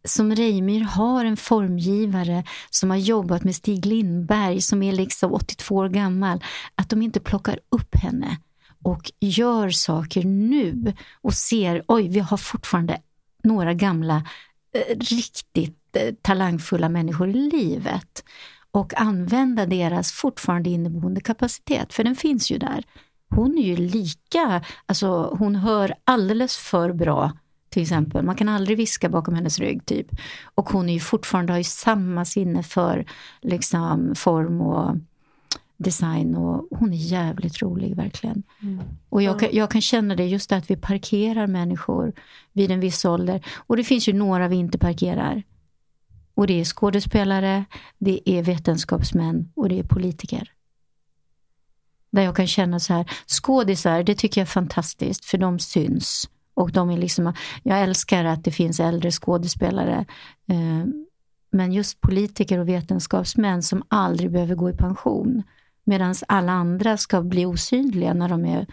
som 0.05 0.35
Reimyr 0.35 0.81
har 0.81 1.25
en 1.25 1.37
formgivare 1.37 2.43
som 2.69 2.89
har 2.89 2.97
jobbat 2.97 3.43
med 3.43 3.55
Stig 3.55 3.85
Lindberg 3.85 4.61
som 4.61 4.83
är 4.83 4.93
liksom 4.93 5.33
82 5.33 5.75
år 5.75 5.89
gammal, 5.89 6.43
att 6.75 6.89
de 6.89 7.01
inte 7.01 7.19
plockar 7.19 7.59
upp 7.69 7.95
henne 7.95 8.37
och 8.83 9.11
gör 9.19 9.69
saker 9.69 10.23
nu 10.23 10.93
och 11.21 11.33
ser, 11.33 11.83
oj, 11.87 12.07
vi 12.07 12.19
har 12.19 12.37
fortfarande 12.37 13.01
några 13.43 13.73
gamla 13.73 14.27
eh, 14.73 14.97
riktigt 14.99 15.80
talangfulla 16.21 16.89
människor 16.89 17.29
i 17.29 17.33
livet 17.33 18.23
och 18.71 19.01
använda 19.01 19.65
deras 19.65 20.11
fortfarande 20.11 20.69
inneboende 20.69 21.21
kapacitet, 21.21 21.93
för 21.93 22.03
den 22.03 22.15
finns 22.15 22.51
ju 22.51 22.57
där. 22.57 22.83
Hon 23.29 23.57
är 23.57 23.63
ju 23.63 23.75
lika, 23.75 24.61
alltså 24.85 25.35
hon 25.39 25.55
hör 25.55 25.93
alldeles 26.03 26.57
för 26.57 26.93
bra 26.93 27.31
till 27.69 27.81
exempel. 27.81 28.25
Man 28.25 28.35
kan 28.35 28.49
aldrig 28.49 28.77
viska 28.77 29.09
bakom 29.09 29.35
hennes 29.35 29.59
rygg 29.59 29.85
typ. 29.85 30.07
Och 30.55 30.69
hon 30.69 30.89
är 30.89 30.93
ju 30.93 30.99
fortfarande 30.99 31.53
har 31.53 31.57
ju 31.57 31.63
samma 31.63 32.25
sinne 32.25 32.63
för 32.63 33.05
liksom 33.41 34.15
form 34.15 34.61
och 34.61 34.95
design 35.77 36.35
och 36.35 36.67
hon 36.79 36.93
är 36.93 36.97
jävligt 36.97 37.61
rolig 37.61 37.95
verkligen. 37.95 38.43
Mm. 38.61 38.79
Och 39.09 39.21
jag 39.21 39.39
kan, 39.39 39.49
jag 39.51 39.71
kan 39.71 39.81
känna 39.81 40.15
det 40.15 40.25
just 40.25 40.49
det 40.49 40.57
att 40.57 40.71
vi 40.71 40.75
parkerar 40.75 41.47
människor 41.47 42.13
vid 42.53 42.71
en 42.71 42.79
viss 42.79 43.05
ålder. 43.05 43.45
Och 43.55 43.77
det 43.77 43.83
finns 43.83 44.09
ju 44.09 44.13
några 44.13 44.47
vi 44.47 44.55
inte 44.55 44.77
parkerar. 44.77 45.43
Och 46.33 46.47
det 46.47 46.59
är 46.59 46.65
skådespelare, 46.65 47.65
det 47.97 48.29
är 48.29 48.43
vetenskapsmän 48.43 49.51
och 49.55 49.69
det 49.69 49.79
är 49.79 49.83
politiker. 49.83 50.51
Där 52.11 52.21
jag 52.21 52.35
kan 52.35 52.47
känna 52.47 52.79
så 52.79 52.93
här, 52.93 53.11
skådisar, 53.27 54.03
det 54.03 54.15
tycker 54.15 54.41
jag 54.41 54.45
är 54.45 54.51
fantastiskt 54.51 55.25
för 55.25 55.37
de 55.37 55.59
syns. 55.59 56.29
Och 56.53 56.71
de 56.71 56.89
är 56.89 56.97
liksom, 56.97 57.33
jag 57.63 57.81
älskar 57.81 58.25
att 58.25 58.43
det 58.43 58.51
finns 58.51 58.79
äldre 58.79 59.11
skådespelare. 59.11 60.05
Eh, 60.47 60.85
men 61.51 61.73
just 61.73 62.01
politiker 62.01 62.59
och 62.59 62.69
vetenskapsmän 62.69 63.63
som 63.63 63.83
aldrig 63.87 64.31
behöver 64.31 64.55
gå 64.55 64.69
i 64.69 64.73
pension. 64.73 65.43
Medan 65.83 66.15
alla 66.27 66.51
andra 66.51 66.97
ska 66.97 67.21
bli 67.21 67.45
osynliga 67.45 68.13
när 68.13 68.29
de 68.29 68.45
är 68.45 68.67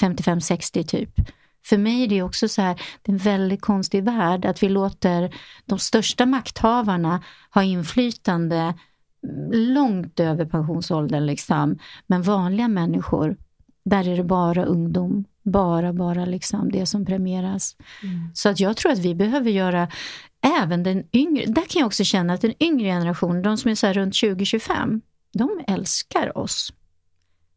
55-60 0.00 0.82
typ. 0.82 1.20
För 1.64 1.78
mig 1.78 2.02
är 2.02 2.08
det 2.08 2.22
också 2.22 2.48
så 2.48 2.62
här, 2.62 2.82
det 3.02 3.12
är 3.12 3.12
en 3.12 3.18
väldigt 3.18 3.60
konstig 3.60 4.04
värld 4.04 4.44
att 4.44 4.62
vi 4.62 4.68
låter 4.68 5.34
de 5.64 5.78
största 5.78 6.26
makthavarna 6.26 7.22
ha 7.50 7.62
inflytande 7.62 8.74
långt 9.52 10.20
över 10.20 10.44
pensionsåldern. 10.44 11.26
Liksom. 11.26 11.78
Men 12.06 12.22
vanliga 12.22 12.68
människor, 12.68 13.36
där 13.84 14.08
är 14.08 14.16
det 14.16 14.24
bara 14.24 14.64
ungdom. 14.64 15.24
Bara, 15.42 15.92
bara 15.92 16.24
liksom 16.24 16.70
det 16.72 16.86
som 16.86 17.06
premieras. 17.06 17.76
Mm. 18.02 18.30
Så 18.34 18.48
att 18.48 18.60
jag 18.60 18.76
tror 18.76 18.92
att 18.92 18.98
vi 18.98 19.14
behöver 19.14 19.50
göra 19.50 19.88
även 20.60 20.82
den 20.82 21.04
yngre, 21.12 21.46
där 21.46 21.62
kan 21.62 21.80
jag 21.80 21.86
också 21.86 22.04
känna 22.04 22.32
att 22.32 22.40
den 22.40 22.62
yngre 22.62 22.86
generationen, 22.86 23.42
de 23.42 23.56
som 23.56 23.70
är 23.70 23.74
så 23.74 23.92
runt 23.92 24.14
20-25, 24.14 25.00
de 25.32 25.60
älskar 25.66 26.38
oss. 26.38 26.72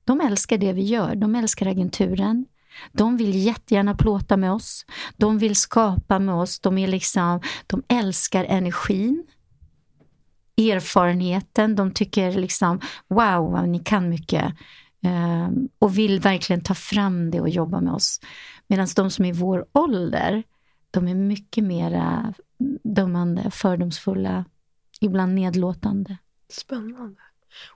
De 0.06 0.22
älskar 0.22 0.58
det 0.58 0.74
vi 0.74 0.84
gör. 0.84 1.16
De 1.16 1.36
älskar 1.36 1.66
agenturen. 1.66 2.46
De 2.92 3.18
vill 3.18 3.36
jättegärna 3.36 3.96
plåta 3.96 4.38
med 4.38 4.52
oss. 4.52 4.86
De 5.18 5.38
vill 5.38 5.56
skapa 5.56 6.20
med 6.20 6.36
oss. 6.36 6.60
De, 6.60 6.78
är 6.78 6.88
liksom, 6.88 7.42
de 7.68 7.84
älskar 7.88 8.46
energin. 8.46 9.24
erfarenheten. 10.58 11.76
De 11.76 11.92
tycker 11.92 12.32
liksom, 12.32 12.80
wow, 13.08 13.68
ni 13.68 13.80
kan 13.80 14.10
mycket. 14.10 14.54
Ehm, 15.04 15.70
och 15.80 15.98
vill 15.98 16.20
verkligen 16.20 16.64
ta 16.64 16.74
fram 16.74 17.32
det 17.32 17.42
och 17.42 17.50
jobba 17.50 17.82
med 17.82 17.94
oss. 17.94 18.20
Medan 18.68 18.88
de 18.96 19.10
som 19.10 19.26
är 19.26 19.30
i 19.30 19.32
vår 19.32 19.66
ålder, 19.72 20.44
de 20.92 21.08
är 21.08 21.16
mycket 21.16 21.64
mer 21.64 22.34
dömande, 22.84 23.52
fördomsfulla, 23.52 24.46
ibland 25.02 25.36
nedlåtande. 25.36 26.18
Spännande. 26.50 27.22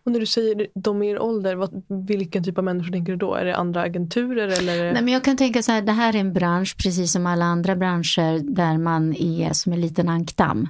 Och 0.03 0.11
när 0.11 0.19
du 0.19 0.25
säger 0.25 0.67
de 0.75 1.03
i 1.03 1.09
er 1.09 1.19
ålder, 1.19 1.55
vad, 1.55 1.84
vilken 2.07 2.43
typ 2.43 2.57
av 2.57 2.63
människor 2.63 2.91
tänker 2.91 3.11
du 3.11 3.17
då? 3.17 3.36
Är 3.36 3.45
det 3.45 3.55
andra 3.55 3.82
agenturer? 3.82 4.47
Eller? 4.47 4.93
Nej, 4.93 5.03
men 5.03 5.13
jag 5.13 5.23
kan 5.23 5.38
tänka 5.38 5.63
så 5.63 5.71
här, 5.71 5.82
det 5.82 5.91
här 5.91 6.15
är 6.15 6.19
en 6.19 6.34
bransch, 6.34 6.75
precis 6.78 7.11
som 7.11 7.25
alla 7.25 7.45
andra 7.45 7.75
branscher, 7.75 8.55
där 8.55 8.78
man 8.78 9.15
är 9.15 9.53
som 9.53 9.73
en 9.73 9.82
liten 9.82 10.09
ankdamm. 10.09 10.69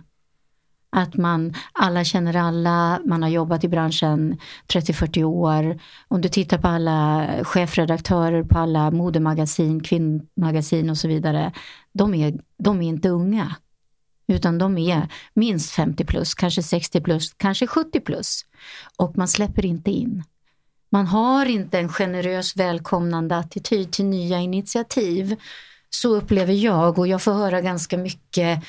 Att 0.90 1.16
man, 1.16 1.54
alla 1.74 2.04
känner 2.04 2.36
alla, 2.36 3.00
man 3.06 3.24
har 3.24 3.30
jobbat 3.30 3.64
i 3.64 3.68
branschen 3.68 4.38
30-40 4.68 5.24
år. 5.24 5.80
Om 6.08 6.22
du 6.22 6.30
tittar 6.30 6.58
på 6.58 6.68
alla 6.68 7.28
chefredaktörer 7.44 8.44
på 8.44 8.58
alla 8.58 8.92
modemagasin, 8.92 9.84
kvinnmagasin 9.84 10.90
och 10.90 10.98
så 10.98 11.08
vidare. 11.08 11.52
De 11.94 12.14
är, 12.14 12.34
de 12.58 12.82
är 12.82 12.88
inte 12.88 13.10
unga. 13.10 13.56
Utan 14.28 14.58
de 14.58 14.78
är 14.78 15.08
minst 15.34 15.72
50 15.72 16.06
plus, 16.06 16.34
kanske 16.34 16.64
60 16.64 17.02
plus, 17.02 17.34
kanske 17.38 17.68
70 17.68 18.00
plus. 18.00 18.46
Och 18.98 19.18
man 19.18 19.28
släpper 19.28 19.66
inte 19.66 19.92
in. 19.92 20.24
Man 20.90 21.08
har 21.08 21.46
inte 21.46 21.80
en 21.80 21.90
generös 21.90 22.56
välkomnande 22.56 23.38
attityd 23.38 23.92
till 23.92 24.06
nya 24.06 24.40
initiativ. 24.40 25.36
Så 25.90 26.16
upplever 26.16 26.54
jag 26.54 27.00
och 27.00 27.08
jag 27.08 27.22
får 27.22 27.34
höra 27.34 27.62
ganska 27.62 27.98
mycket 27.98 28.64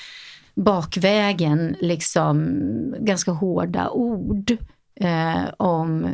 bakvägen, 0.55 1.77
liksom 1.81 2.55
ganska 2.99 3.31
hårda 3.31 3.91
ord 3.91 4.57
eh, 5.01 5.45
om 5.57 6.07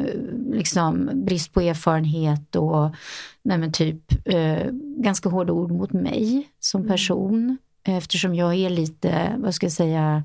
liksom, 0.52 1.10
brist 1.14 1.52
på 1.52 1.60
erfarenhet 1.60 2.56
och 2.56 2.94
nej 3.42 3.72
typ 3.72 4.26
eh, 4.28 4.66
ganska 4.96 5.28
hårda 5.28 5.52
ord 5.52 5.70
mot 5.70 5.92
mig 5.92 6.48
som 6.60 6.80
mm. 6.80 6.90
person. 6.90 7.58
Eftersom 7.84 8.34
jag 8.34 8.54
är 8.54 8.70
lite, 8.70 9.34
vad 9.38 9.54
ska 9.54 9.66
jag 9.66 9.72
säga, 9.72 10.24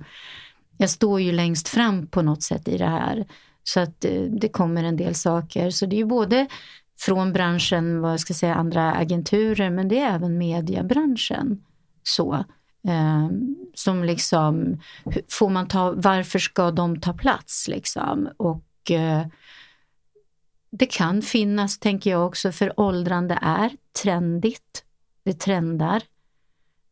jag 0.77 0.89
står 0.89 1.21
ju 1.21 1.31
längst 1.31 1.67
fram 1.67 2.07
på 2.07 2.21
något 2.21 2.43
sätt 2.43 2.67
i 2.67 2.77
det 2.77 2.85
här. 2.85 3.27
Så 3.63 3.79
att 3.79 4.05
eh, 4.05 4.21
det 4.21 4.49
kommer 4.49 4.83
en 4.83 4.97
del 4.97 5.15
saker. 5.15 5.69
Så 5.69 5.85
det 5.85 5.95
är 5.95 5.97
ju 5.97 6.05
både 6.05 6.47
från 6.99 7.33
branschen, 7.33 8.01
vad 8.01 8.19
ska 8.19 8.31
jag 8.31 8.37
säga, 8.37 8.55
andra 8.55 8.93
agenturer, 8.93 9.69
men 9.69 9.87
det 9.87 9.99
är 9.99 10.15
även 10.15 10.37
mediebranschen. 10.37 11.63
Så. 12.03 12.33
Eh, 12.87 13.29
som 13.73 14.03
liksom, 14.03 14.81
får 15.29 15.49
man 15.49 15.67
ta, 15.67 15.91
varför 15.91 16.39
ska 16.39 16.71
de 16.71 17.01
ta 17.01 17.13
plats 17.13 17.67
liksom? 17.67 18.29
Och 18.37 18.91
eh, 18.91 19.25
det 20.71 20.85
kan 20.85 21.21
finnas, 21.21 21.79
tänker 21.79 22.09
jag 22.09 22.27
också, 22.27 22.51
för 22.51 22.79
åldrande 22.79 23.39
är 23.41 23.71
trendigt. 24.03 24.83
Det 25.23 25.33
trendar. 25.33 26.03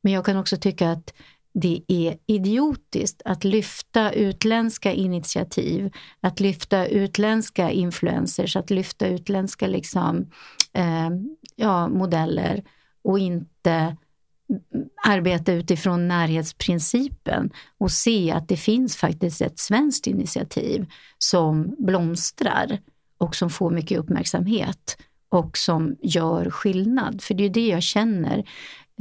Men 0.02 0.14
jag 0.14 0.26
kan 0.26 0.38
också 0.38 0.58
tycka 0.58 0.91
att 0.91 1.14
det 1.54 1.82
är 1.88 2.18
idiotiskt 2.26 3.22
att 3.26 3.43
lyfta 3.43 4.12
utländska 4.12 4.93
initiativ, 4.93 5.93
att 6.22 6.39
lyfta 6.39 6.88
utländska 6.88 7.72
influencers, 7.72 8.56
att 8.56 8.70
lyfta 8.70 9.08
utländska 9.08 9.68
liksom, 9.68 10.32
eh, 10.74 11.10
ja, 11.56 11.88
modeller 11.88 12.64
och 13.02 13.20
inte 13.20 13.98
arbeta 15.06 15.54
utifrån 15.54 16.08
närhetsprincipen 16.08 17.52
och 17.78 17.91
se 17.91 18.32
att 18.32 18.48
det 18.48 18.58
finns 18.58 18.98
faktiskt 18.98 19.41
ett 19.41 19.60
svenskt 19.60 20.08
initiativ 20.08 20.86
som 21.18 21.76
blomstrar 21.78 22.80
och 23.18 23.36
som 23.36 23.50
får 23.50 23.72
mycket 23.72 24.00
uppmärksamhet 24.00 24.98
och 25.30 25.58
som 25.58 25.95
gör 26.02 26.50
skillnad. 26.50 27.22
För 27.22 27.34
det 27.34 27.43
är 27.43 27.50
det 27.50 27.68
jag 27.68 27.84
känner 27.84 28.43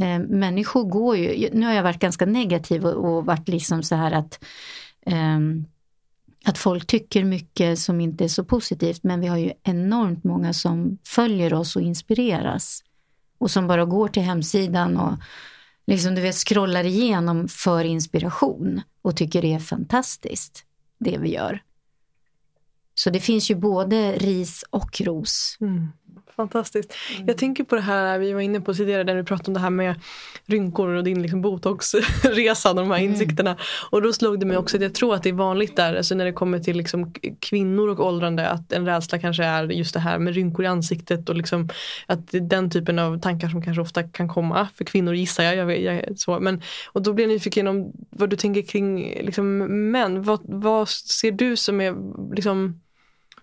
eh, 0.01 0.19
människor 0.19 0.85
går 0.85 1.17
ju, 1.17 1.51
nu 1.53 1.67
har 1.67 1.73
jag 1.73 1.83
varit 1.83 1.99
ganska 1.99 2.27
negativ 2.27 2.87
och, 2.87 3.17
och 3.17 3.27
varit 3.27 3.49
liksom 3.49 3.83
så 3.83 3.95
här 3.95 4.13
att 4.13 4.45
eh, 5.07 5.39
att 6.49 6.59
folk 6.59 6.87
tycker 6.87 7.25
mycket 7.25 7.79
som 7.79 8.01
inte 8.01 8.25
är 8.25 8.29
så 8.29 8.45
positivt 8.45 9.03
men 9.03 9.21
vi 9.21 9.27
har 9.27 9.37
ju 9.37 9.53
enormt 9.63 10.25
många 10.25 10.53
som 10.53 10.99
följer 11.05 11.55
oss 11.55 11.77
och 11.77 11.83
inspireras. 11.83 12.83
Och 13.39 13.51
som 13.51 13.67
bara 13.67 13.85
går 13.85 14.09
till 14.09 14.23
hemsidan 14.23 14.97
och 14.97 15.15
liksom 15.87 16.15
du 16.15 16.21
vet 16.21 16.35
scrollar 16.35 16.85
igenom 16.85 17.49
för 17.49 17.85
inspiration 17.85 18.81
och 19.03 19.17
tycker 19.17 19.43
det 19.43 19.53
är 19.53 19.59
fantastiskt 19.59 20.65
det 20.99 21.19
vi 21.19 21.35
gör. 21.35 21.63
Så 22.95 23.11
det 23.11 23.21
finns 23.21 23.51
ju 23.51 23.55
både 23.55 24.13
ris 24.13 24.65
och 24.71 25.01
ros. 25.01 25.57
Mm. 25.61 25.89
Fantastiskt. 26.37 26.95
Mm. 27.15 27.29
Jag 27.29 27.39
tänker 27.39 27.65
på 27.65 27.75
det 27.75 27.81
här 27.81 28.19
vi 28.19 28.33
var 28.33 28.41
inne 28.41 28.61
på 28.61 28.75
tidigare 28.75 29.05
när 29.05 29.15
du 29.15 29.25
pratade 29.25 29.49
om 29.49 29.55
det 29.55 29.61
här 29.61 29.71
med 29.71 29.95
rynkor 30.47 30.89
och 30.89 31.05
din 31.05 31.23
liksom 31.23 31.43
botoxresa, 31.43 32.75
de 32.75 32.91
här 32.91 32.99
mm. 32.99 33.13
insikterna. 33.13 33.57
Och 33.91 34.03
då 34.03 34.13
slog 34.13 34.41
det 34.41 34.47
mig 34.47 34.57
också 34.57 34.77
att 34.77 34.83
jag 34.83 34.95
tror 34.95 35.15
att 35.15 35.23
det 35.23 35.29
är 35.29 35.33
vanligt 35.33 35.77
där, 35.77 35.97
alltså 35.97 36.15
när 36.15 36.25
det 36.25 36.33
kommer 36.33 36.59
till 36.59 36.77
liksom 36.77 37.15
kvinnor 37.41 37.89
och 37.89 38.07
åldrande, 38.07 38.49
att 38.49 38.73
en 38.73 38.87
rädsla 38.87 39.19
kanske 39.19 39.45
är 39.45 39.65
just 39.65 39.95
det 39.95 40.01
här 40.01 40.19
med 40.19 40.35
rynkor 40.35 40.65
i 40.65 40.69
ansiktet 40.69 41.29
och 41.29 41.37
liksom 41.37 41.69
att 42.07 42.31
det 42.31 42.39
är 42.39 42.41
den 42.41 42.71
typen 42.71 42.99
av 42.99 43.21
tankar 43.21 43.49
som 43.49 43.63
kanske 43.63 43.81
ofta 43.81 44.03
kan 44.03 44.29
komma 44.29 44.69
för 44.75 44.85
kvinnor 44.85 45.15
gissar 45.15 45.45
jag. 45.45 45.57
jag, 45.57 45.81
jag 45.83 46.19
så. 46.19 46.41
Men, 46.41 46.63
och 46.93 47.03
då 47.03 47.13
blir 47.13 47.25
jag 47.25 47.33
nyfiken 47.33 47.67
om 47.67 47.93
vad 48.11 48.31
du 48.31 48.37
tänker 48.37 48.63
kring 48.63 48.99
liksom, 49.01 49.59
män. 49.91 50.23
Vad, 50.23 50.41
vad 50.45 50.89
ser 50.89 51.33
du 51.33 51.57
som 51.57 51.81
är 51.81 51.95
liksom 52.35 52.81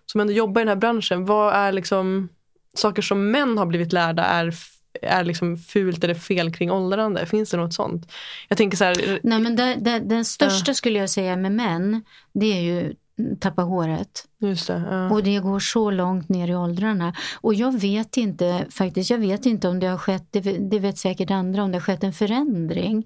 som 0.05 0.21
ändå 0.21 0.33
jobbar 0.33 0.61
i 0.61 0.63
den 0.63 0.69
här 0.69 0.75
branschen, 0.75 1.25
vad 1.25 1.53
är 1.53 1.71
liksom 1.71 2.29
saker 2.77 3.01
som 3.01 3.31
män 3.31 3.57
har 3.57 3.65
blivit 3.65 3.93
lärda 3.93 4.23
är 4.23 4.53
är 5.01 5.23
liksom 5.23 5.57
fult 5.57 6.03
eller 6.03 6.13
fel 6.13 6.53
kring 6.53 6.71
åldrande? 6.71 7.25
Finns 7.25 7.49
det 7.49 7.57
något 7.57 7.73
sånt? 7.73 8.11
Jag 8.47 8.57
tänker 8.57 8.77
så 8.77 8.83
här, 8.83 9.19
Nej, 9.23 9.39
men 9.39 9.55
det, 9.55 9.75
det, 9.75 9.99
den 9.99 10.25
största 10.25 10.71
uh. 10.71 10.75
skulle 10.75 10.99
jag 10.99 11.09
säga 11.09 11.35
med 11.35 11.51
män, 11.51 12.03
det 12.33 12.45
är 12.45 12.61
ju 12.61 12.95
tappa 13.39 13.61
håret. 13.61 14.27
Just 14.39 14.67
det, 14.67 14.75
uh. 14.91 15.13
Och 15.13 15.23
det 15.23 15.39
går 15.39 15.59
så 15.59 15.91
långt 15.91 16.29
ner 16.29 16.47
i 16.47 16.55
åldrarna. 16.55 17.13
Och 17.41 17.53
jag 17.53 17.79
vet 17.79 18.17
inte 18.17 18.65
faktiskt, 18.69 19.09
jag 19.09 19.17
vet 19.17 19.45
inte 19.45 19.67
om 19.67 19.79
det 19.79 19.87
har 19.87 19.97
skett, 19.97 20.27
det, 20.31 20.41
det 20.41 20.79
vet 20.79 20.97
säkert 20.97 21.31
andra, 21.31 21.63
om 21.63 21.71
det 21.71 21.77
har 21.77 21.83
skett 21.83 22.03
en 22.03 22.13
förändring. 22.13 23.05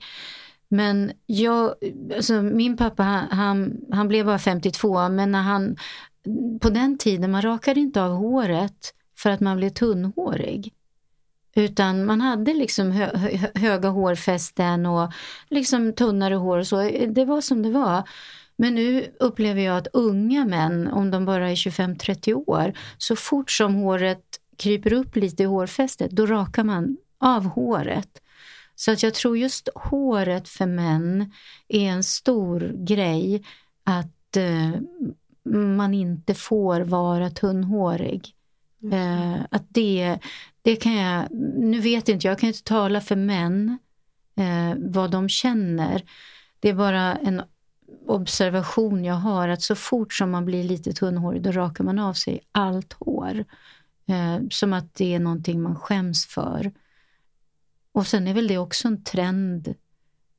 Men 0.69 1.11
jag, 1.25 1.73
alltså 2.15 2.41
min 2.41 2.77
pappa 2.77 3.03
han, 3.31 3.77
han 3.91 4.07
blev 4.07 4.25
bara 4.25 4.39
52 4.39 5.09
men 5.09 5.31
när 5.31 5.41
han, 5.41 5.77
på 6.61 6.69
den 6.69 6.97
tiden 6.97 7.31
man 7.31 7.41
rakade 7.41 7.79
inte 7.79 8.03
av 8.03 8.11
håret 8.11 8.93
för 9.17 9.29
att 9.29 9.39
man 9.39 9.57
blev 9.57 9.69
tunnhårig. 9.69 10.73
Utan 11.55 12.05
man 12.05 12.21
hade 12.21 12.53
liksom 12.53 12.91
hö 12.91 13.17
hö 13.17 13.47
höga 13.55 13.89
hårfästen 13.89 14.85
och 14.85 15.11
liksom 15.49 15.93
tunnare 15.93 16.35
hår 16.35 16.57
och 16.57 16.67
så. 16.67 16.81
Det 17.07 17.25
var 17.25 17.41
som 17.41 17.61
det 17.61 17.71
var. 17.71 18.03
Men 18.55 18.75
nu 18.75 19.15
upplever 19.19 19.61
jag 19.61 19.77
att 19.77 19.87
unga 19.93 20.45
män, 20.45 20.87
om 20.87 21.11
de 21.11 21.25
bara 21.25 21.49
är 21.49 21.55
25-30 21.55 22.33
år, 22.33 22.73
så 22.97 23.15
fort 23.15 23.51
som 23.51 23.75
håret 23.75 24.23
kryper 24.57 24.93
upp 24.93 25.15
lite 25.15 25.43
i 25.43 25.45
hårfästet, 25.45 26.11
då 26.11 26.25
rakar 26.25 26.63
man 26.63 26.97
av 27.19 27.45
håret. 27.45 28.21
Så 28.75 28.91
att 28.91 29.03
jag 29.03 29.13
tror 29.13 29.37
just 29.37 29.69
håret 29.75 30.49
för 30.49 30.65
män 30.65 31.31
är 31.67 31.89
en 31.89 32.03
stor 32.03 32.73
grej 32.75 33.43
att 33.83 34.37
eh, 34.37 34.81
man 35.53 35.93
inte 35.93 36.33
får 36.33 36.81
vara 36.81 37.29
tunnhårig. 37.29 38.33
Mm. 38.83 38.93
Eh, 38.93 39.45
att 39.51 39.65
det, 39.69 40.19
det 40.61 40.75
kan 40.75 40.93
jag, 40.93 41.27
nu 41.57 41.79
vet 41.79 42.09
inte 42.09 42.27
jag, 42.27 42.31
jag 42.31 42.39
kan 42.39 42.47
inte 42.47 42.63
tala 42.63 43.01
för 43.01 43.15
män 43.15 43.77
eh, 44.37 44.77
vad 44.77 45.11
de 45.11 45.29
känner. 45.29 46.03
Det 46.59 46.69
är 46.69 46.73
bara 46.73 47.15
en 47.15 47.41
observation 48.07 49.05
jag 49.05 49.15
har 49.15 49.47
att 49.49 49.61
så 49.61 49.75
fort 49.75 50.13
som 50.13 50.31
man 50.31 50.45
blir 50.45 50.63
lite 50.63 50.93
tunnhårig 50.93 51.41
då 51.41 51.51
rakar 51.51 51.83
man 51.83 51.99
av 51.99 52.13
sig 52.13 52.39
allt 52.51 52.93
hår. 52.93 53.45
Eh, 54.07 54.39
som 54.49 54.73
att 54.73 54.95
det 54.95 55.13
är 55.13 55.19
någonting 55.19 55.61
man 55.61 55.75
skäms 55.75 56.25
för. 56.25 56.71
Och 57.91 58.07
sen 58.07 58.27
är 58.27 58.33
väl 58.33 58.47
det 58.47 58.57
också 58.57 58.87
en 58.87 59.03
trend, 59.03 59.67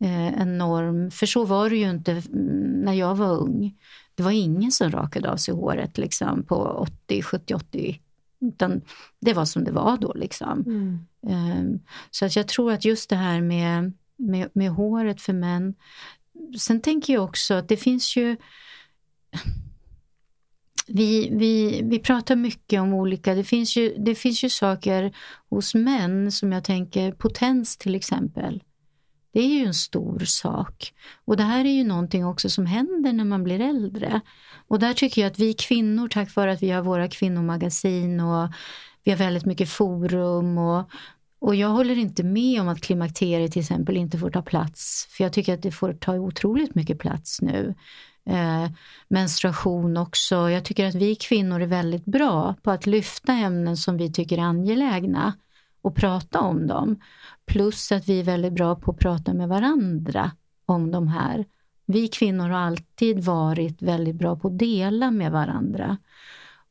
eh, 0.01 0.41
en 0.41 0.59
norm. 0.59 1.11
För 1.11 1.26
så 1.26 1.45
var 1.45 1.70
det 1.70 1.76
ju 1.76 1.91
inte 1.91 2.12
mm, 2.12 2.80
när 2.84 2.93
jag 2.93 3.14
var 3.14 3.30
ung. 3.30 3.76
Det 4.14 4.22
var 4.22 4.30
ingen 4.30 4.72
som 4.72 4.91
rakade 4.91 5.30
av 5.30 5.36
sig 5.36 5.55
håret 5.55 5.99
liksom 5.99 6.43
på 6.43 6.57
80, 6.57 7.22
70, 7.22 7.55
80 7.55 8.01
utan 8.41 8.80
det 9.20 9.32
var 9.32 9.45
som 9.45 9.64
det 9.64 9.72
var 9.72 9.97
då. 9.97 10.12
Liksom. 10.12 10.64
Mm. 10.66 10.99
Um, 11.20 11.80
så 12.11 12.24
att 12.24 12.36
jag 12.36 12.49
tror 12.49 12.72
att 12.72 12.84
just 12.84 13.11
det 13.11 13.16
här 13.16 13.41
med, 13.41 13.93
med, 14.16 14.51
med 14.53 14.70
håret 14.70 15.20
för 15.20 15.32
män. 15.32 15.74
Sen 16.59 16.80
tänker 16.80 17.12
jag 17.12 17.24
också 17.24 17.55
att 17.55 17.68
det 17.68 17.76
finns 17.76 18.16
ju 18.16 18.36
vi, 20.89 21.28
vi, 21.32 21.80
vi 21.84 21.99
pratar 21.99 22.36
mycket 22.36 22.80
om 22.80 22.95
olika, 22.95 23.34
det 23.34 23.45
finns, 23.45 23.76
ju, 23.76 23.95
det 23.99 24.14
finns 24.14 24.45
ju 24.45 24.51
saker 24.51 25.16
hos 25.51 25.74
män 25.74 26.32
som 26.32 26.53
jag 26.53 26.64
tänker, 26.64 27.12
potens 27.12 27.76
till 27.76 27.95
exempel. 27.95 28.62
Det 29.33 29.41
är 29.41 29.49
ju 29.49 29.66
en 29.66 29.74
stor 29.74 30.18
sak. 30.18 30.93
Och 31.24 31.37
det 31.37 31.43
här 31.43 31.64
är 31.64 31.72
ju 31.72 31.85
någonting 31.85 32.26
också 32.26 32.51
som 32.51 32.66
händer 32.66 33.12
när 33.12 33.24
man 33.24 33.45
blir 33.45 33.61
äldre. 33.61 34.20
Och 34.68 34.79
där 34.79 34.95
tycker 34.95 35.22
jag 35.22 35.31
att 35.31 35.39
vi 35.39 35.55
kvinnor, 35.55 36.09
tack 36.09 36.35
vare 36.35 36.53
att 36.53 36.62
vi 36.62 36.70
har 36.70 36.83
våra 36.83 37.09
kvinnomagasin 37.09 38.20
och 38.20 38.49
vi 39.05 39.11
har 39.11 39.18
väldigt 39.18 39.47
mycket 39.47 39.68
forum 39.68 40.59
och, 40.59 40.91
och 41.39 41.55
jag 41.55 41.68
håller 41.68 41.99
inte 41.99 42.22
med 42.22 42.61
om 42.61 42.68
att 42.68 42.81
klimakteriet 42.81 43.53
till 43.53 43.62
exempel 43.62 43.97
inte 43.97 44.18
får 44.18 44.31
ta 44.31 44.43
plats. 44.43 45.09
För 45.11 45.24
jag 45.24 45.33
tycker 45.33 45.55
att 45.55 45.62
det 45.62 45.72
får 45.72 45.93
ta 45.93 46.14
otroligt 46.14 46.74
mycket 46.74 46.99
plats 46.99 47.43
nu. 47.43 47.74
Eh, 48.26 48.70
menstruation 49.09 49.97
också. 49.97 50.51
Jag 50.51 50.64
tycker 50.64 50.87
att 50.87 50.95
vi 50.95 51.14
kvinnor 51.14 51.62
är 51.62 51.66
väldigt 51.66 52.05
bra 52.05 52.55
på 52.62 52.70
att 52.70 52.87
lyfta 52.87 53.33
ämnen 53.33 53.76
som 53.76 53.97
vi 53.97 54.12
tycker 54.12 54.39
är 54.39 54.43
angelägna 54.43 55.35
och 55.83 55.95
prata 55.97 56.41
om 56.41 56.66
dem. 56.66 57.01
Plus 57.47 57.93
att 57.93 58.09
vi 58.09 58.20
är 58.20 58.24
väldigt 58.24 58.53
bra 58.53 58.74
på 58.76 58.91
att 58.91 58.99
prata 58.99 59.35
med 59.35 59.49
varandra 59.49 60.31
om 60.66 60.91
de 60.91 61.09
här. 61.09 61.45
Vi 61.87 62.09
kvinnor 62.09 62.49
har 62.49 62.59
alltid 62.59 63.24
varit 63.24 63.83
väldigt 63.83 64.16
bra 64.16 64.37
på 64.37 64.49
att 64.49 64.59
dela 64.59 65.11
med 65.11 65.33
varandra. 65.33 65.97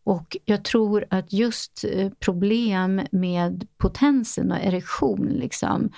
Och 0.04 0.38
jag 0.46 0.64
tror 0.64 1.06
att 1.10 1.34
just 1.34 1.86
eh, 1.92 2.10
problem 2.20 3.02
med 3.12 3.68
potensen 3.78 4.52
och 4.52 4.58
erektion, 4.58 5.28
liksom, 5.28 5.90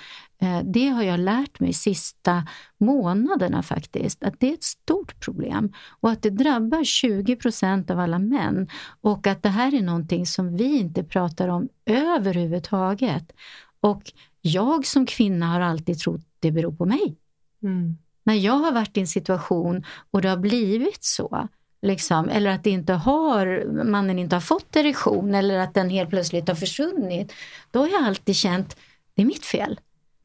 det 0.64 0.88
har 0.88 1.02
jag 1.02 1.20
lärt 1.20 1.60
mig 1.60 1.72
sista 1.72 2.46
månaderna 2.78 3.62
faktiskt, 3.62 4.22
att 4.22 4.34
det 4.40 4.48
är 4.48 4.54
ett 4.54 4.64
stort 4.64 5.24
problem 5.24 5.72
och 6.00 6.10
att 6.10 6.22
det 6.22 6.30
drabbar 6.30 6.84
20 6.84 7.36
procent 7.36 7.90
av 7.90 8.00
alla 8.00 8.18
män 8.18 8.68
och 9.00 9.26
att 9.26 9.42
det 9.42 9.48
här 9.48 9.74
är 9.74 9.82
någonting 9.82 10.26
som 10.26 10.56
vi 10.56 10.78
inte 10.78 11.04
pratar 11.04 11.48
om 11.48 11.68
överhuvudtaget. 11.86 13.32
Och 13.80 14.12
jag 14.40 14.86
som 14.86 15.06
kvinna 15.06 15.46
har 15.46 15.60
alltid 15.60 15.98
trott 15.98 16.26
det 16.38 16.50
beror 16.50 16.72
på 16.72 16.84
mig. 16.86 17.16
Mm. 17.62 17.98
När 18.24 18.34
jag 18.34 18.52
har 18.52 18.72
varit 18.72 18.96
i 18.96 19.00
en 19.00 19.06
situation 19.06 19.84
och 20.10 20.22
det 20.22 20.28
har 20.28 20.36
blivit 20.36 21.04
så, 21.04 21.48
Liksom, 21.82 22.28
eller 22.28 22.50
att 22.50 22.64
det 22.64 22.70
inte 22.70 22.92
har, 22.92 23.64
mannen 23.84 24.18
inte 24.18 24.36
har 24.36 24.40
fått 24.40 24.76
erektion 24.76 25.34
eller 25.34 25.58
att 25.58 25.74
den 25.74 25.90
helt 25.90 26.10
plötsligt 26.10 26.48
har 26.48 26.54
försvunnit. 26.54 27.32
Då 27.70 27.80
har 27.80 27.88
jag 27.88 28.04
alltid 28.04 28.36
känt, 28.36 28.76
det 29.14 29.22
är 29.22 29.26
mitt 29.26 29.44
fel. 29.44 29.80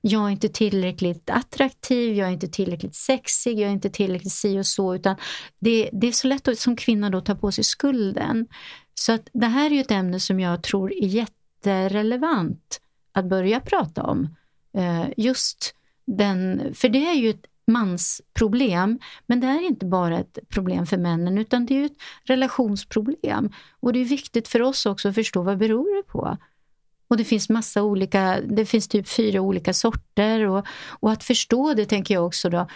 Jag 0.08 0.26
är 0.26 0.30
inte 0.30 0.50
tillräckligt 0.50 1.30
attraktiv, 1.30 2.16
jag 2.16 2.28
är 2.28 2.32
inte 2.32 2.48
tillräckligt 2.48 2.96
sexig, 2.96 3.60
jag 3.60 3.70
är 3.70 3.74
inte 3.74 3.90
tillräckligt 3.90 4.34
si 4.34 4.60
och 4.60 4.66
så. 4.66 4.96
Utan 4.96 5.16
det, 5.60 5.90
det 5.94 6.08
är 6.08 6.12
så 6.12 6.28
lätt 6.28 6.48
att 6.48 6.60
som 6.60 6.76
kvinna 6.76 7.10
då 7.10 7.22
ta 7.22 7.36
på 7.36 7.52
sig 7.52 7.64
skulden. 7.64 8.48
Så 8.94 9.12
att 9.14 9.30
det 9.34 9.48
här 9.48 9.66
är 9.66 9.76
ju 9.76 9.82
ett 9.82 9.92
ämne 9.92 10.20
som 10.20 10.40
jag 10.40 10.64
tror 10.64 10.94
är 10.94 11.08
jätterelevant 11.08 12.82
att 13.12 13.26
börja 13.26 13.60
prata 13.60 14.04
om. 14.04 14.36
Eh, 14.78 15.06
just 15.18 15.76
den, 16.08 16.74
för 16.74 16.90
det 16.90 17.06
är 17.06 17.16
ju 17.16 17.30
ett 17.30 17.46
mansproblem. 17.68 19.00
Men 19.26 19.40
det 19.40 19.48
är 19.48 19.68
inte 19.68 19.86
bara 19.86 20.20
ett 20.20 20.40
problem 20.50 20.86
för 20.86 20.98
männen 20.98 21.38
utan 21.38 21.66
det 21.66 21.82
är 21.82 21.86
ett 21.86 21.98
relationsproblem. 22.24 23.50
Och 23.80 23.94
det 23.94 24.00
är 24.00 24.06
viktigt 24.06 24.48
för 24.48 24.62
oss 24.62 24.86
också 24.86 25.10
att 25.10 25.16
förstå 25.16 25.42
vad 25.42 25.58
beror 25.58 25.98
det 25.98 26.04
på. 26.04 26.38
Och 27.08 27.18
det 27.18 27.24
finns 27.24 27.50
massa 27.50 27.84
olika, 27.84 28.42
det 28.42 28.66
finns 28.66 28.88
typ 28.88 29.08
fyra 29.08 29.42
olika 29.42 29.74
sorter 29.74 30.48
och, 30.48 30.66
och 30.90 31.12
att 31.12 31.24
förstå 31.24 31.74
det 31.74 31.86
tänker 31.86 32.14
jag 32.14 32.26
också 32.26 32.50
då, 32.50 32.68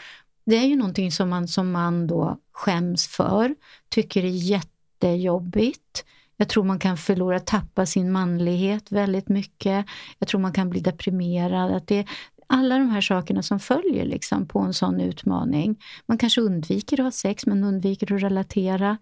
det 0.45 0.55
är 0.55 0.65
ju 0.65 0.75
någonting 0.75 1.11
som 1.11 1.29
man 1.29 1.47
som 1.47 1.71
man 1.71 2.07
då 2.07 2.37
skäms 2.51 3.07
för, 3.07 3.55
tycker 3.89 4.23
är 4.23 4.27
jättejobbigt. 4.29 6.05
Jag 6.37 6.49
tror 6.49 6.63
man 6.63 6.79
kan 6.79 6.97
förlora, 6.97 7.39
tappa 7.39 7.85
sin 7.85 8.11
manlighet 8.11 8.91
väldigt 8.91 9.29
mycket. 9.29 9.85
Jag 10.19 10.27
tror 10.27 10.41
man 10.41 10.53
kan 10.53 10.69
bli 10.69 10.79
deprimerad. 10.79 11.71
Att 11.71 11.87
det, 11.87 12.05
alla 12.47 12.77
de 12.77 12.89
här 12.89 13.01
sakerna 13.01 13.43
som 13.43 13.59
följer 13.59 14.05
liksom 14.05 14.47
på 14.47 14.59
en 14.59 14.73
sån 14.73 15.01
utmaning. 15.01 15.79
Man 16.05 16.17
kanske 16.17 16.41
undviker 16.41 16.99
att 16.99 17.03
ha 17.03 17.11
sex, 17.11 17.45
men 17.45 17.63
undviker 17.63 18.15
att 18.15 18.23
relatera. 18.23 18.97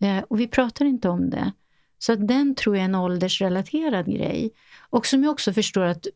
Eh, 0.00 0.18
och 0.28 0.40
vi 0.40 0.48
pratar 0.48 0.84
inte 0.84 1.08
om 1.08 1.30
det. 1.30 1.52
Så 2.02 2.12
att 2.12 2.28
den 2.28 2.54
tror 2.54 2.76
jag 2.76 2.80
är 2.80 2.84
en 2.84 2.94
åldersrelaterad 2.94 4.06
grej. 4.06 4.50
Och 4.90 5.06
som 5.06 5.24
jag 5.24 5.32
också 5.32 5.52
förstår 5.52 5.84
att 5.84 6.06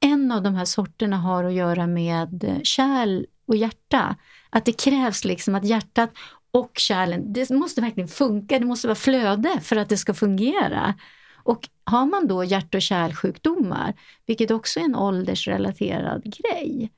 en 0.00 0.32
av 0.32 0.42
de 0.42 0.54
här 0.54 0.64
sorterna 0.64 1.16
har 1.16 1.44
att 1.44 1.52
göra 1.52 1.86
med 1.86 2.44
eh, 2.44 2.60
kärl 2.62 3.26
och 3.46 3.56
hjärta. 3.56 4.16
Att 4.50 4.64
det 4.64 4.72
krävs 4.72 5.24
liksom 5.24 5.54
att 5.54 5.64
hjärtat 5.64 6.10
och 6.50 6.72
kärlen, 6.74 7.32
det 7.32 7.50
måste 7.50 7.80
verkligen 7.80 8.08
funka, 8.08 8.58
det 8.58 8.64
måste 8.64 8.86
vara 8.86 8.94
flöde 8.94 9.60
för 9.60 9.76
att 9.76 9.88
det 9.88 9.96
ska 9.96 10.14
fungera. 10.14 10.94
Och 11.34 11.68
har 11.84 12.06
man 12.06 12.26
då 12.26 12.44
hjärt 12.44 12.74
och 12.74 12.82
kärlsjukdomar, 12.82 13.94
vilket 14.26 14.50
också 14.50 14.80
är 14.80 14.84
en 14.84 14.96
åldersrelaterad 14.96 16.22
grej, 16.24 16.92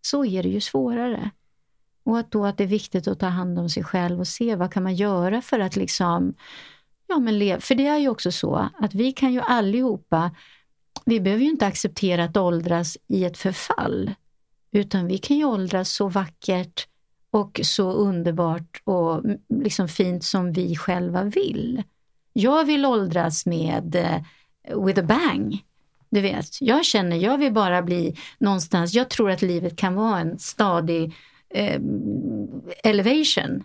så 0.00 0.24
är 0.24 0.42
det 0.42 0.48
ju 0.48 0.60
svårare. 0.60 1.30
Och 2.04 2.18
att 2.18 2.30
då 2.30 2.46
att 2.46 2.58
det 2.58 2.64
är 2.64 2.68
viktigt 2.68 3.08
att 3.08 3.20
ta 3.20 3.26
hand 3.26 3.58
om 3.58 3.68
sig 3.68 3.84
själv 3.84 4.20
och 4.20 4.28
se 4.28 4.56
vad 4.56 4.72
kan 4.72 4.82
man 4.82 4.94
göra 4.94 5.42
för 5.42 5.58
att 5.58 5.76
liksom, 5.76 6.34
ja 7.06 7.18
men 7.18 7.38
lev. 7.38 7.60
För 7.60 7.74
det 7.74 7.86
är 7.86 7.98
ju 7.98 8.08
också 8.08 8.32
så 8.32 8.68
att 8.78 8.94
vi 8.94 9.12
kan 9.12 9.32
ju 9.32 9.40
allihopa, 9.40 10.30
vi 11.04 11.20
behöver 11.20 11.44
ju 11.44 11.50
inte 11.50 11.66
acceptera 11.66 12.24
att 12.24 12.36
åldras 12.36 12.98
i 13.06 13.24
ett 13.24 13.38
förfall, 13.38 14.10
utan 14.72 15.06
vi 15.06 15.18
kan 15.18 15.36
ju 15.36 15.44
åldras 15.44 15.90
så 15.90 16.08
vackert 16.08 16.88
och 17.30 17.60
så 17.62 17.92
underbart 17.92 18.82
och 18.84 19.22
liksom 19.48 19.88
fint 19.88 20.24
som 20.24 20.52
vi 20.52 20.76
själva 20.76 21.24
vill. 21.24 21.82
Jag 22.32 22.64
vill 22.64 22.86
åldras 22.86 23.46
med 23.46 23.96
uh, 23.96 24.84
with 24.86 25.00
a 25.00 25.02
bang. 25.02 25.64
Du 26.10 26.20
vet, 26.20 26.60
jag 26.60 26.84
känner, 26.84 27.16
jag 27.16 27.38
vill 27.38 27.52
bara 27.52 27.82
bli 27.82 28.16
någonstans, 28.38 28.94
jag 28.94 29.10
tror 29.10 29.30
att 29.30 29.42
livet 29.42 29.76
kan 29.76 29.94
vara 29.94 30.20
en 30.20 30.38
stadig 30.38 31.14
uh, 31.56 31.80
elevation 32.84 33.64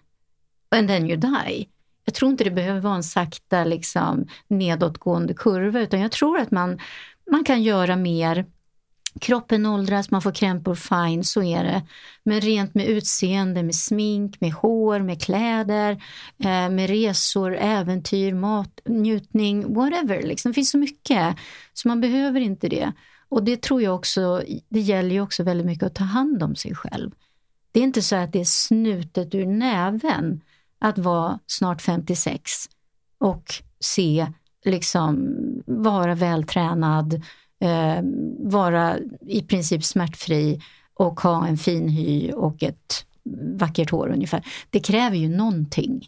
and 0.69 0.87
then 0.87 1.09
you 1.09 1.17
die. 1.17 1.67
Jag 2.11 2.15
tror 2.15 2.31
inte 2.31 2.43
det 2.43 2.51
behöver 2.51 2.79
vara 2.79 2.95
en 2.95 3.03
sakta 3.03 3.63
liksom, 3.63 4.27
nedåtgående 4.47 5.33
kurva 5.33 5.79
utan 5.79 5.99
jag 5.99 6.11
tror 6.11 6.39
att 6.39 6.51
man, 6.51 6.79
man 7.31 7.43
kan 7.43 7.63
göra 7.63 7.95
mer 7.95 8.45
Kroppen 9.21 9.65
åldras, 9.65 10.11
man 10.11 10.21
får 10.21 10.31
krämpor, 10.31 10.75
fine, 10.75 11.23
så 11.23 11.43
är 11.43 11.63
det. 11.63 11.81
Men 12.23 12.41
rent 12.41 12.75
med 12.75 12.85
utseende, 12.85 13.63
med 13.63 13.75
smink, 13.75 14.41
med 14.41 14.53
hår, 14.53 14.99
med 14.99 15.21
kläder, 15.21 15.91
eh, 16.43 16.69
med 16.69 16.89
resor, 16.89 17.55
äventyr, 17.55 18.33
mat, 18.33 18.79
njutning, 18.85 19.73
whatever. 19.73 20.21
Liksom. 20.21 20.51
Det 20.51 20.53
finns 20.53 20.71
så 20.71 20.77
mycket, 20.77 21.35
så 21.73 21.87
man 21.87 22.01
behöver 22.01 22.39
inte 22.39 22.67
det. 22.67 22.91
Och 23.29 23.43
det 23.43 23.61
tror 23.61 23.81
jag 23.81 23.95
också, 23.95 24.43
det 24.69 24.79
gäller 24.79 25.11
ju 25.11 25.21
också 25.21 25.43
väldigt 25.43 25.67
mycket 25.67 25.85
att 25.85 25.95
ta 25.95 26.03
hand 26.03 26.43
om 26.43 26.55
sig 26.55 26.75
själv. 26.75 27.11
Det 27.71 27.79
är 27.79 27.83
inte 27.83 28.01
så 28.01 28.15
att 28.15 28.33
det 28.33 28.39
är 28.39 28.45
snutet 28.45 29.35
ur 29.35 29.45
näven 29.45 30.41
att 30.81 30.97
vara 30.97 31.39
snart 31.47 31.81
56 31.81 32.51
och 33.17 33.53
se, 33.79 34.27
liksom, 34.65 35.35
vara 35.65 36.15
vältränad, 36.15 37.13
eh, 37.59 38.03
vara 38.39 38.97
i 39.21 39.41
princip 39.41 39.83
smärtfri 39.83 40.61
och 40.93 41.19
ha 41.19 41.47
en 41.47 41.57
fin 41.57 41.89
hy 41.89 42.31
och 42.31 42.63
ett 42.63 43.05
vackert 43.55 43.89
hår 43.89 44.09
ungefär. 44.09 44.45
Det 44.69 44.79
kräver 44.79 45.17
ju 45.17 45.29
någonting. 45.29 46.07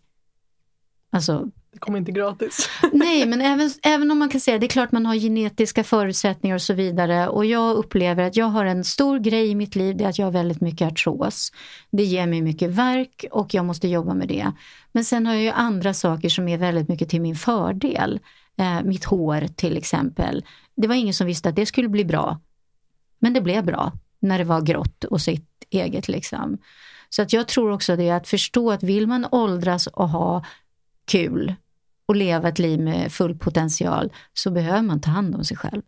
Alltså, 1.09 1.49
det 1.73 1.79
kommer 1.79 1.97
inte 1.97 2.11
gratis. 2.11 2.69
nej, 2.93 3.25
men 3.25 3.41
även, 3.41 3.69
även 3.83 4.11
om 4.11 4.19
man 4.19 4.29
kan 4.29 4.41
säga 4.41 4.57
det 4.57 4.65
är 4.65 4.69
klart 4.69 4.91
man 4.91 5.05
har 5.05 5.15
genetiska 5.15 5.83
förutsättningar 5.83 6.55
och 6.55 6.61
så 6.61 6.73
vidare. 6.73 7.27
Och 7.27 7.45
jag 7.45 7.75
upplever 7.75 8.23
att 8.23 8.35
jag 8.35 8.45
har 8.45 8.65
en 8.65 8.83
stor 8.83 9.19
grej 9.19 9.49
i 9.49 9.55
mitt 9.55 9.75
liv, 9.75 9.97
det 9.97 10.03
är 10.03 10.09
att 10.09 10.19
jag 10.19 10.25
har 10.25 10.31
väldigt 10.31 10.61
mycket 10.61 10.91
artros. 10.91 11.51
Det 11.91 12.03
ger 12.03 12.27
mig 12.27 12.41
mycket 12.41 12.69
verk 12.69 13.25
och 13.31 13.53
jag 13.53 13.65
måste 13.65 13.87
jobba 13.87 14.13
med 14.13 14.27
det. 14.27 14.51
Men 14.91 15.05
sen 15.05 15.25
har 15.25 15.33
jag 15.33 15.43
ju 15.43 15.49
andra 15.49 15.93
saker 15.93 16.29
som 16.29 16.47
är 16.47 16.57
väldigt 16.57 16.89
mycket 16.89 17.09
till 17.09 17.21
min 17.21 17.35
fördel. 17.35 18.19
Eh, 18.57 18.83
mitt 18.83 19.05
hår 19.05 19.47
till 19.55 19.77
exempel. 19.77 20.45
Det 20.75 20.87
var 20.87 20.95
ingen 20.95 21.13
som 21.13 21.27
visste 21.27 21.49
att 21.49 21.55
det 21.55 21.65
skulle 21.65 21.89
bli 21.89 22.05
bra. 22.05 22.39
Men 23.19 23.33
det 23.33 23.41
blev 23.41 23.65
bra 23.65 23.91
när 24.19 24.37
det 24.37 24.43
var 24.43 24.61
grått 24.61 25.03
och 25.03 25.21
sitt 25.21 25.49
eget. 25.69 26.07
Liksom. 26.07 26.57
Så 27.09 27.21
att 27.21 27.33
jag 27.33 27.47
tror 27.47 27.71
också 27.71 27.95
det 27.95 28.11
att 28.11 28.27
förstå 28.27 28.71
att 28.71 28.83
vill 28.83 29.07
man 29.07 29.27
åldras 29.31 29.87
och 29.87 30.09
ha 30.09 30.45
kul 31.05 31.55
och 32.05 32.15
leva 32.15 32.49
ett 32.49 32.59
liv 32.59 32.79
med 32.79 33.11
full 33.11 33.37
potential 33.37 34.13
så 34.33 34.51
behöver 34.51 34.81
man 34.81 35.01
ta 35.01 35.11
hand 35.11 35.35
om 35.35 35.43
sig 35.43 35.57
själv. 35.57 35.81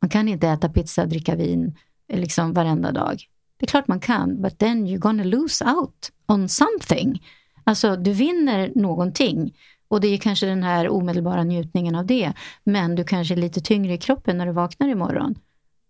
Man 0.00 0.08
kan 0.08 0.28
inte 0.28 0.48
äta 0.48 0.68
pizza, 0.68 1.06
dricka 1.06 1.34
vin 1.34 1.76
eh, 2.08 2.20
liksom 2.20 2.52
varenda 2.52 2.92
dag. 2.92 3.22
Det 3.58 3.66
är 3.66 3.68
klart 3.68 3.88
man 3.88 4.00
kan, 4.00 4.42
but 4.42 4.58
then 4.58 4.86
you're 4.86 4.98
gonna 4.98 5.24
lose 5.24 5.64
out 5.64 6.10
on 6.28 6.48
something. 6.48 7.22
Alltså, 7.64 7.96
du 7.96 8.12
vinner 8.12 8.72
någonting 8.74 9.54
och 9.88 10.00
det 10.00 10.08
är 10.08 10.18
kanske 10.18 10.46
den 10.46 10.62
här 10.62 10.88
omedelbara 10.88 11.44
njutningen 11.44 11.94
av 11.94 12.06
det. 12.06 12.32
Men 12.64 12.94
du 12.94 13.04
kanske 13.04 13.34
är 13.34 13.36
lite 13.36 13.60
tyngre 13.60 13.94
i 13.94 13.98
kroppen 13.98 14.38
när 14.38 14.46
du 14.46 14.52
vaknar 14.52 14.88
imorgon. 14.88 15.34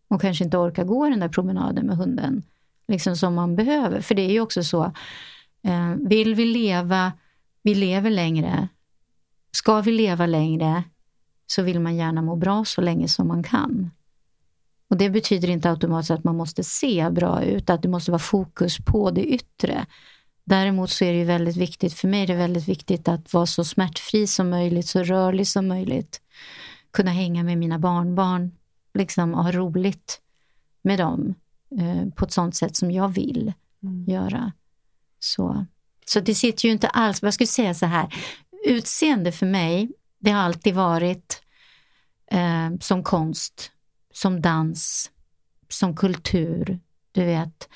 Och 0.08 0.20
kanske 0.20 0.44
inte 0.44 0.56
orkar 0.56 0.84
gå 0.84 1.08
den 1.08 1.20
där 1.20 1.28
promenaden 1.28 1.86
med 1.86 1.96
hunden. 1.96 2.42
Liksom 2.88 3.16
som 3.16 3.34
man 3.34 3.56
behöver. 3.56 4.00
För 4.00 4.14
det 4.14 4.22
är 4.22 4.30
ju 4.30 4.40
också 4.40 4.64
så. 4.64 4.84
Eh, 5.62 5.94
vill 5.98 6.34
vi 6.34 6.44
leva, 6.44 7.12
vi 7.62 7.74
lever 7.74 8.10
längre. 8.10 8.68
Ska 9.54 9.80
vi 9.80 9.92
leva 9.92 10.26
längre 10.26 10.84
så 11.46 11.62
vill 11.62 11.80
man 11.80 11.96
gärna 11.96 12.22
må 12.22 12.36
bra 12.36 12.64
så 12.64 12.80
länge 12.80 13.08
som 13.08 13.28
man 13.28 13.42
kan. 13.42 13.90
Och 14.90 14.96
det 14.96 15.10
betyder 15.10 15.50
inte 15.50 15.70
automatiskt 15.70 16.10
att 16.10 16.24
man 16.24 16.36
måste 16.36 16.64
se 16.64 17.10
bra 17.10 17.42
ut, 17.42 17.70
att 17.70 17.82
det 17.82 17.88
måste 17.88 18.10
vara 18.10 18.18
fokus 18.18 18.78
på 18.78 19.10
det 19.10 19.24
yttre. 19.24 19.86
Däremot 20.44 20.90
så 20.90 21.04
är 21.04 21.12
det 21.12 21.18
ju 21.18 21.24
väldigt 21.24 21.56
viktigt, 21.56 21.92
för 21.92 22.08
mig 22.08 22.22
är 22.22 22.26
det 22.26 22.34
väldigt 22.34 22.68
viktigt 22.68 23.08
att 23.08 23.32
vara 23.32 23.46
så 23.46 23.64
smärtfri 23.64 24.26
som 24.26 24.50
möjligt, 24.50 24.86
så 24.86 25.02
rörlig 25.02 25.48
som 25.48 25.68
möjligt. 25.68 26.20
Kunna 26.90 27.10
hänga 27.10 27.42
med 27.42 27.58
mina 27.58 27.78
barnbarn, 27.78 28.50
liksom 28.94 29.34
ha 29.34 29.52
roligt 29.52 30.20
med 30.82 30.98
dem 30.98 31.34
eh, 31.80 32.08
på 32.14 32.24
ett 32.24 32.32
sånt 32.32 32.56
sätt 32.56 32.76
som 32.76 32.90
jag 32.90 33.08
vill 33.08 33.52
mm. 33.82 34.04
göra. 34.04 34.52
Så. 35.18 35.66
så 36.06 36.20
det 36.20 36.34
sitter 36.34 36.66
ju 36.66 36.72
inte 36.72 36.88
alls, 36.88 37.22
jag 37.22 37.48
säga 37.48 37.74
så 37.74 37.86
här, 37.86 38.14
utseende 38.64 39.32
för 39.32 39.46
mig, 39.46 39.90
det 40.18 40.30
har 40.30 40.40
alltid 40.40 40.74
varit 40.74 41.42
eh, 42.30 42.70
som 42.80 43.02
konst, 43.02 43.72
som 44.12 44.40
dans, 44.40 45.10
som 45.68 45.96
kultur. 45.96 46.80
Du 47.12 47.24
vet, 47.24 47.68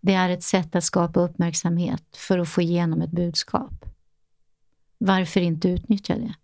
det 0.00 0.14
är 0.14 0.28
ett 0.28 0.42
sätt 0.42 0.74
att 0.74 0.84
skapa 0.84 1.20
uppmärksamhet 1.20 2.16
för 2.16 2.38
att 2.38 2.48
få 2.48 2.62
igenom 2.62 3.02
ett 3.02 3.10
budskap. 3.10 3.84
Varför 4.98 5.40
inte 5.40 5.68
utnyttja 5.68 6.14
det? 6.14 6.34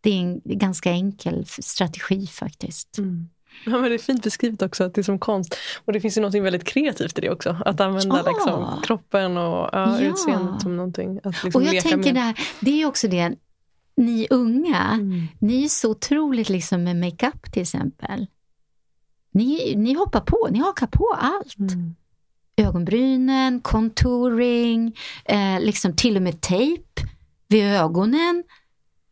Det 0.00 0.10
är 0.10 0.20
en 0.20 0.40
ganska 0.44 0.90
enkel 0.90 1.46
strategi 1.46 2.26
faktiskt. 2.26 2.98
Mm. 2.98 3.28
Ja, 3.64 3.72
men 3.72 3.82
det 3.82 3.94
är 3.94 3.98
fint 3.98 4.22
beskrivet 4.22 4.62
också, 4.62 4.84
att 4.84 4.94
det 4.94 5.00
är 5.00 5.02
som 5.02 5.18
konst. 5.18 5.56
Och 5.84 5.92
det 5.92 6.00
finns 6.00 6.16
ju 6.18 6.22
något 6.22 6.34
väldigt 6.34 6.64
kreativt 6.64 7.18
i 7.18 7.20
det 7.20 7.30
också. 7.30 7.56
Att 7.64 7.80
använda 7.80 8.22
ah. 8.22 8.30
liksom, 8.30 8.82
kroppen 8.82 9.36
och 9.36 9.68
ja, 9.72 9.72
ja. 9.72 10.00
utseendet 10.00 10.62
som 10.62 10.76
någonting 10.76 11.20
att 11.24 11.44
liksom 11.44 11.60
och 11.60 11.66
jag 11.66 11.74
leka 11.74 11.88
tänker 11.88 12.12
med. 12.12 12.22
Där, 12.22 12.40
det 12.60 12.82
är 12.82 12.86
också 12.86 13.08
det, 13.08 13.34
ni 13.96 14.26
unga, 14.30 14.82
mm. 14.92 15.26
ni 15.38 15.64
är 15.64 15.68
så 15.68 15.90
otroligt 15.90 16.48
liksom 16.48 16.84
med 16.84 16.96
makeup 16.96 17.52
till 17.52 17.62
exempel. 17.62 18.26
Ni, 19.30 19.74
ni 19.76 19.94
hoppar 19.94 20.20
på, 20.20 20.48
ni 20.50 20.58
hakar 20.58 20.86
på 20.86 21.16
allt. 21.18 21.58
Mm. 21.58 21.94
Ögonbrynen, 22.56 23.60
contouring, 23.60 24.96
eh, 25.24 25.60
liksom 25.60 25.96
till 25.96 26.16
och 26.16 26.22
med 26.22 26.40
tejp 26.40 27.02
vid 27.48 27.64
ögonen. 27.64 28.44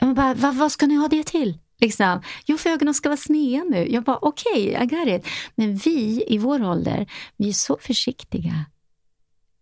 Bara, 0.01 0.35
vad, 0.35 0.55
vad 0.55 0.73
ska 0.73 0.87
ni 0.87 0.95
ha 0.95 1.09
det 1.09 1.27
till? 1.27 1.59
Liksom. 1.81 2.23
Jo, 2.47 2.59
för 2.59 2.71
ögonen 2.71 2.95
ska 2.95 3.09
vara 3.09 3.17
sneda 3.17 3.65
nu. 3.65 3.93
Jag 3.93 4.05
bara, 4.05 4.19
okej, 4.23 4.71
okay, 4.71 4.85
I 4.85 4.87
got 4.87 5.09
it. 5.09 5.27
Men 5.55 5.77
vi 5.77 6.25
i 6.29 6.39
vår 6.39 6.65
ålder, 6.65 7.07
vi 7.37 7.49
är 7.49 7.53
så 7.53 7.79
försiktiga. 7.81 8.65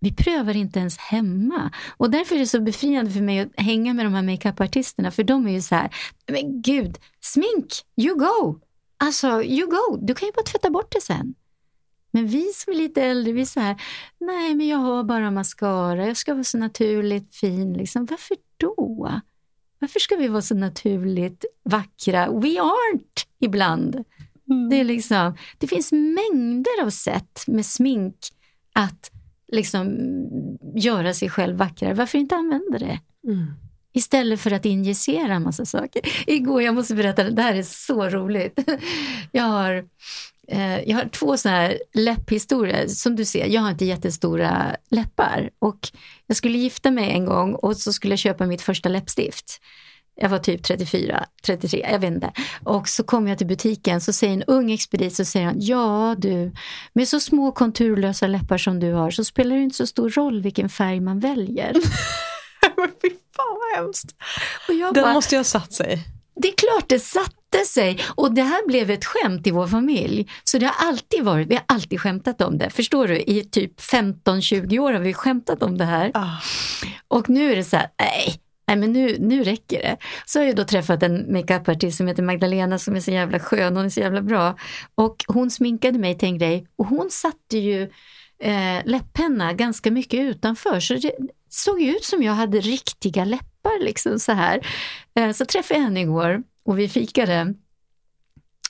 Vi 0.00 0.14
prövar 0.14 0.56
inte 0.56 0.78
ens 0.78 0.98
hemma. 0.98 1.70
Och 1.96 2.10
därför 2.10 2.34
är 2.34 2.38
det 2.38 2.46
så 2.46 2.60
befriande 2.60 3.10
för 3.10 3.20
mig 3.20 3.40
att 3.40 3.48
hänga 3.56 3.94
med 3.94 4.06
de 4.06 4.14
här 4.14 4.22
makeupartisterna. 4.22 5.10
För 5.10 5.24
de 5.24 5.46
är 5.46 5.52
ju 5.52 5.62
så 5.62 5.74
här, 5.74 5.94
men 6.26 6.62
gud, 6.62 6.98
smink, 7.20 7.72
you 7.96 8.14
go. 8.18 8.60
Alltså, 8.96 9.42
you 9.42 9.70
go. 9.70 9.98
Du 10.02 10.14
kan 10.14 10.26
ju 10.26 10.32
bara 10.32 10.42
tvätta 10.42 10.70
bort 10.70 10.92
det 10.92 11.00
sen. 11.00 11.34
Men 12.10 12.26
vi 12.26 12.52
som 12.54 12.72
är 12.72 12.76
lite 12.76 13.02
äldre, 13.02 13.32
vi 13.32 13.40
är 13.40 13.44
så 13.44 13.60
här, 13.60 13.82
nej 14.20 14.54
men 14.54 14.68
jag 14.68 14.78
har 14.78 15.04
bara 15.04 15.30
mascara, 15.30 16.06
jag 16.06 16.16
ska 16.16 16.34
vara 16.34 16.44
så 16.44 16.58
naturligt 16.58 17.34
fin. 17.34 17.72
Liksom. 17.72 18.06
Varför 18.06 18.36
då? 18.56 19.20
Varför 19.84 20.00
ska 20.00 20.16
vi 20.16 20.28
vara 20.28 20.42
så 20.42 20.54
naturligt 20.54 21.44
vackra? 21.64 22.30
We 22.30 22.48
aren't 22.48 23.26
ibland. 23.40 24.04
Mm. 24.50 24.68
Det, 24.70 24.80
är 24.80 24.84
liksom, 24.84 25.36
det 25.58 25.66
finns 25.66 25.92
mängder 25.92 26.82
av 26.82 26.90
sätt 26.90 27.44
med 27.46 27.66
smink 27.66 28.16
att 28.72 29.10
liksom 29.52 29.96
göra 30.74 31.14
sig 31.14 31.30
själv 31.30 31.56
vackrare. 31.56 31.94
Varför 31.94 32.18
inte 32.18 32.36
använda 32.36 32.78
det? 32.78 33.00
Mm. 33.26 33.46
Istället 33.92 34.40
för 34.40 34.50
att 34.50 34.64
injicera 34.64 35.34
en 35.34 35.42
massa 35.42 35.64
saker. 35.64 36.02
Igår, 36.26 36.62
jag 36.62 36.74
måste 36.74 36.94
berätta, 36.94 37.30
det 37.30 37.42
här 37.42 37.54
är 37.54 37.62
så 37.62 38.08
roligt. 38.08 38.58
Jag 39.32 39.44
har, 39.44 39.84
jag 40.84 40.96
har 40.96 41.08
två 41.08 41.36
sådana 41.36 41.58
här 41.58 41.78
läpphistorier. 41.94 42.86
Som 42.86 43.16
du 43.16 43.24
ser, 43.24 43.46
jag 43.46 43.62
har 43.62 43.70
inte 43.70 43.84
jättestora 43.84 44.76
läppar. 44.90 45.50
Och 45.58 45.88
jag 46.26 46.36
skulle 46.36 46.58
gifta 46.58 46.90
mig 46.90 47.10
en 47.10 47.24
gång 47.24 47.54
och 47.54 47.76
så 47.76 47.92
skulle 47.92 48.12
jag 48.12 48.18
köpa 48.18 48.46
mitt 48.46 48.62
första 48.62 48.88
läppstift. 48.88 49.60
Jag 50.16 50.28
var 50.28 50.38
typ 50.38 50.62
34, 50.62 51.26
33, 51.42 51.86
jag 51.92 51.98
vet 51.98 52.12
inte. 52.12 52.32
Och 52.64 52.88
så 52.88 53.04
kom 53.04 53.28
jag 53.28 53.38
till 53.38 53.46
butiken 53.46 54.00
så 54.00 54.12
säger 54.12 54.32
en 54.34 54.42
ung 54.42 54.72
expedit 54.72 55.14
så 55.14 55.24
säger 55.24 55.46
han, 55.46 55.56
ja 55.58 56.14
du, 56.18 56.52
med 56.92 57.08
så 57.08 57.20
små 57.20 57.52
konturlösa 57.52 58.26
läppar 58.26 58.58
som 58.58 58.80
du 58.80 58.92
har 58.92 59.10
så 59.10 59.24
spelar 59.24 59.56
det 59.56 59.62
inte 59.62 59.76
så 59.76 59.86
stor 59.86 60.10
roll 60.10 60.42
vilken 60.42 60.68
färg 60.68 61.00
man 61.00 61.20
väljer. 61.20 61.72
Men 62.76 62.88
fy 63.02 63.10
fan 63.36 63.58
vad 63.60 63.84
hemskt. 63.84 64.14
Den 64.68 65.04
bara, 65.04 65.12
måste 65.12 65.34
ju 65.34 65.38
ha 65.38 65.44
satt 65.44 65.72
sig. 65.72 66.02
Det 66.36 66.48
är 66.48 66.54
klart 66.56 66.88
det 66.88 66.98
satte 67.54 67.66
sig 67.66 67.98
och 68.14 68.34
det 68.34 68.42
här 68.42 68.66
blev 68.66 68.90
ett 68.90 69.04
skämt 69.04 69.46
i 69.46 69.50
vår 69.50 69.66
familj. 69.66 70.30
Så 70.44 70.58
det 70.58 70.66
har 70.66 70.88
alltid 70.88 71.24
varit, 71.24 71.48
vi 71.48 71.54
har 71.54 71.64
alltid 71.68 72.00
skämtat 72.00 72.40
om 72.40 72.58
det. 72.58 72.70
Förstår 72.70 73.08
du? 73.08 73.20
I 73.20 73.44
typ 73.44 73.80
15-20 73.80 74.78
år 74.78 74.92
har 74.92 75.00
vi 75.00 75.14
skämtat 75.14 75.62
om 75.62 75.78
det 75.78 75.84
här. 75.84 76.10
Ah. 76.14 76.40
Och 77.08 77.30
nu 77.30 77.52
är 77.52 77.56
det 77.56 77.64
så 77.64 77.76
här, 77.76 77.88
nej, 77.98 78.40
nej 78.68 78.76
men 78.76 78.92
nu, 78.92 79.16
nu 79.20 79.44
räcker 79.44 79.82
det. 79.82 79.96
Så 80.26 80.38
har 80.38 80.46
jag 80.46 80.56
då 80.56 80.64
träffat 80.64 81.02
en 81.02 81.32
makeupartist 81.32 81.96
som 81.96 82.06
heter 82.06 82.22
Magdalena 82.22 82.78
som 82.78 82.96
är 82.96 83.00
så 83.00 83.10
jävla 83.10 83.38
skön, 83.38 83.76
hon 83.76 83.84
är 83.84 83.90
så 83.90 84.00
jävla 84.00 84.22
bra. 84.22 84.56
Och 84.94 85.24
hon 85.28 85.50
sminkade 85.50 85.98
mig 85.98 86.18
till 86.18 86.28
en 86.28 86.38
grej 86.38 86.66
och 86.76 86.86
hon 86.86 87.10
satte 87.10 87.58
ju 87.58 87.82
eh, 88.40 88.84
läpppenna 88.84 89.52
ganska 89.52 89.90
mycket 89.90 90.20
utanför. 90.20 90.80
Så 90.80 90.94
det 90.94 91.12
såg 91.50 91.82
ut 91.82 92.04
som 92.04 92.22
jag 92.22 92.32
hade 92.32 92.60
riktiga 92.60 93.24
läppar 93.24 93.84
liksom 93.84 94.18
så 94.18 94.32
här. 94.32 94.66
Eh, 95.18 95.32
så 95.32 95.44
träffade 95.44 95.80
jag 95.80 95.84
henne 95.84 96.00
igår 96.00 96.42
och 96.64 96.78
vi 96.78 96.88
fikade. 96.88 97.54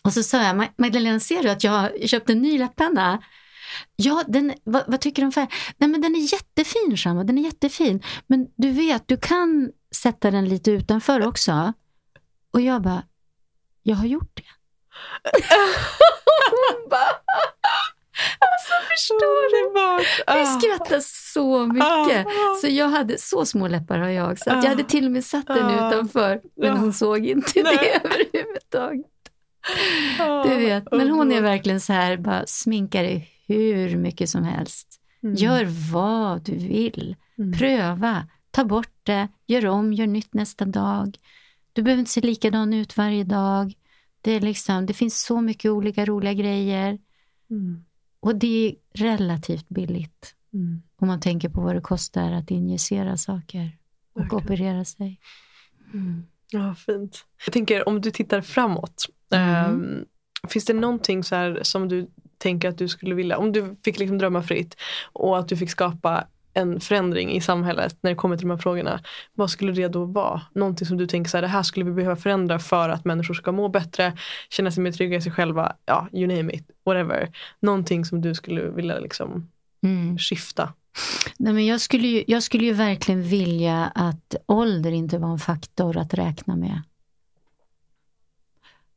Och 0.02 0.12
så 0.12 0.22
sa 0.22 0.42
jag, 0.42 0.68
Magdalena 0.76 1.20
ser 1.20 1.42
du 1.42 1.48
att 1.50 1.64
jag 1.64 1.72
har 1.72 2.06
köpt 2.06 2.30
en 2.30 2.42
ny 2.42 2.58
läppenna? 2.58 3.22
Ja, 3.96 4.24
den, 4.28 4.54
vad, 4.64 4.84
vad, 4.86 5.00
tycker 5.00 5.22
du 5.22 5.26
om 5.26 5.32
färgen? 5.32 5.50
Nej 5.78 5.88
men 5.88 6.00
den 6.00 6.14
är 6.14 6.32
jättefin 6.32 6.96
Shama, 6.96 7.24
den 7.24 7.38
är 7.38 7.42
jättefin. 7.42 8.02
Men 8.26 8.48
du 8.56 8.70
vet, 8.70 9.08
du 9.08 9.16
kan 9.16 9.72
sätta 9.94 10.30
den 10.30 10.48
lite 10.48 10.70
utanför 10.70 11.26
också. 11.26 11.72
Och 12.50 12.60
jag 12.60 12.82
bara, 12.82 13.02
jag 13.82 13.96
har 13.96 14.06
gjort 14.06 14.30
det. 14.34 14.42
Hon 16.50 16.88
bara, 16.90 17.10
alltså 18.38 18.72
förstår 18.90 19.50
du? 19.50 19.72
Vi 20.34 20.42
ah. 20.42 20.44
skrattade 20.44 21.00
så 21.02 21.66
mycket. 21.66 22.26
Ah. 22.26 22.54
Så 22.60 22.68
jag 22.68 22.88
hade 22.88 23.18
så 23.18 23.46
små 23.46 23.68
läppar 23.68 23.98
har 23.98 24.08
jag. 24.08 24.38
Så 24.38 24.50
jag 24.50 24.62
hade 24.62 24.84
till 24.84 25.06
och 25.06 25.12
med 25.12 25.24
satt 25.24 25.46
den 25.46 25.70
utanför. 25.70 26.40
Men 26.56 26.76
hon 26.76 26.92
såg 26.92 27.26
inte 27.26 27.62
det 27.62 28.00
överhuvudtaget. 28.04 29.06
Du 30.44 30.54
vet, 30.54 30.84
men 30.92 31.10
hon 31.10 31.32
är 31.32 31.42
verkligen 31.42 31.80
så 31.80 31.92
här, 31.92 32.16
bara 32.16 32.46
sminkar 32.46 33.02
dig 33.02 33.30
hur 33.46 33.96
mycket 33.96 34.28
som 34.28 34.44
helst. 34.44 35.00
Mm. 35.22 35.34
Gör 35.34 35.92
vad 35.92 36.42
du 36.42 36.52
vill. 36.52 37.16
Mm. 37.38 37.52
Pröva. 37.52 38.26
Ta 38.50 38.64
bort 38.64 38.94
det. 39.02 39.28
Gör 39.46 39.66
om, 39.66 39.92
gör 39.92 40.06
nytt 40.06 40.34
nästa 40.34 40.64
dag. 40.64 41.18
Du 41.72 41.82
behöver 41.82 42.00
inte 42.00 42.10
se 42.10 42.20
likadan 42.20 42.74
ut 42.74 42.96
varje 42.96 43.24
dag. 43.24 43.74
Det, 44.20 44.32
är 44.32 44.40
liksom, 44.40 44.86
det 44.86 44.94
finns 44.94 45.22
så 45.22 45.40
mycket 45.40 45.70
olika 45.70 46.04
roliga 46.04 46.32
grejer. 46.32 46.98
Mm. 47.50 47.84
Och 48.24 48.36
det 48.36 48.68
är 48.68 48.74
relativt 48.92 49.68
billigt. 49.68 50.34
Mm. 50.52 50.82
Om 50.96 51.08
man 51.08 51.20
tänker 51.20 51.48
på 51.48 51.60
vad 51.60 51.74
det 51.74 51.80
kostar 51.80 52.32
att 52.32 52.50
injicera 52.50 53.16
saker 53.16 53.78
och 54.14 54.20
Verkligen. 54.20 54.44
operera 54.44 54.84
sig. 54.84 55.20
Mm. 55.94 56.26
Ja, 56.50 56.74
fint. 56.74 57.24
Jag 57.44 57.52
tänker 57.52 57.88
om 57.88 58.00
du 58.00 58.10
tittar 58.10 58.40
framåt. 58.40 59.06
Um, 59.68 60.04
finns 60.48 60.64
det 60.64 60.72
någonting 60.72 61.24
så 61.24 61.34
här 61.34 61.60
som 61.62 61.88
du 61.88 62.10
tänker 62.38 62.68
att 62.68 62.78
du 62.78 62.88
skulle 62.88 63.14
vilja, 63.14 63.38
om 63.38 63.52
du 63.52 63.76
fick 63.84 63.98
liksom 63.98 64.18
drömma 64.18 64.42
fritt 64.42 64.76
och 65.12 65.38
att 65.38 65.48
du 65.48 65.56
fick 65.56 65.70
skapa 65.70 66.26
en 66.54 66.80
förändring 66.80 67.32
i 67.32 67.40
samhället 67.40 67.96
när 68.00 68.10
det 68.10 68.16
kommer 68.16 68.36
till 68.36 68.46
de 68.46 68.50
här 68.50 68.58
frågorna. 68.58 69.00
Vad 69.34 69.50
skulle 69.50 69.72
det 69.72 69.88
då 69.88 70.04
vara? 70.04 70.40
Någonting 70.54 70.86
som 70.86 70.96
du 70.96 71.06
tänker 71.06 71.30
så 71.30 71.36
här, 71.36 71.42
det 71.42 71.48
här 71.48 71.62
skulle 71.62 71.84
vi 71.84 71.92
behöva 71.92 72.16
förändra 72.16 72.58
för 72.58 72.88
att 72.88 73.04
människor 73.04 73.34
ska 73.34 73.52
må 73.52 73.68
bättre, 73.68 74.12
känna 74.50 74.70
sig 74.70 74.82
mer 74.82 74.92
trygga 74.92 75.16
i 75.16 75.20
sig 75.20 75.32
själva, 75.32 75.76
ja, 75.86 76.08
you 76.12 76.36
name 76.36 76.52
it, 76.52 76.70
whatever. 76.84 77.28
Någonting 77.60 78.04
som 78.04 78.20
du 78.20 78.34
skulle 78.34 78.70
vilja 78.70 78.98
liksom 78.98 79.50
mm. 79.82 80.18
skifta. 80.18 80.72
Nej, 81.38 81.52
men 81.52 81.66
jag, 81.66 81.80
skulle 81.80 82.08
ju, 82.08 82.24
jag 82.26 82.42
skulle 82.42 82.64
ju 82.64 82.72
verkligen 82.72 83.22
vilja 83.22 83.92
att 83.94 84.34
ålder 84.46 84.92
inte 84.92 85.18
var 85.18 85.32
en 85.32 85.38
faktor 85.38 85.96
att 85.96 86.14
räkna 86.14 86.56
med. 86.56 86.82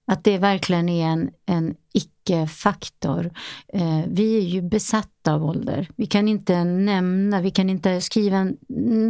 Att 0.08 0.24
det 0.24 0.38
verkligen 0.38 0.89
är 0.89 1.08
en, 1.08 1.30
en 1.45 1.76
icke-faktor. 1.93 3.32
Eh, 3.74 4.01
vi 4.08 4.38
är 4.38 4.41
ju 4.41 4.62
besatta 4.62 5.34
av 5.34 5.45
ålder. 5.45 5.89
Vi 5.95 6.05
kan 6.05 6.28
inte 6.28 6.64
nämna, 6.64 7.41
vi 7.41 7.51
kan 7.51 7.70
inte 7.70 8.01
skriva 8.01 8.51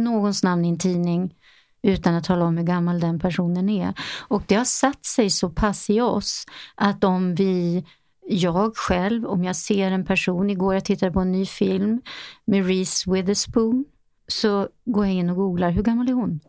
någons 0.04 0.42
namn 0.42 0.64
i 0.64 0.68
en 0.68 0.78
tidning 0.78 1.34
utan 1.82 2.14
att 2.14 2.24
tala 2.24 2.44
om 2.44 2.56
hur 2.56 2.64
gammal 2.64 3.00
den 3.00 3.18
personen 3.18 3.68
är. 3.68 3.94
Och 4.20 4.42
det 4.46 4.54
har 4.54 4.64
satt 4.64 5.04
sig 5.04 5.30
så 5.30 5.50
pass 5.50 5.90
i 5.90 6.00
oss 6.00 6.44
att 6.74 7.04
om 7.04 7.34
vi 7.34 7.84
jag 8.28 8.76
själv, 8.76 9.26
om 9.26 9.44
jag 9.44 9.56
ser 9.56 9.90
en 9.90 10.04
person, 10.04 10.50
igår 10.50 10.74
jag 10.74 10.84
tittade 10.84 11.12
på 11.12 11.20
en 11.20 11.32
ny 11.32 11.46
film 11.46 12.00
med 12.44 12.66
Reese 12.66 13.06
Witherspoon, 13.06 13.84
så 14.28 14.68
går 14.84 15.06
jag 15.06 15.14
in 15.14 15.30
och 15.30 15.36
googlar, 15.36 15.70
hur 15.70 15.82
gammal 15.82 16.08
är 16.08 16.12
hon? 16.12 16.40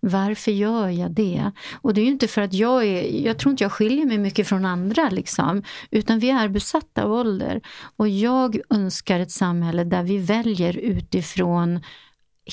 Varför 0.00 0.52
gör 0.52 0.88
jag 0.88 1.10
det? 1.10 1.50
Och 1.80 1.94
det 1.94 2.00
är 2.00 2.04
ju 2.04 2.10
inte 2.10 2.28
för 2.28 2.40
att 2.40 2.54
jag 2.54 2.84
är, 2.84 3.26
jag 3.26 3.38
tror 3.38 3.50
inte 3.50 3.64
jag 3.64 3.72
skiljer 3.72 4.06
mig 4.06 4.18
mycket 4.18 4.48
från 4.48 4.64
andra, 4.64 5.10
liksom, 5.10 5.62
utan 5.90 6.18
vi 6.18 6.30
är 6.30 6.48
besatta 6.48 7.04
av 7.04 7.12
ålder. 7.12 7.60
Och 7.96 8.08
jag 8.08 8.60
önskar 8.70 9.20
ett 9.20 9.30
samhälle 9.30 9.84
där 9.84 10.02
vi 10.02 10.18
väljer 10.18 10.76
utifrån 10.76 11.80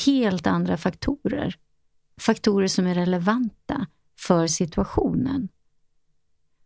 helt 0.06 0.48
andra 0.48 0.78
faktorer. 0.78 1.56
Faktorer 2.22 2.68
som 2.68 2.88
är 2.88 2.96
relevanta 2.96 3.86
för 4.20 4.48
situationen. 4.48 5.50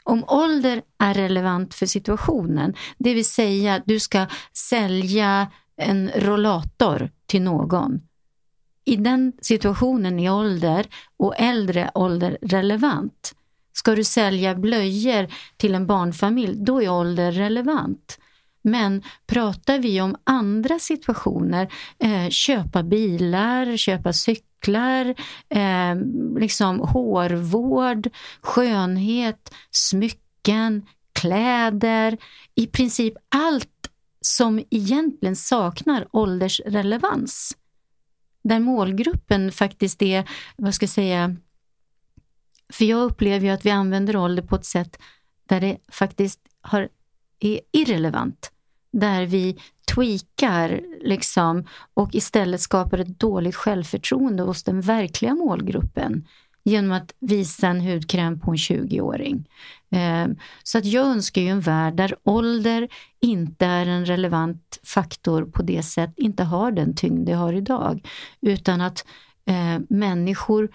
Om 0.04 0.24
ålder 0.28 0.82
är 1.00 1.14
relevant 1.14 1.74
för 1.74 1.86
situationen, 1.86 2.74
det 2.98 3.14
vill 3.14 3.26
säga 3.26 3.84
du 3.86 4.00
ska 4.00 4.28
sälja 4.70 5.52
en 5.76 6.12
rollator 6.16 7.10
till 7.26 7.42
någon. 7.42 8.00
I 8.86 8.96
den 8.96 9.34
situationen 9.42 10.20
är 10.20 10.34
ålder 10.34 10.86
och 11.18 11.40
äldre 11.40 11.92
ålder 11.94 12.38
relevant. 12.42 13.36
Ska 13.74 13.96
du 13.96 14.04
sälja 14.04 14.56
blöjor 14.56 15.28
till 15.58 15.76
en 15.76 15.88
barnfamilj, 15.88 16.56
då 16.66 16.82
är 16.82 16.90
ålder 16.90 17.32
relevant. 17.32 18.20
Men 18.62 19.04
pratar 19.28 19.80
vi 19.80 20.02
om 20.02 20.16
andra 20.24 20.80
situationer, 20.80 21.74
eh, 22.00 22.30
köpa 22.30 22.84
bilar, 22.84 23.78
köpa 23.78 24.14
cyklar, 24.14 25.16
eh, 25.50 25.96
liksom 26.40 26.80
hårvård, 26.80 28.10
skönhet, 28.42 29.54
smycken, 29.72 30.86
kläder, 31.14 32.18
i 32.56 32.68
princip 32.68 33.14
allt 33.30 33.68
som 34.22 34.64
egentligen 34.70 35.36
saknar 35.36 36.08
åldersrelevans. 36.12 37.58
Där 38.44 38.60
målgruppen 38.60 39.52
faktiskt 39.52 40.02
är, 40.02 40.30
vad 40.58 40.74
ska 40.74 40.84
jag 40.84 40.90
säga, 40.90 41.36
för 42.74 42.86
jag 42.86 43.04
upplever 43.04 43.46
ju 43.46 43.52
att 43.52 43.66
vi 43.66 43.70
använder 43.70 44.16
ålder 44.16 44.44
på 44.44 44.56
ett 44.56 44.66
sätt 44.66 44.98
där 45.48 45.62
det 45.62 45.78
faktiskt 45.92 46.40
har, 46.62 46.90
är 47.40 47.60
irrelevant. 47.72 48.52
Där 48.94 49.26
vi 49.26 49.58
tweakar 49.96 50.82
liksom 51.02 51.66
och 51.94 52.16
istället 52.16 52.62
skapar 52.62 52.98
ett 52.98 53.20
dåligt 53.20 53.56
självförtroende 53.56 54.44
hos 54.44 54.64
den 54.64 54.82
verkliga 54.82 55.36
målgruppen 55.36 56.28
genom 56.64 56.92
att 56.92 57.14
visa 57.20 57.68
en 57.68 57.82
hudkräm 57.82 58.40
på 58.40 58.52
en 58.52 58.58
20-åring. 58.58 59.50
Eh, 59.92 60.28
så 60.64 60.78
att 60.78 60.86
jag 60.86 61.06
önskar 61.06 61.42
ju 61.42 61.48
en 61.48 61.62
värld 61.62 61.94
där 61.94 62.16
ålder 62.24 62.88
inte 63.20 63.66
är 63.66 63.86
en 63.86 64.06
relevant 64.06 64.80
faktor 64.84 65.44
på 65.44 65.64
det 65.64 65.84
sätt, 65.84 66.14
inte 66.18 66.44
har 66.44 66.72
den 66.72 66.96
tyngd 66.96 67.26
det 67.26 67.34
har 67.34 67.54
idag, 67.54 68.08
utan 68.42 68.82
att 68.82 69.06
eh, 69.46 69.82
människor 69.90 70.70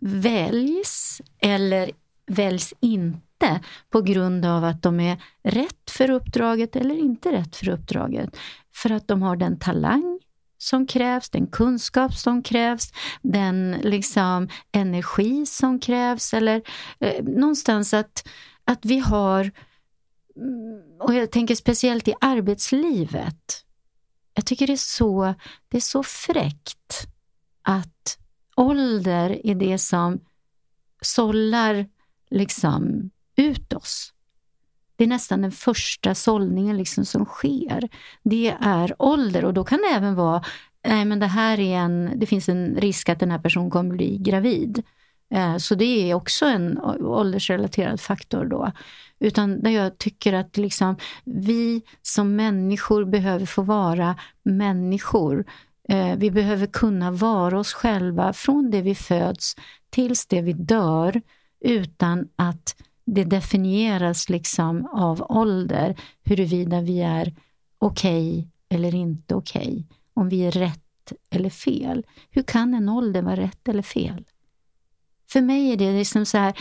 väljs 0.00 1.22
eller 1.38 1.90
väljs 2.26 2.74
inte 2.80 3.60
på 3.90 4.00
grund 4.00 4.44
av 4.46 4.64
att 4.64 4.82
de 4.82 5.00
är 5.00 5.22
rätt 5.42 5.90
för 5.90 6.10
uppdraget 6.10 6.76
eller 6.76 6.98
inte 6.98 7.32
rätt 7.32 7.56
för 7.56 7.68
uppdraget. 7.68 8.36
För 8.74 8.90
att 8.90 9.08
de 9.08 9.22
har 9.22 9.36
den 9.36 9.58
talang 9.58 10.13
som 10.58 10.86
krävs, 10.86 11.30
den 11.30 11.46
kunskap 11.46 12.14
som 12.14 12.42
krävs, 12.42 12.92
den 13.22 13.76
liksom 13.82 14.48
energi 14.72 15.46
som 15.46 15.80
krävs 15.80 16.34
eller 16.34 16.62
eh, 17.00 17.24
någonstans 17.24 17.94
att, 17.94 18.28
att 18.64 18.84
vi 18.84 18.98
har, 18.98 19.50
mm, 20.36 21.00
och 21.00 21.14
jag 21.14 21.30
tänker 21.30 21.54
speciellt 21.54 22.08
i 22.08 22.14
arbetslivet, 22.20 23.64
jag 24.34 24.46
tycker 24.46 24.66
det 24.66 24.72
är 24.72 24.76
så, 24.76 25.34
det 25.68 25.76
är 25.76 25.80
så 25.80 26.02
fräckt 26.02 27.06
att 27.62 28.18
ålder 28.56 29.46
är 29.46 29.54
det 29.54 29.78
som 29.78 30.20
sållar 31.00 31.86
liksom 32.30 33.10
ut 33.36 33.72
oss. 33.72 34.13
Det 34.96 35.04
är 35.04 35.08
nästan 35.08 35.42
den 35.42 35.52
första 35.52 36.14
sållningen 36.14 36.76
liksom 36.76 37.04
som 37.04 37.24
sker. 37.24 37.88
Det 38.22 38.56
är 38.60 38.94
ålder 38.98 39.44
och 39.44 39.54
då 39.54 39.64
kan 39.64 39.78
det 39.78 39.96
även 39.96 40.14
vara, 40.14 40.44
nej 40.86 41.04
men 41.04 41.20
det 41.20 41.26
här 41.26 41.60
är 41.60 41.76
en, 41.76 42.12
det 42.16 42.26
finns 42.26 42.48
en 42.48 42.76
risk 42.76 43.08
att 43.08 43.20
den 43.20 43.30
här 43.30 43.38
personen 43.38 43.70
kommer 43.70 43.94
bli 43.94 44.18
gravid. 44.18 44.82
Eh, 45.34 45.56
så 45.56 45.74
det 45.74 46.10
är 46.10 46.14
också 46.14 46.46
en 46.46 46.78
åldersrelaterad 47.00 48.00
faktor 48.00 48.44
då. 48.44 48.72
Utan 49.18 49.60
där 49.60 49.70
jag 49.70 49.98
tycker 49.98 50.32
att 50.32 50.56
liksom, 50.56 50.96
vi 51.24 51.82
som 52.02 52.36
människor 52.36 53.04
behöver 53.04 53.46
få 53.46 53.62
vara 53.62 54.16
människor. 54.42 55.44
Eh, 55.88 56.16
vi 56.16 56.30
behöver 56.30 56.66
kunna 56.66 57.10
vara 57.10 57.58
oss 57.58 57.72
själva 57.72 58.32
från 58.32 58.70
det 58.70 58.82
vi 58.82 58.94
föds 58.94 59.56
tills 59.90 60.26
det 60.26 60.42
vi 60.42 60.52
dör 60.52 61.22
utan 61.60 62.28
att 62.36 62.76
det 63.04 63.24
definieras 63.24 64.28
liksom 64.28 64.86
av 64.86 65.26
ålder 65.28 65.96
huruvida 66.22 66.80
vi 66.80 67.00
är 67.00 67.34
okej 67.78 68.30
okay 68.30 68.44
eller 68.68 68.94
inte 68.94 69.34
okej. 69.34 69.62
Okay. 69.62 69.84
Om 70.14 70.28
vi 70.28 70.46
är 70.46 70.50
rätt 70.50 71.12
eller 71.30 71.50
fel. 71.50 72.06
Hur 72.30 72.42
kan 72.42 72.74
en 72.74 72.88
ålder 72.88 73.22
vara 73.22 73.36
rätt 73.36 73.68
eller 73.68 73.82
fel? 73.82 74.24
För 75.28 75.40
mig 75.40 75.72
är 75.72 75.76
det 75.76 75.92
liksom 75.92 76.26
så 76.26 76.38
här, 76.38 76.54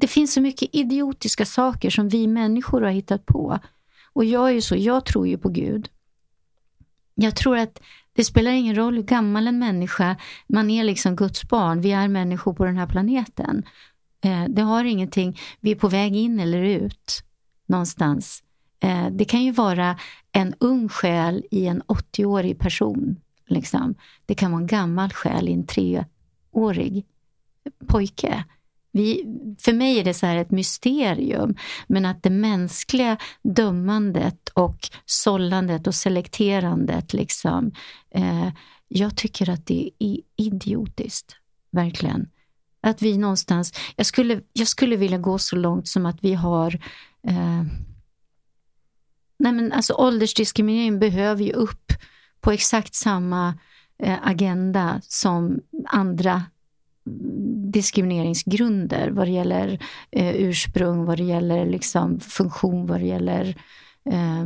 det 0.00 0.06
finns 0.06 0.32
så 0.34 0.40
mycket 0.40 0.68
idiotiska 0.72 1.44
saker 1.44 1.90
som 1.90 2.08
vi 2.08 2.26
människor 2.26 2.80
har 2.80 2.90
hittat 2.90 3.26
på. 3.26 3.58
Och 4.12 4.24
jag 4.24 4.48
är 4.48 4.52
ju 4.52 4.60
så, 4.60 4.76
jag 4.76 5.04
tror 5.04 5.28
ju 5.28 5.38
på 5.38 5.48
Gud. 5.48 5.88
Jag 7.14 7.36
tror 7.36 7.58
att 7.58 7.80
det 8.12 8.24
spelar 8.24 8.50
ingen 8.50 8.74
roll 8.74 8.96
hur 8.96 9.02
gammal 9.02 9.46
en 9.46 9.58
människa, 9.58 10.16
man 10.46 10.70
är 10.70 10.84
liksom 10.84 11.16
Guds 11.16 11.48
barn, 11.48 11.80
vi 11.80 11.92
är 11.92 12.08
människor 12.08 12.54
på 12.54 12.64
den 12.64 12.76
här 12.76 12.86
planeten. 12.86 13.62
Eh, 14.24 14.44
det 14.48 14.62
har 14.62 14.84
ingenting, 14.84 15.38
vi 15.60 15.70
är 15.70 15.74
på 15.74 15.88
väg 15.88 16.16
in 16.16 16.40
eller 16.40 16.62
ut 16.62 17.22
någonstans. 17.66 18.42
Eh, 18.82 19.06
det 19.10 19.24
kan 19.24 19.44
ju 19.44 19.52
vara 19.52 19.98
en 20.32 20.54
ung 20.58 20.88
själ 20.88 21.44
i 21.50 21.66
en 21.66 21.82
80-årig 21.82 22.58
person. 22.58 23.16
Liksom. 23.46 23.94
Det 24.26 24.34
kan 24.34 24.50
vara 24.52 24.60
en 24.60 24.66
gammal 24.66 25.12
själ 25.12 25.48
i 25.48 25.52
en 25.52 25.66
treårig 25.66 27.06
pojke. 27.86 28.44
Vi, 28.92 29.24
för 29.58 29.72
mig 29.72 29.98
är 29.98 30.04
det 30.04 30.14
så 30.14 30.26
här 30.26 30.36
ett 30.36 30.50
mysterium, 30.50 31.56
men 31.86 32.04
att 32.04 32.22
det 32.22 32.30
mänskliga 32.30 33.16
dömandet 33.42 34.48
och 34.48 34.88
sållandet 35.06 35.86
och 35.86 35.94
selekterandet, 35.94 37.12
liksom, 37.12 37.72
eh, 38.10 38.48
jag 38.88 39.16
tycker 39.16 39.50
att 39.50 39.66
det 39.66 39.90
är 39.98 40.18
idiotiskt, 40.36 41.36
verkligen. 41.70 42.28
Att 42.80 43.02
vi 43.02 43.18
någonstans, 43.18 43.72
jag 43.96 44.06
skulle, 44.06 44.40
jag 44.52 44.68
skulle 44.68 44.96
vilja 44.96 45.18
gå 45.18 45.38
så 45.38 45.56
långt 45.56 45.88
som 45.88 46.06
att 46.06 46.24
vi 46.24 46.34
har 46.34 46.74
eh, 47.28 47.62
nej 49.40 49.52
men 49.52 49.72
alltså 49.72 49.94
åldersdiskriminering 49.94 50.98
behöver 50.98 51.44
ju 51.44 51.52
upp 51.52 51.92
på 52.40 52.50
exakt 52.50 52.94
samma 52.94 53.54
eh, 53.98 54.18
agenda 54.22 55.00
som 55.04 55.60
andra 55.86 56.32
mm, 57.06 57.70
diskrimineringsgrunder 57.70 59.10
vad 59.10 59.26
det 59.26 59.30
gäller 59.30 59.78
eh, 60.10 60.34
ursprung, 60.36 61.04
vad 61.04 61.16
det 61.16 61.24
gäller 61.24 61.66
liksom 61.66 62.20
funktion, 62.20 62.86
vad 62.86 63.00
det 63.00 63.06
gäller 63.06 63.56
eh, 64.04 64.44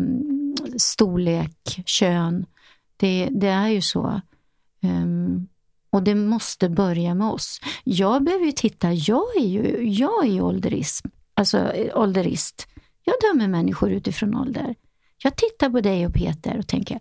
storlek, 0.77 1.83
kön. 1.87 2.47
Det, 2.97 3.29
det, 3.33 3.49
är 3.49 3.69
ju 3.69 3.81
så. 3.81 4.21
Um, 4.83 5.49
och 5.95 6.03
det 6.03 6.15
måste 6.15 6.69
börja 6.69 7.15
med 7.15 7.27
oss. 7.27 7.61
Jag 7.85 8.25
behöver 8.25 8.47
ju 8.47 8.53
titta, 8.53 8.93
jag 8.93 9.37
är 9.37 9.47
ju 9.47 9.89
jag 9.89 10.27
är 10.27 10.43
ålderism, 10.43 11.09
alltså 11.35 11.73
ålderist. 11.95 12.69
Jag 13.05 13.15
dömer 13.21 13.49
människor 13.49 13.91
utifrån 13.91 14.37
ålder. 14.37 14.75
Jag 15.19 15.37
tittar 15.37 15.71
på 15.71 15.81
dig 15.81 16.07
och 16.07 16.15
Peter 16.15 16.59
och 16.59 16.67
tänker, 16.67 17.01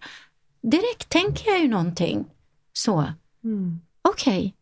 direkt 0.61 1.09
tänker 1.09 1.51
jag 1.51 1.61
ju 1.61 1.67
någonting. 1.67 2.25
Så, 2.73 3.05
mm. 3.43 3.81
okej. 4.01 4.55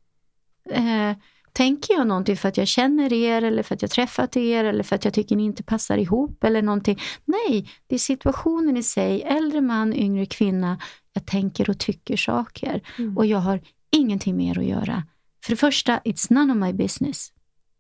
Okay. 0.66 0.88
Eh, 0.88 1.16
tänker 1.52 1.94
jag 1.94 2.08
någonting 2.08 2.38
för 2.38 2.50
att 2.50 2.58
jag 2.58 2.68
känner 2.68 3.14
er 3.14 3.42
eller 3.42 3.64
för 3.64 3.76
att 3.76 3.82
jag 3.82 3.92
träffat 3.92 4.38
er 4.38 4.66
eller 4.66 4.84
för 4.84 4.96
att 4.96 5.06
jag 5.06 5.14
tycker 5.14 5.36
ni 5.36 5.44
inte 5.44 5.64
passar 5.64 5.98
ihop 5.98 6.44
eller 6.44 6.62
någonting. 6.62 7.00
Nej, 7.26 7.70
det 7.88 7.96
är 7.96 8.00
situationen 8.00 8.78
i 8.78 8.84
sig. 8.84 9.22
Äldre 9.22 9.62
man, 9.62 9.94
yngre 9.94 10.26
kvinna. 10.26 10.80
Jag 11.14 11.26
tänker 11.26 11.70
och 11.70 11.80
tycker 11.80 12.18
saker. 12.18 12.82
Mm. 12.98 13.18
Och 13.18 13.26
jag 13.26 13.40
har 13.40 13.60
ingenting 13.92 14.38
mer 14.38 14.60
att 14.60 14.66
göra. 14.66 15.04
För 15.44 15.52
det 15.52 15.58
första, 15.58 16.00
it's 16.00 16.34
none 16.34 16.54
of 16.54 16.60
my 16.60 16.74
business. 16.74 17.32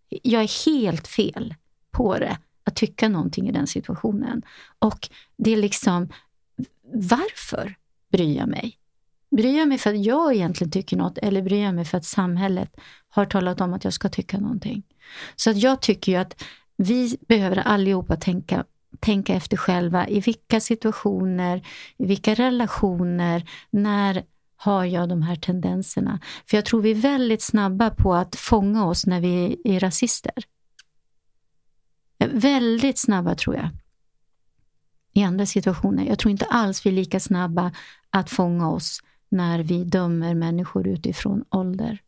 Jag 0.09 0.43
är 0.43 0.65
helt 0.65 1.07
fel 1.07 1.55
på 1.91 2.17
det, 2.17 2.37
att 2.63 2.75
tycka 2.75 3.09
någonting 3.09 3.49
i 3.49 3.51
den 3.51 3.67
situationen. 3.67 4.41
Och 4.79 5.09
det 5.37 5.51
är 5.51 5.57
liksom, 5.57 6.09
varför 6.93 7.75
bryr 8.11 8.37
jag 8.37 8.47
mig? 8.47 8.77
Bryr 9.31 9.57
jag 9.57 9.67
mig 9.67 9.77
för 9.77 9.89
att 9.89 10.05
jag 10.05 10.35
egentligen 10.35 10.71
tycker 10.71 10.97
något 10.97 11.17
eller 11.17 11.41
bryr 11.41 11.63
jag 11.63 11.75
mig 11.75 11.85
för 11.85 11.97
att 11.97 12.05
samhället 12.05 12.75
har 13.09 13.25
talat 13.25 13.61
om 13.61 13.73
att 13.73 13.83
jag 13.83 13.93
ska 13.93 14.09
tycka 14.09 14.37
någonting? 14.39 14.83
Så 15.35 15.49
att 15.49 15.57
jag 15.57 15.81
tycker 15.81 16.11
ju 16.11 16.17
att 16.17 16.43
vi 16.77 17.17
behöver 17.27 17.57
allihopa 17.57 18.15
tänka, 18.15 18.65
tänka 18.99 19.33
efter 19.33 19.57
själva 19.57 20.07
i 20.07 20.19
vilka 20.19 20.59
situationer, 20.59 21.67
i 21.97 22.05
vilka 22.05 22.33
relationer, 22.33 23.49
när 23.69 24.23
har 24.63 24.85
jag 24.85 25.09
de 25.09 25.21
här 25.21 25.35
tendenserna? 25.35 26.19
För 26.45 26.57
jag 26.57 26.65
tror 26.65 26.81
vi 26.81 26.91
är 26.91 26.95
väldigt 26.95 27.41
snabba 27.41 27.89
på 27.89 28.13
att 28.15 28.35
fånga 28.35 28.85
oss 28.85 29.05
när 29.05 29.21
vi 29.21 29.61
är 29.63 29.79
rasister. 29.79 30.43
Väldigt 32.17 32.99
snabba 32.99 33.35
tror 33.35 33.55
jag. 33.55 33.69
I 35.13 35.23
andra 35.23 35.45
situationer. 35.45 36.05
Jag 36.05 36.19
tror 36.19 36.31
inte 36.31 36.45
alls 36.45 36.85
vi 36.85 36.89
är 36.89 36.93
lika 36.93 37.19
snabba 37.19 37.71
att 38.09 38.29
fånga 38.29 38.69
oss 38.69 39.03
när 39.29 39.59
vi 39.59 39.83
dömer 39.83 40.33
människor 40.33 40.87
utifrån 40.87 41.45
ålder 41.49 42.01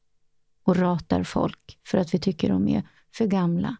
och 0.64 0.76
ratar 0.76 1.24
folk 1.24 1.80
för 1.84 1.98
att 1.98 2.14
vi 2.14 2.20
tycker 2.20 2.50
de 2.50 2.68
är 2.68 2.84
för 3.12 3.26
gamla. 3.26 3.78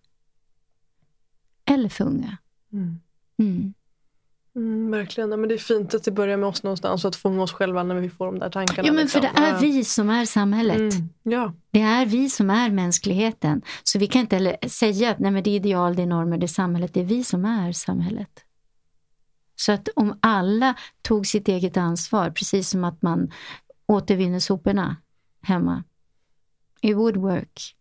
Eller 1.66 1.90
för 1.90 2.06
unga. 2.06 2.38
Mm. 2.72 3.00
Mm. 3.38 3.74
Mm, 4.56 4.92
verkligen. 4.92 5.32
Ja, 5.32 5.38
men 5.38 5.50
det 5.50 5.56
är 5.56 5.60
fint 5.60 5.94
att 5.94 6.04
det 6.04 6.12
börjar 6.12 6.38
med 6.38 6.50
oss 6.50 6.64
någonstans 6.64 7.06
och 7.06 7.10
att 7.10 7.16
fånga 7.16 7.44
oss 7.44 7.54
själva 7.54 7.84
när 7.84 7.96
vi 7.96 8.10
får 8.10 8.26
de 8.26 8.40
där 8.40 8.50
tankarna. 8.50 8.88
Ja, 8.88 8.94
men 8.94 9.08
för 9.08 9.22
liksom. 9.22 9.44
det 9.44 9.50
är 9.50 9.60
vi 9.60 9.84
som 9.84 10.10
är 10.10 10.26
samhället. 10.26 10.78
Mm. 10.78 11.10
Ja. 11.24 11.54
Det 11.72 11.82
är 11.82 12.06
vi 12.06 12.30
som 12.30 12.50
är 12.50 12.70
mänskligheten. 12.70 13.62
Så 13.84 14.00
vi 14.00 14.08
kan 14.08 14.22
inte 14.22 14.36
heller 14.36 14.68
säga 14.68 15.12
att 15.12 15.20
nej, 15.20 15.32
men 15.32 15.44
det 15.44 15.50
är 15.50 15.56
ideal, 15.56 15.96
det 15.96 16.02
är 16.02 16.08
normer, 16.08 16.38
det 16.38 16.46
är 16.46 16.48
samhället. 16.48 16.94
Det 16.94 17.00
är 17.00 17.06
vi 17.06 17.24
som 17.24 17.46
är 17.46 17.72
samhället. 17.72 18.46
Så 19.56 19.72
att 19.72 19.90
om 19.96 20.18
alla 20.22 20.76
tog 21.02 21.28
sitt 21.28 21.48
eget 21.48 21.78
ansvar, 21.78 22.30
precis 22.30 22.70
som 22.70 22.84
att 22.84 23.02
man 23.02 23.32
återvinner 23.86 24.40
soporna 24.40 24.96
hemma. 25.42 25.84
It 26.82 26.96
would 26.96 27.18
work. 27.18 27.76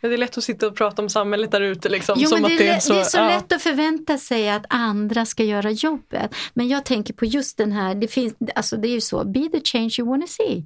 Ja, 0.00 0.08
Det 0.08 0.14
är 0.14 0.18
lätt 0.18 0.38
att 0.38 0.44
sitta 0.44 0.66
och 0.66 0.76
prata 0.76 1.02
om 1.02 1.08
samhället 1.08 1.50
där 1.50 1.60
ute. 1.60 1.88
Liksom, 1.88 2.16
Jo, 2.18 2.28
som 2.28 2.42
men 2.42 2.52
att 2.52 2.58
det, 2.58 2.68
är, 2.68 2.80
så, 2.80 2.92
det 2.92 3.00
är 3.00 3.04
så 3.04 3.18
ja. 3.18 3.28
lätt 3.28 3.52
att 3.52 3.62
förvänta 3.62 4.18
sig 4.18 4.50
att 4.50 4.66
andra 4.68 5.26
ska 5.26 5.44
göra 5.44 5.70
jobbet. 5.70 6.34
Men 6.54 6.68
jag 6.68 6.84
tänker 6.84 7.14
på 7.14 7.24
just 7.24 7.56
den 7.58 7.72
här, 7.72 7.94
det, 7.94 8.08
finns, 8.08 8.34
alltså 8.54 8.76
det 8.76 8.88
är 8.88 8.92
ju 8.92 9.00
så, 9.00 9.24
be 9.24 9.48
the 9.48 9.60
change 9.64 9.94
you 9.98 10.08
want 10.08 10.26
to 10.26 10.32
see. 10.32 10.64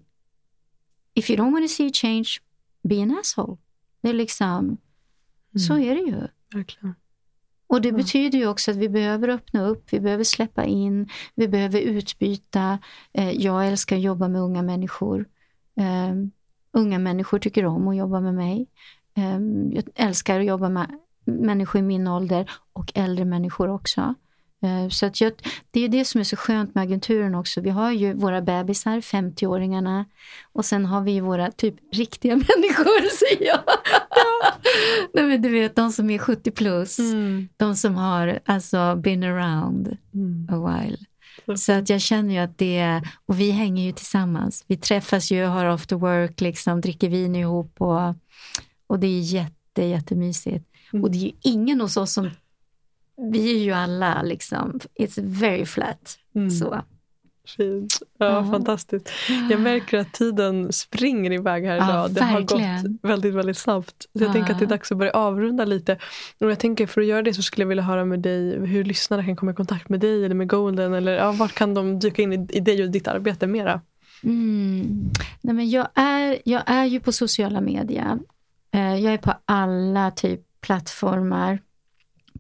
If 1.15 1.31
you 1.31 1.39
don't 1.39 1.53
want 1.53 1.69
to 1.69 1.75
see 1.75 1.93
change, 1.93 2.29
be 2.83 3.03
an 3.03 3.19
asshole. 3.21 3.57
Det 4.03 4.09
är 4.09 4.13
liksom, 4.13 4.77
så 5.69 5.79
är 5.79 5.95
det 5.95 6.01
ju. 6.01 6.21
Verkligen. 6.55 6.95
Och 7.67 7.81
det 7.81 7.89
Mm. 7.89 8.01
betyder 8.01 8.39
ju 8.39 8.47
också 8.47 8.71
att 8.71 8.77
vi 8.77 8.89
behöver 8.89 9.29
öppna 9.29 9.67
upp, 9.67 9.93
vi 9.93 10.01
behöver 10.01 10.25
släppa 10.25 10.65
in, 10.65 11.09
vi 11.35 11.49
behöver 11.49 11.81
utbyta. 11.81 12.79
Eh, 13.13 13.31
jag 13.31 13.69
älskar 13.69 13.97
att 13.97 14.03
jobba 14.03 14.29
med 14.29 14.41
unga 14.41 14.63
människor. 14.63 15.29
Eh, 15.81 16.15
unga 16.73 16.99
människor 16.99 17.39
tycker 17.39 17.65
om 17.67 17.89
att 17.89 17.97
jobba 17.97 18.21
med 18.21 18.35
mig. 18.35 18.67
Eh, 19.17 19.39
jag 19.73 19.85
älskar 19.95 20.41
att 20.41 20.47
jobba 20.47 20.69
med 20.69 20.87
människor 21.25 21.79
i 21.79 21.83
min 21.83 22.07
ålder 22.09 22.51
och 22.73 22.93
äldre 22.95 23.25
människor 23.25 23.69
också. 23.71 24.15
Eh, 24.63 24.89
Så 24.89 25.07
att 25.07 25.21
jag, 25.21 25.33
det 25.71 25.81
är 25.85 25.89
det 25.89 26.05
som 26.05 26.21
är 26.21 26.25
så 26.25 26.37
skönt 26.37 26.75
med 26.75 26.83
agenturen 26.85 27.35
också. 27.35 27.61
Vi 27.61 27.71
har 27.71 27.91
ju 27.93 28.15
våra 28.15 28.43
bebisar, 28.43 29.01
50-åringarna 29.01 30.05
och 30.53 30.65
sen 30.65 30.85
har 30.87 31.01
vi 31.01 31.13
ju 31.13 31.21
våra 31.21 31.51
typ 31.51 31.75
riktiga 31.93 32.33
människor, 32.37 33.09
säger 33.17 33.47
jag. 33.47 33.61
Nej, 35.15 35.25
men 35.25 35.43
du 35.43 35.49
vet, 35.49 35.77
de 35.77 35.93
som 35.93 36.11
är 36.11 36.19
70 36.19 36.51
plus. 36.51 36.99
Mm. 36.99 37.49
De 37.57 37.75
som 37.77 37.95
har 37.95 38.39
alltså 38.47 38.97
been 38.97 39.23
around 39.25 39.97
Mm. 40.15 40.49
a 40.51 40.57
while. 40.81 40.97
Så 41.57 41.73
att 41.73 41.89
jag 41.91 42.01
känner 42.01 42.35
ju 42.35 42.41
att 42.41 42.59
det 42.59 43.03
och 43.27 43.41
vi 43.41 43.51
hänger 43.51 43.85
ju 43.85 43.93
tillsammans. 43.93 44.65
Vi 44.67 44.77
träffas 44.77 45.31
ju, 45.33 45.45
har 45.45 45.65
after 45.65 45.97
work, 45.97 46.41
liksom, 46.41 46.81
dricker 46.81 47.09
vin 47.09 47.35
ihop 47.37 47.75
och, 47.79 48.15
och 48.91 48.99
det 48.99 49.07
är 49.07 49.21
jätte, 49.21 49.83
jättemysigt. 49.85 50.65
Mm. 50.93 51.05
Och 51.05 51.11
det 51.11 51.19
är 51.19 51.23
ju 51.23 51.33
ingen 51.43 51.81
hos 51.81 51.97
oss 51.97 52.13
som, 52.13 52.31
vi 53.33 53.55
är 53.57 53.59
ju 53.65 53.73
alla 53.73 54.23
liksom, 54.23 54.81
it's 55.01 55.21
very 55.23 55.67
flat. 55.67 56.19
Mm. 56.35 56.51
Så. 56.51 56.81
Fint. 57.57 57.99
Ja, 58.19 58.27
Ja. 58.27 58.51
fantastiskt. 58.51 59.11
Jag 59.51 59.61
märker 59.61 59.99
att 59.99 60.13
tiden 60.13 60.73
springer 60.73 61.33
iväg 61.33 61.65
här 61.65 61.77
Ja, 61.77 61.85
idag. 61.85 62.11
det 62.15 62.25
har 62.25 62.41
gått 62.41 63.01
väldigt, 63.03 63.35
väldigt 63.35 63.59
snabbt. 63.59 64.03
Så 64.03 64.09
jag 64.13 64.29
Ja. 64.29 64.33
tänker 64.33 64.53
att 64.53 64.59
det 64.59 64.65
är 64.65 64.69
dags 64.69 64.93
att 64.93 64.99
börja 64.99 65.13
avrunda 65.13 65.65
lite. 65.65 65.99
Och 66.41 66.51
jag 66.51 66.59
tänker 66.59 66.87
för 66.87 67.01
att 67.01 67.07
göra 67.07 67.23
det 67.23 67.35
så 67.35 67.43
skulle 67.43 67.63
jag 67.63 67.69
vilja 67.69 67.83
höra 67.85 68.05
med 68.05 68.21
dig 68.21 68.67
hur 68.67 68.85
lyssnare 68.85 69.25
kan 69.25 69.37
komma 69.37 69.53
i 69.53 69.55
kontakt 69.55 69.89
med 69.89 70.01
dig 70.01 70.25
eller 70.25 70.35
med 70.35 70.49
Golden. 70.49 70.95
Eller 70.95 71.13
ja, 71.13 71.33
vart 71.33 71.53
kan 71.55 71.75
de 71.75 71.99
dyka 71.99 72.23
in 72.23 72.33
i, 72.33 72.47
i 72.51 72.61
dig 72.61 72.83
och 72.85 72.91
ditt 72.91 73.09
arbete 73.09 73.47
mera? 73.47 73.81
Mm. 74.25 75.11
Nej, 75.41 75.55
men 75.55 75.71
jag, 75.71 75.89
är, 75.95 76.39
jag 76.45 76.63
är 76.67 76.85
ju 76.85 77.01
på 77.01 77.13
sociala 77.13 77.61
medier. 77.61 78.19
Eh, 78.73 78.97
jag 78.97 79.15
är 79.15 79.19
på 79.19 79.33
alla 79.45 80.11
typ 80.11 80.41
plattformar, 80.61 81.59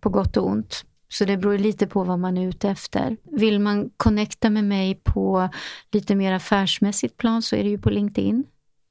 på 0.00 0.08
gott 0.08 0.36
och 0.36 0.46
ont. 0.46 0.84
Så 1.08 1.24
det 1.24 1.36
beror 1.36 1.58
lite 1.58 1.86
på 1.86 2.04
vad 2.04 2.18
man 2.18 2.38
är 2.38 2.48
ute 2.48 2.68
efter. 2.68 3.16
Vill 3.22 3.58
man 3.58 3.90
connecta 3.96 4.50
med 4.50 4.64
mig 4.64 4.94
på 4.94 5.48
lite 5.92 6.14
mer 6.14 6.32
affärsmässigt 6.32 7.16
plan 7.16 7.42
så 7.42 7.56
är 7.56 7.64
det 7.64 7.70
ju 7.70 7.78
på 7.78 7.90
LinkedIn. 7.90 8.44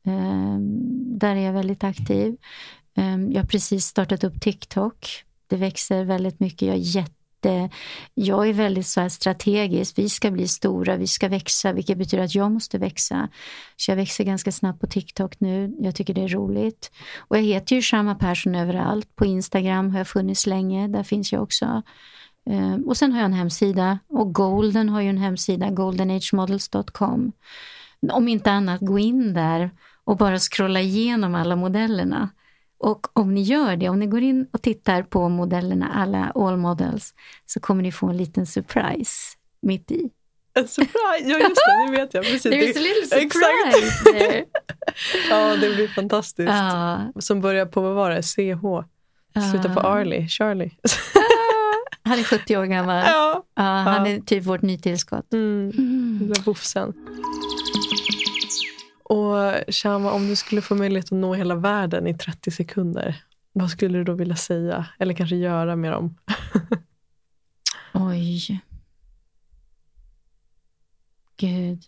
Ehm, 0.05 0.79
där 1.19 1.35
är 1.35 1.45
jag 1.45 1.53
väldigt 1.53 1.83
aktiv. 1.83 2.37
Ehm, 2.95 3.31
jag 3.31 3.41
har 3.41 3.47
precis 3.47 3.85
startat 3.85 4.23
upp 4.23 4.41
TikTok. 4.41 5.25
Det 5.47 5.55
växer 5.55 6.03
väldigt 6.03 6.39
mycket. 6.39 6.61
Jag 6.61 6.75
är 6.75 6.95
jätte 6.95 7.18
Eh, 7.45 7.65
jag 8.13 8.49
är 8.49 8.53
väldigt 8.53 8.87
så 8.87 9.01
här 9.01 9.09
strategisk. 9.09 9.97
Vi 9.97 10.09
ska 10.09 10.31
bli 10.31 10.47
stora, 10.47 10.97
vi 10.97 11.07
ska 11.07 11.27
växa, 11.27 11.73
vilket 11.73 11.97
betyder 11.97 12.23
att 12.23 12.35
jag 12.35 12.51
måste 12.51 12.77
växa. 12.77 13.29
Så 13.77 13.91
jag 13.91 13.95
växer 13.95 14.23
ganska 14.23 14.51
snabbt 14.51 14.81
på 14.81 14.87
TikTok 14.87 15.39
nu. 15.39 15.75
Jag 15.79 15.95
tycker 15.95 16.13
det 16.13 16.23
är 16.23 16.27
roligt. 16.27 16.91
Och 17.17 17.37
jag 17.37 17.43
heter 17.43 17.75
ju 17.75 17.81
Sharma 17.81 18.15
Persson 18.15 18.55
överallt. 18.55 19.15
På 19.15 19.25
Instagram 19.25 19.91
har 19.91 19.97
jag 19.97 20.07
funnits 20.07 20.45
länge, 20.47 20.87
där 20.87 21.03
finns 21.03 21.31
jag 21.33 21.43
också. 21.43 21.83
Eh, 22.49 22.75
Och 22.85 22.97
sen 22.97 23.11
har 23.11 23.19
jag 23.19 23.25
en 23.25 23.33
hemsida 23.33 23.99
och 24.09 24.33
Golden 24.33 24.89
har 24.89 25.01
ju 25.01 25.09
en 25.09 25.17
hemsida, 25.17 25.69
goldenagemodels.com. 25.69 27.31
Om 28.11 28.27
inte 28.27 28.51
annat, 28.51 28.81
gå 28.81 28.99
in 28.99 29.33
där 29.33 29.71
och 30.03 30.17
bara 30.17 30.39
scrolla 30.39 30.81
igenom 30.81 31.35
alla 31.35 31.55
modellerna. 31.55 32.29
Och 32.80 33.07
om 33.13 33.34
ni 33.34 33.41
gör 33.41 33.75
det, 33.75 33.89
om 33.89 33.99
ni 33.99 34.07
går 34.07 34.21
in 34.21 34.47
och 34.51 34.61
tittar 34.61 35.03
på 35.03 35.30
modellerna, 35.30 35.91
alla 35.95 36.32
all 36.36 36.57
models, 36.57 37.13
så 37.45 37.59
kommer 37.59 37.84
ni 37.84 37.91
få 37.91 38.07
en 38.07 38.17
liten 38.17 38.45
surprise 38.45 39.11
mitt 39.61 39.91
i. 39.91 40.09
En 40.53 40.67
surprise! 40.67 41.30
Ja 41.30 41.39
just 41.39 41.55
det, 41.55 41.86
det 41.91 41.91
vet 41.97 42.13
jag. 42.13 42.23
Precis. 42.23 42.51
There's 42.53 42.77
a 42.77 42.82
little 42.82 43.05
surprise 43.05 44.03
there. 44.03 44.45
Ja, 45.30 45.55
det 45.55 45.75
blir 45.75 45.88
fantastiskt. 45.88 46.49
Ja, 46.49 47.11
Som 47.19 47.41
börjar 47.41 47.65
på, 47.65 47.82
vad 47.82 47.95
var 47.95 48.09
det, 48.09 48.23
CH? 48.23 48.63
Slutar 49.51 49.73
på. 49.73 49.80
Arlie, 49.80 50.27
Charlie. 50.27 50.71
han 52.03 52.19
är 52.19 52.23
70 52.23 52.57
år 52.57 52.65
gammal. 52.65 53.03
ja. 53.05 53.45
Han 53.55 54.07
är 54.07 54.19
typ 54.19 54.45
vårt 54.45 54.61
nytillskott. 54.61 55.34
Mm. 55.34 55.71
Mm. 55.77 56.19
Lilla. 56.21 56.36
Och 59.10 59.74
Shama, 59.74 60.12
om 60.12 60.28
du 60.28 60.36
skulle 60.36 60.62
få 60.62 60.76
möjlighet 60.76 61.05
att 61.05 61.12
nå 61.12 61.34
hela 61.34 61.55
världen 61.55 62.07
i 62.07 62.18
30 62.18 62.51
sekunder, 62.51 63.24
vad 63.53 63.70
skulle 63.70 63.97
du 63.97 64.03
då 64.03 64.14
vilja 64.14 64.36
säga 64.36 64.86
eller 64.99 65.14
kanske 65.14 65.36
göra 65.36 65.76
med 65.76 65.91
dem? 65.91 66.16
Oj. 67.93 68.62
Gud. 71.38 71.84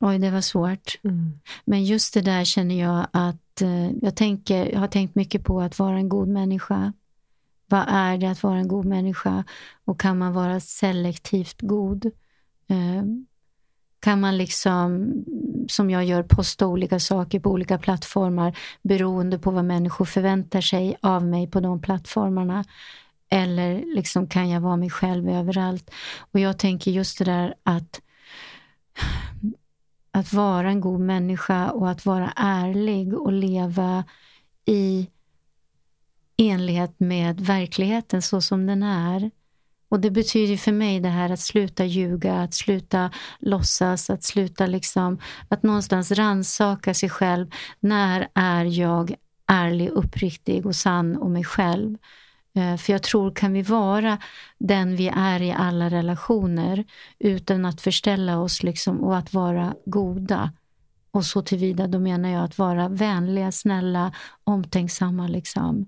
Oj, 0.00 0.18
det 0.18 0.30
var 0.30 0.40
svårt. 0.40 0.98
Mm. 1.04 1.40
Men 1.64 1.84
just 1.84 2.14
det 2.14 2.20
där 2.20 2.44
känner 2.44 2.80
jag 2.80 3.06
att 3.12 3.62
eh, 3.62 3.90
jag, 3.90 4.16
tänker, 4.16 4.72
jag 4.72 4.80
har 4.80 4.88
tänkt 4.88 5.14
mycket 5.14 5.44
på 5.44 5.60
att 5.60 5.78
vara 5.78 5.96
en 5.96 6.08
god 6.08 6.28
människa. 6.28 6.92
Vad 7.72 7.84
är 7.88 8.18
det 8.18 8.30
att 8.30 8.42
vara 8.42 8.58
en 8.58 8.68
god 8.68 8.84
människa? 8.84 9.44
Och 9.84 10.00
kan 10.00 10.18
man 10.18 10.32
vara 10.32 10.60
selektivt 10.60 11.60
god? 11.60 12.06
Eh, 12.68 13.04
kan 14.00 14.20
man 14.20 14.36
liksom, 14.36 15.12
som 15.68 15.90
jag 15.90 16.04
gör, 16.04 16.22
posta 16.22 16.66
olika 16.66 17.00
saker 17.00 17.40
på 17.40 17.50
olika 17.50 17.78
plattformar 17.78 18.58
beroende 18.82 19.38
på 19.38 19.50
vad 19.50 19.64
människor 19.64 20.04
förväntar 20.04 20.60
sig 20.60 20.96
av 21.00 21.26
mig 21.26 21.46
på 21.50 21.60
de 21.60 21.80
plattformarna? 21.80 22.64
Eller 23.28 23.94
liksom 23.94 24.26
kan 24.26 24.50
jag 24.50 24.60
vara 24.60 24.76
mig 24.76 24.90
själv 24.90 25.28
överallt? 25.28 25.90
Och 26.32 26.40
jag 26.40 26.58
tänker 26.58 26.90
just 26.90 27.18
det 27.18 27.24
där 27.24 27.54
att 27.62 28.00
att 30.10 30.32
vara 30.32 30.68
en 30.68 30.80
god 30.80 31.00
människa 31.00 31.70
och 31.70 31.90
att 31.90 32.06
vara 32.06 32.32
ärlig 32.36 33.14
och 33.14 33.32
leva 33.32 34.04
i 34.64 35.08
enlighet 36.50 37.00
med 37.00 37.40
verkligheten 37.40 38.22
så 38.22 38.40
som 38.40 38.66
den 38.66 38.82
är. 38.82 39.30
Och 39.88 40.00
det 40.00 40.10
betyder 40.10 40.56
för 40.56 40.72
mig 40.72 41.00
det 41.00 41.08
här 41.08 41.30
att 41.30 41.40
sluta 41.40 41.84
ljuga, 41.84 42.34
att 42.34 42.54
sluta 42.54 43.10
låtsas, 43.38 44.10
att 44.10 44.24
sluta 44.24 44.66
liksom, 44.66 45.18
att 45.48 45.62
någonstans 45.62 46.12
ransaka 46.12 46.94
sig 46.94 47.10
själv. 47.10 47.50
När 47.80 48.28
är 48.34 48.64
jag 48.64 49.14
ärlig, 49.46 49.88
uppriktig 49.88 50.66
och 50.66 50.76
sann 50.76 51.16
om 51.16 51.32
mig 51.32 51.44
själv? 51.44 51.96
Eh, 52.54 52.76
för 52.76 52.92
jag 52.92 53.02
tror, 53.02 53.34
kan 53.34 53.52
vi 53.52 53.62
vara 53.62 54.18
den 54.58 54.96
vi 54.96 55.08
är 55.16 55.42
i 55.42 55.52
alla 55.52 55.90
relationer 55.90 56.84
utan 57.18 57.64
att 57.64 57.80
förställa 57.80 58.38
oss 58.38 58.62
liksom, 58.62 59.00
och 59.00 59.16
att 59.16 59.32
vara 59.32 59.74
goda. 59.86 60.52
Och 61.10 61.24
så 61.24 61.42
tillvida, 61.42 61.86
då 61.86 61.98
menar 61.98 62.28
jag 62.28 62.44
att 62.44 62.58
vara 62.58 62.88
vänliga, 62.88 63.52
snälla, 63.52 64.12
omtänksamma. 64.44 65.28
Liksom. 65.28 65.86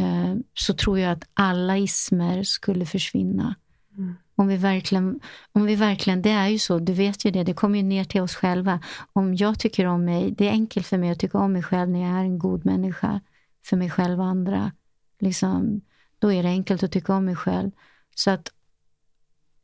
Eh, 0.00 0.36
Så 0.54 0.74
tror 0.74 0.98
jag 0.98 1.12
att 1.12 1.28
alla 1.34 1.78
ismer 1.78 2.42
skulle 2.42 2.86
försvinna. 2.86 3.54
Mm. 3.96 4.14
Om 4.36 4.46
vi, 4.48 4.56
verkligen, 4.56 5.20
om 5.52 5.64
vi 5.64 5.74
verkligen, 5.74 6.22
det 6.22 6.30
är 6.30 6.48
ju 6.48 6.58
så, 6.58 6.78
du 6.78 6.92
vet 6.92 7.24
ju 7.24 7.30
det, 7.30 7.44
det 7.44 7.54
kommer 7.54 7.78
ju 7.78 7.82
ner 7.82 8.04
till 8.04 8.20
oss 8.20 8.34
själva. 8.34 8.80
Om 9.12 9.34
jag 9.34 9.58
tycker 9.58 9.86
om 9.86 10.04
mig, 10.04 10.30
det 10.30 10.48
är 10.48 10.50
enkelt 10.50 10.86
för 10.86 10.98
mig 10.98 11.10
att 11.10 11.18
tycka 11.18 11.38
om 11.38 11.52
mig 11.52 11.62
själv 11.62 11.90
när 11.90 12.00
jag 12.00 12.10
är 12.10 12.24
en 12.24 12.38
god 12.38 12.64
människa 12.64 13.20
för 13.64 13.76
mig 13.76 13.90
själv 13.90 14.20
och 14.20 14.26
andra. 14.26 14.72
Liksom, 15.20 15.80
då 16.18 16.32
är 16.32 16.42
det 16.42 16.48
enkelt 16.48 16.82
att 16.82 16.92
tycka 16.92 17.14
om 17.14 17.24
mig 17.24 17.36
själv. 17.36 17.70
Så 18.14 18.30
att 18.30 18.48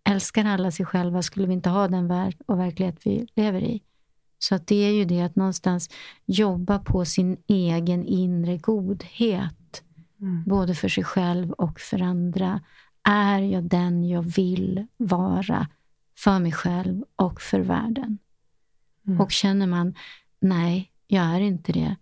älskar 0.05 0.45
alla 0.45 0.71
sig 0.71 0.87
själva 0.87 1.23
skulle 1.23 1.47
vi 1.47 1.53
inte 1.53 1.71
ha 1.71 1.89
den 1.89 2.09
värld 2.09 2.37
och 2.47 2.59
verklighet 2.59 2.97
vi 3.05 3.27
lever 3.35 3.63
i. 3.63 3.83
Så 4.39 4.55
att 4.55 4.67
det 4.67 4.85
är 4.85 4.93
ju 4.93 5.05
det 5.05 5.21
att 5.21 5.37
någonstans 5.37 5.91
jobba 6.27 6.79
på 6.79 7.05
sin 7.05 7.37
egen 7.47 8.05
inre 8.05 8.59
godhet. 8.59 9.55
Mm. 10.21 10.45
Både 10.47 10.75
för 10.75 10.89
sig 10.89 11.05
själv 11.05 11.51
och 11.51 11.81
för 11.81 12.03
andra. 12.03 12.61
Är 13.03 13.39
jag 13.39 13.65
den 13.65 14.09
jag 14.09 14.23
vill 14.23 14.87
vara 14.97 15.69
för 16.19 16.39
mig 16.39 16.53
själv 16.53 17.05
och 17.17 17.41
för 17.41 17.61
världen? 17.61 18.19
Mm. 19.07 19.21
Och 19.21 19.33
känner 19.33 19.67
man, 19.67 19.95
nej, 20.41 20.93
jag 21.07 21.25
är 21.25 21.41
inte 21.41 21.73
det. 21.73 21.97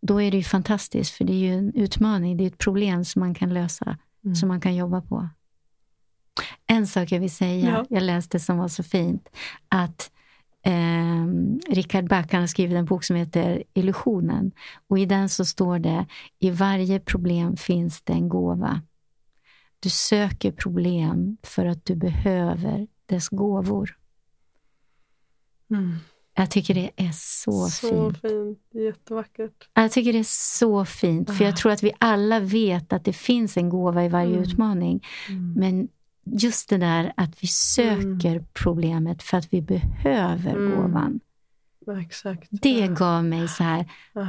Då 0.00 0.22
är 0.22 0.30
det 0.30 0.36
ju 0.36 0.42
fantastiskt, 0.42 1.14
för 1.14 1.24
det 1.24 1.32
är 1.32 1.38
ju 1.38 1.54
en 1.54 1.74
utmaning. 1.74 2.36
Det 2.36 2.44
är 2.44 2.48
ett 2.48 2.58
problem 2.58 3.04
som 3.04 3.20
man 3.20 3.34
kan 3.34 3.54
lösa, 3.54 3.98
mm. 4.24 4.34
som 4.34 4.48
man 4.48 4.60
kan 4.60 4.74
jobba 4.74 5.00
på. 5.00 5.28
En 6.66 6.86
sak 6.86 7.12
jag 7.12 7.20
vill 7.20 7.34
säga, 7.34 7.70
ja. 7.70 7.86
jag 7.90 8.02
läste 8.02 8.40
som 8.40 8.58
var 8.58 8.68
så 8.68 8.82
fint, 8.82 9.28
att 9.68 10.10
eh, 10.62 11.26
Richard 11.74 12.08
Back 12.08 12.32
har 12.32 12.46
skrivit 12.46 12.76
en 12.76 12.84
bok 12.84 13.04
som 13.04 13.16
heter 13.16 13.62
Illusionen. 13.74 14.52
Och 14.88 14.98
i 14.98 15.06
den 15.06 15.28
så 15.28 15.44
står 15.44 15.78
det, 15.78 16.06
i 16.38 16.50
varje 16.50 17.00
problem 17.00 17.56
finns 17.56 18.02
det 18.02 18.12
en 18.12 18.28
gåva. 18.28 18.82
Du 19.80 19.90
söker 19.90 20.52
problem 20.52 21.36
för 21.42 21.66
att 21.66 21.84
du 21.84 21.94
behöver 21.94 22.86
dess 23.06 23.28
gåvor. 23.28 23.96
Mm. 25.70 25.96
Jag 26.34 26.50
tycker 26.50 26.74
det 26.74 26.90
är 26.96 27.10
så, 27.12 27.66
så 27.66 28.10
fint. 28.10 28.20
fint. 28.20 28.58
Jättevackert. 28.84 29.68
Jag 29.74 29.92
tycker 29.92 30.12
det 30.12 30.18
är 30.18 30.58
så 30.58 30.84
fint. 30.84 31.36
För 31.36 31.44
jag 31.44 31.52
ah. 31.52 31.56
tror 31.56 31.72
att 31.72 31.82
vi 31.82 31.92
alla 31.98 32.40
vet 32.40 32.92
att 32.92 33.04
det 33.04 33.12
finns 33.12 33.56
en 33.56 33.68
gåva 33.68 34.04
i 34.04 34.08
varje 34.08 34.36
mm. 34.36 34.42
utmaning. 34.42 35.06
Mm. 35.28 35.52
Men 35.52 35.88
just 36.24 36.68
det 36.68 36.78
där 36.78 37.12
att 37.16 37.42
vi 37.42 37.46
söker 37.46 38.30
mm. 38.30 38.44
problemet 38.52 39.22
för 39.22 39.36
att 39.36 39.52
vi 39.52 39.62
behöver 39.62 40.50
mm. 40.50 40.76
gåvan. 40.76 41.20
Exakt. 42.00 42.48
Det 42.50 42.88
gav 42.88 43.24
mig 43.24 43.48
så 43.48 43.64
här, 43.64 43.90
ah. 44.12 44.22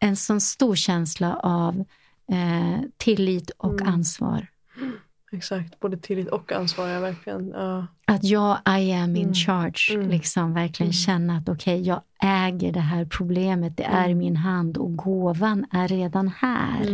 en 0.00 0.16
sån 0.16 0.40
stor 0.40 0.74
känsla 0.74 1.36
av 1.36 1.84
eh, 2.32 2.80
tillit 2.96 3.50
och 3.50 3.80
mm. 3.80 3.94
ansvar. 3.94 4.46
Exakt, 5.32 5.80
både 5.80 5.96
tillit 5.96 6.28
och 6.28 6.52
ansvar. 6.52 6.88
Ja, 6.88 7.00
verkligen. 7.00 7.48
Ja. 7.48 7.86
Att 8.04 8.24
jag, 8.24 8.58
I 8.78 8.92
am 8.92 9.16
in 9.16 9.22
mm. 9.22 9.34
charge. 9.34 9.94
Mm. 9.94 10.08
Liksom 10.08 10.54
verkligen 10.54 10.88
mm. 10.88 10.92
känna 10.92 11.36
att 11.36 11.48
okej, 11.48 11.80
okay, 11.80 11.88
jag 11.88 12.02
äger 12.22 12.72
det 12.72 12.80
här 12.80 13.04
problemet. 13.04 13.76
Det 13.76 13.84
är 13.84 14.08
i 14.08 14.14
min 14.14 14.36
hand 14.36 14.76
och 14.76 14.96
gåvan 14.96 15.66
är 15.70 15.88
redan 15.88 16.28
här. 16.28 16.84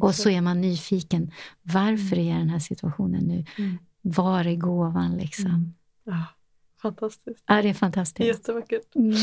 Och 0.00 0.14
så 0.14 0.30
är 0.30 0.40
man 0.40 0.60
nyfiken. 0.60 1.32
Varför 1.62 2.18
är 2.18 2.28
jag 2.28 2.36
i 2.36 2.38
den 2.38 2.50
här 2.50 2.58
situationen 2.58 3.24
nu? 3.24 3.44
Mm. 3.58 3.78
Var 4.02 4.44
är 4.46 4.56
gåvan 4.56 5.16
liksom? 5.16 5.46
Mm. 5.46 5.72
Ja, 6.04 6.24
fantastiskt. 6.82 7.44
Ja, 7.46 7.62
det 7.62 7.68
är 7.68 7.74
fantastiskt. 7.74 8.26
Jättevackert. 8.26 8.94
Mm. 8.94 9.16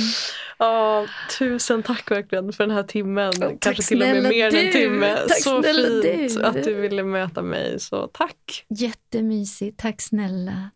Ja, 0.58 1.06
tusen 1.40 1.84
tack 1.84 2.12
verkligen 2.12 2.54
för 2.54 2.68
den 2.68 2.76
här 2.76 2.84
timmen. 2.84 3.32
Oh, 3.32 3.52
Kanske 3.60 3.84
till 3.84 4.02
och 4.02 4.08
med 4.08 4.24
mer 4.24 4.48
än 4.48 4.66
en 4.66 4.72
timme. 4.72 5.16
Tack 5.16 5.44
så 5.44 5.64
fint 5.64 6.36
du. 6.36 6.44
att 6.44 6.64
du 6.64 6.74
ville 6.74 7.04
möta 7.04 7.42
mig. 7.42 7.80
Så 7.80 8.08
tack. 8.08 8.66
Jättemysigt. 8.70 9.80
Tack 9.80 10.02
snälla. 10.02 10.70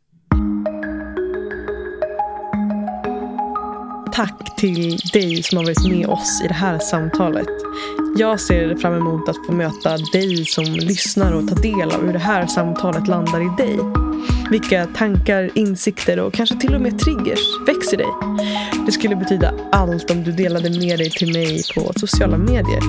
Tack 4.14 4.56
till 4.56 4.98
dig 4.98 5.44
som 5.44 5.58
har 5.58 5.66
varit 5.66 5.90
med 5.90 6.08
oss 6.08 6.42
i 6.46 6.48
det 6.48 6.54
här 6.54 6.80
samtalet. 6.80 7.48
Jag 8.18 8.40
ser 8.40 8.76
fram 8.76 8.94
emot 8.94 9.30
att 9.30 9.46
få 9.46 9.52
möta 9.52 9.98
dig 9.98 10.46
som 10.46 10.64
lyssnar 10.64 11.32
och 11.32 11.48
ta 11.48 11.56
del 11.56 11.92
av 11.92 12.06
hur 12.06 12.14
det 12.14 12.20
här 12.20 12.48
samtalet 12.48 13.08
landar 13.08 13.42
i 13.42 13.64
dig. 13.64 14.03
Vilka 14.52 14.86
tankar, 14.86 15.50
insikter 15.54 16.20
och 16.20 16.34
kanske 16.34 16.56
till 16.60 16.76
och 16.76 16.82
med 16.82 17.00
triggers 17.00 17.40
växer 17.68 17.98
dig. 17.98 18.08
Det 18.86 18.92
skulle 18.92 19.16
betyda 19.16 19.54
allt 19.72 20.12
om 20.12 20.24
du 20.24 20.32
delade 20.32 20.70
med 20.70 21.00
dig 21.00 21.10
till 21.10 21.34
mig 21.34 21.62
på 21.76 21.94
sociala 21.96 22.38
medier. 22.38 22.82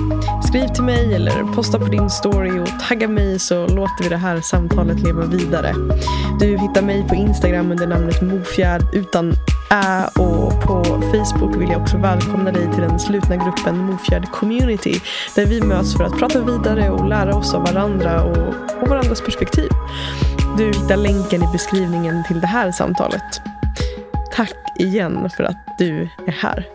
Skriv 0.47 0.67
till 0.67 0.83
mig 0.83 1.13
eller 1.13 1.53
posta 1.55 1.79
på 1.79 1.85
din 1.85 2.09
story 2.09 2.59
och 2.59 2.79
tagga 2.89 3.07
mig 3.07 3.39
så 3.39 3.67
låter 3.67 4.03
vi 4.03 4.09
det 4.09 4.17
här 4.17 4.41
samtalet 4.41 4.99
leva 4.99 5.25
vidare. 5.25 5.73
Du 6.39 6.57
hittar 6.57 6.81
mig 6.81 7.05
på 7.09 7.15
Instagram 7.15 7.71
under 7.71 7.87
namnet 7.87 8.21
Mofjärd 8.21 8.81
utan 8.93 9.33
ä 9.69 10.07
och 10.15 10.61
på 10.61 10.83
Facebook 10.83 11.55
vill 11.61 11.69
jag 11.69 11.81
också 11.81 11.97
välkomna 11.97 12.51
dig 12.51 12.71
till 12.73 12.81
den 12.81 12.99
slutna 12.99 13.35
gruppen 13.35 13.77
Mofjärd 13.77 14.31
Community 14.31 15.01
där 15.35 15.45
vi 15.45 15.61
möts 15.61 15.97
för 15.97 16.03
att 16.03 16.19
prata 16.19 16.41
vidare 16.41 16.89
och 16.89 17.07
lära 17.07 17.35
oss 17.35 17.53
av 17.53 17.61
varandra 17.61 18.23
och, 18.23 18.53
och 18.81 18.87
varandras 18.87 19.21
perspektiv. 19.21 19.69
Du 20.57 20.65
hittar 20.65 20.97
länken 20.97 21.43
i 21.43 21.47
beskrivningen 21.51 22.23
till 22.23 22.41
det 22.41 22.47
här 22.47 22.71
samtalet. 22.71 23.41
Tack 24.31 24.55
igen 24.75 25.29
för 25.29 25.43
att 25.43 25.77
du 25.77 26.09
är 26.27 26.31
här. 26.31 26.74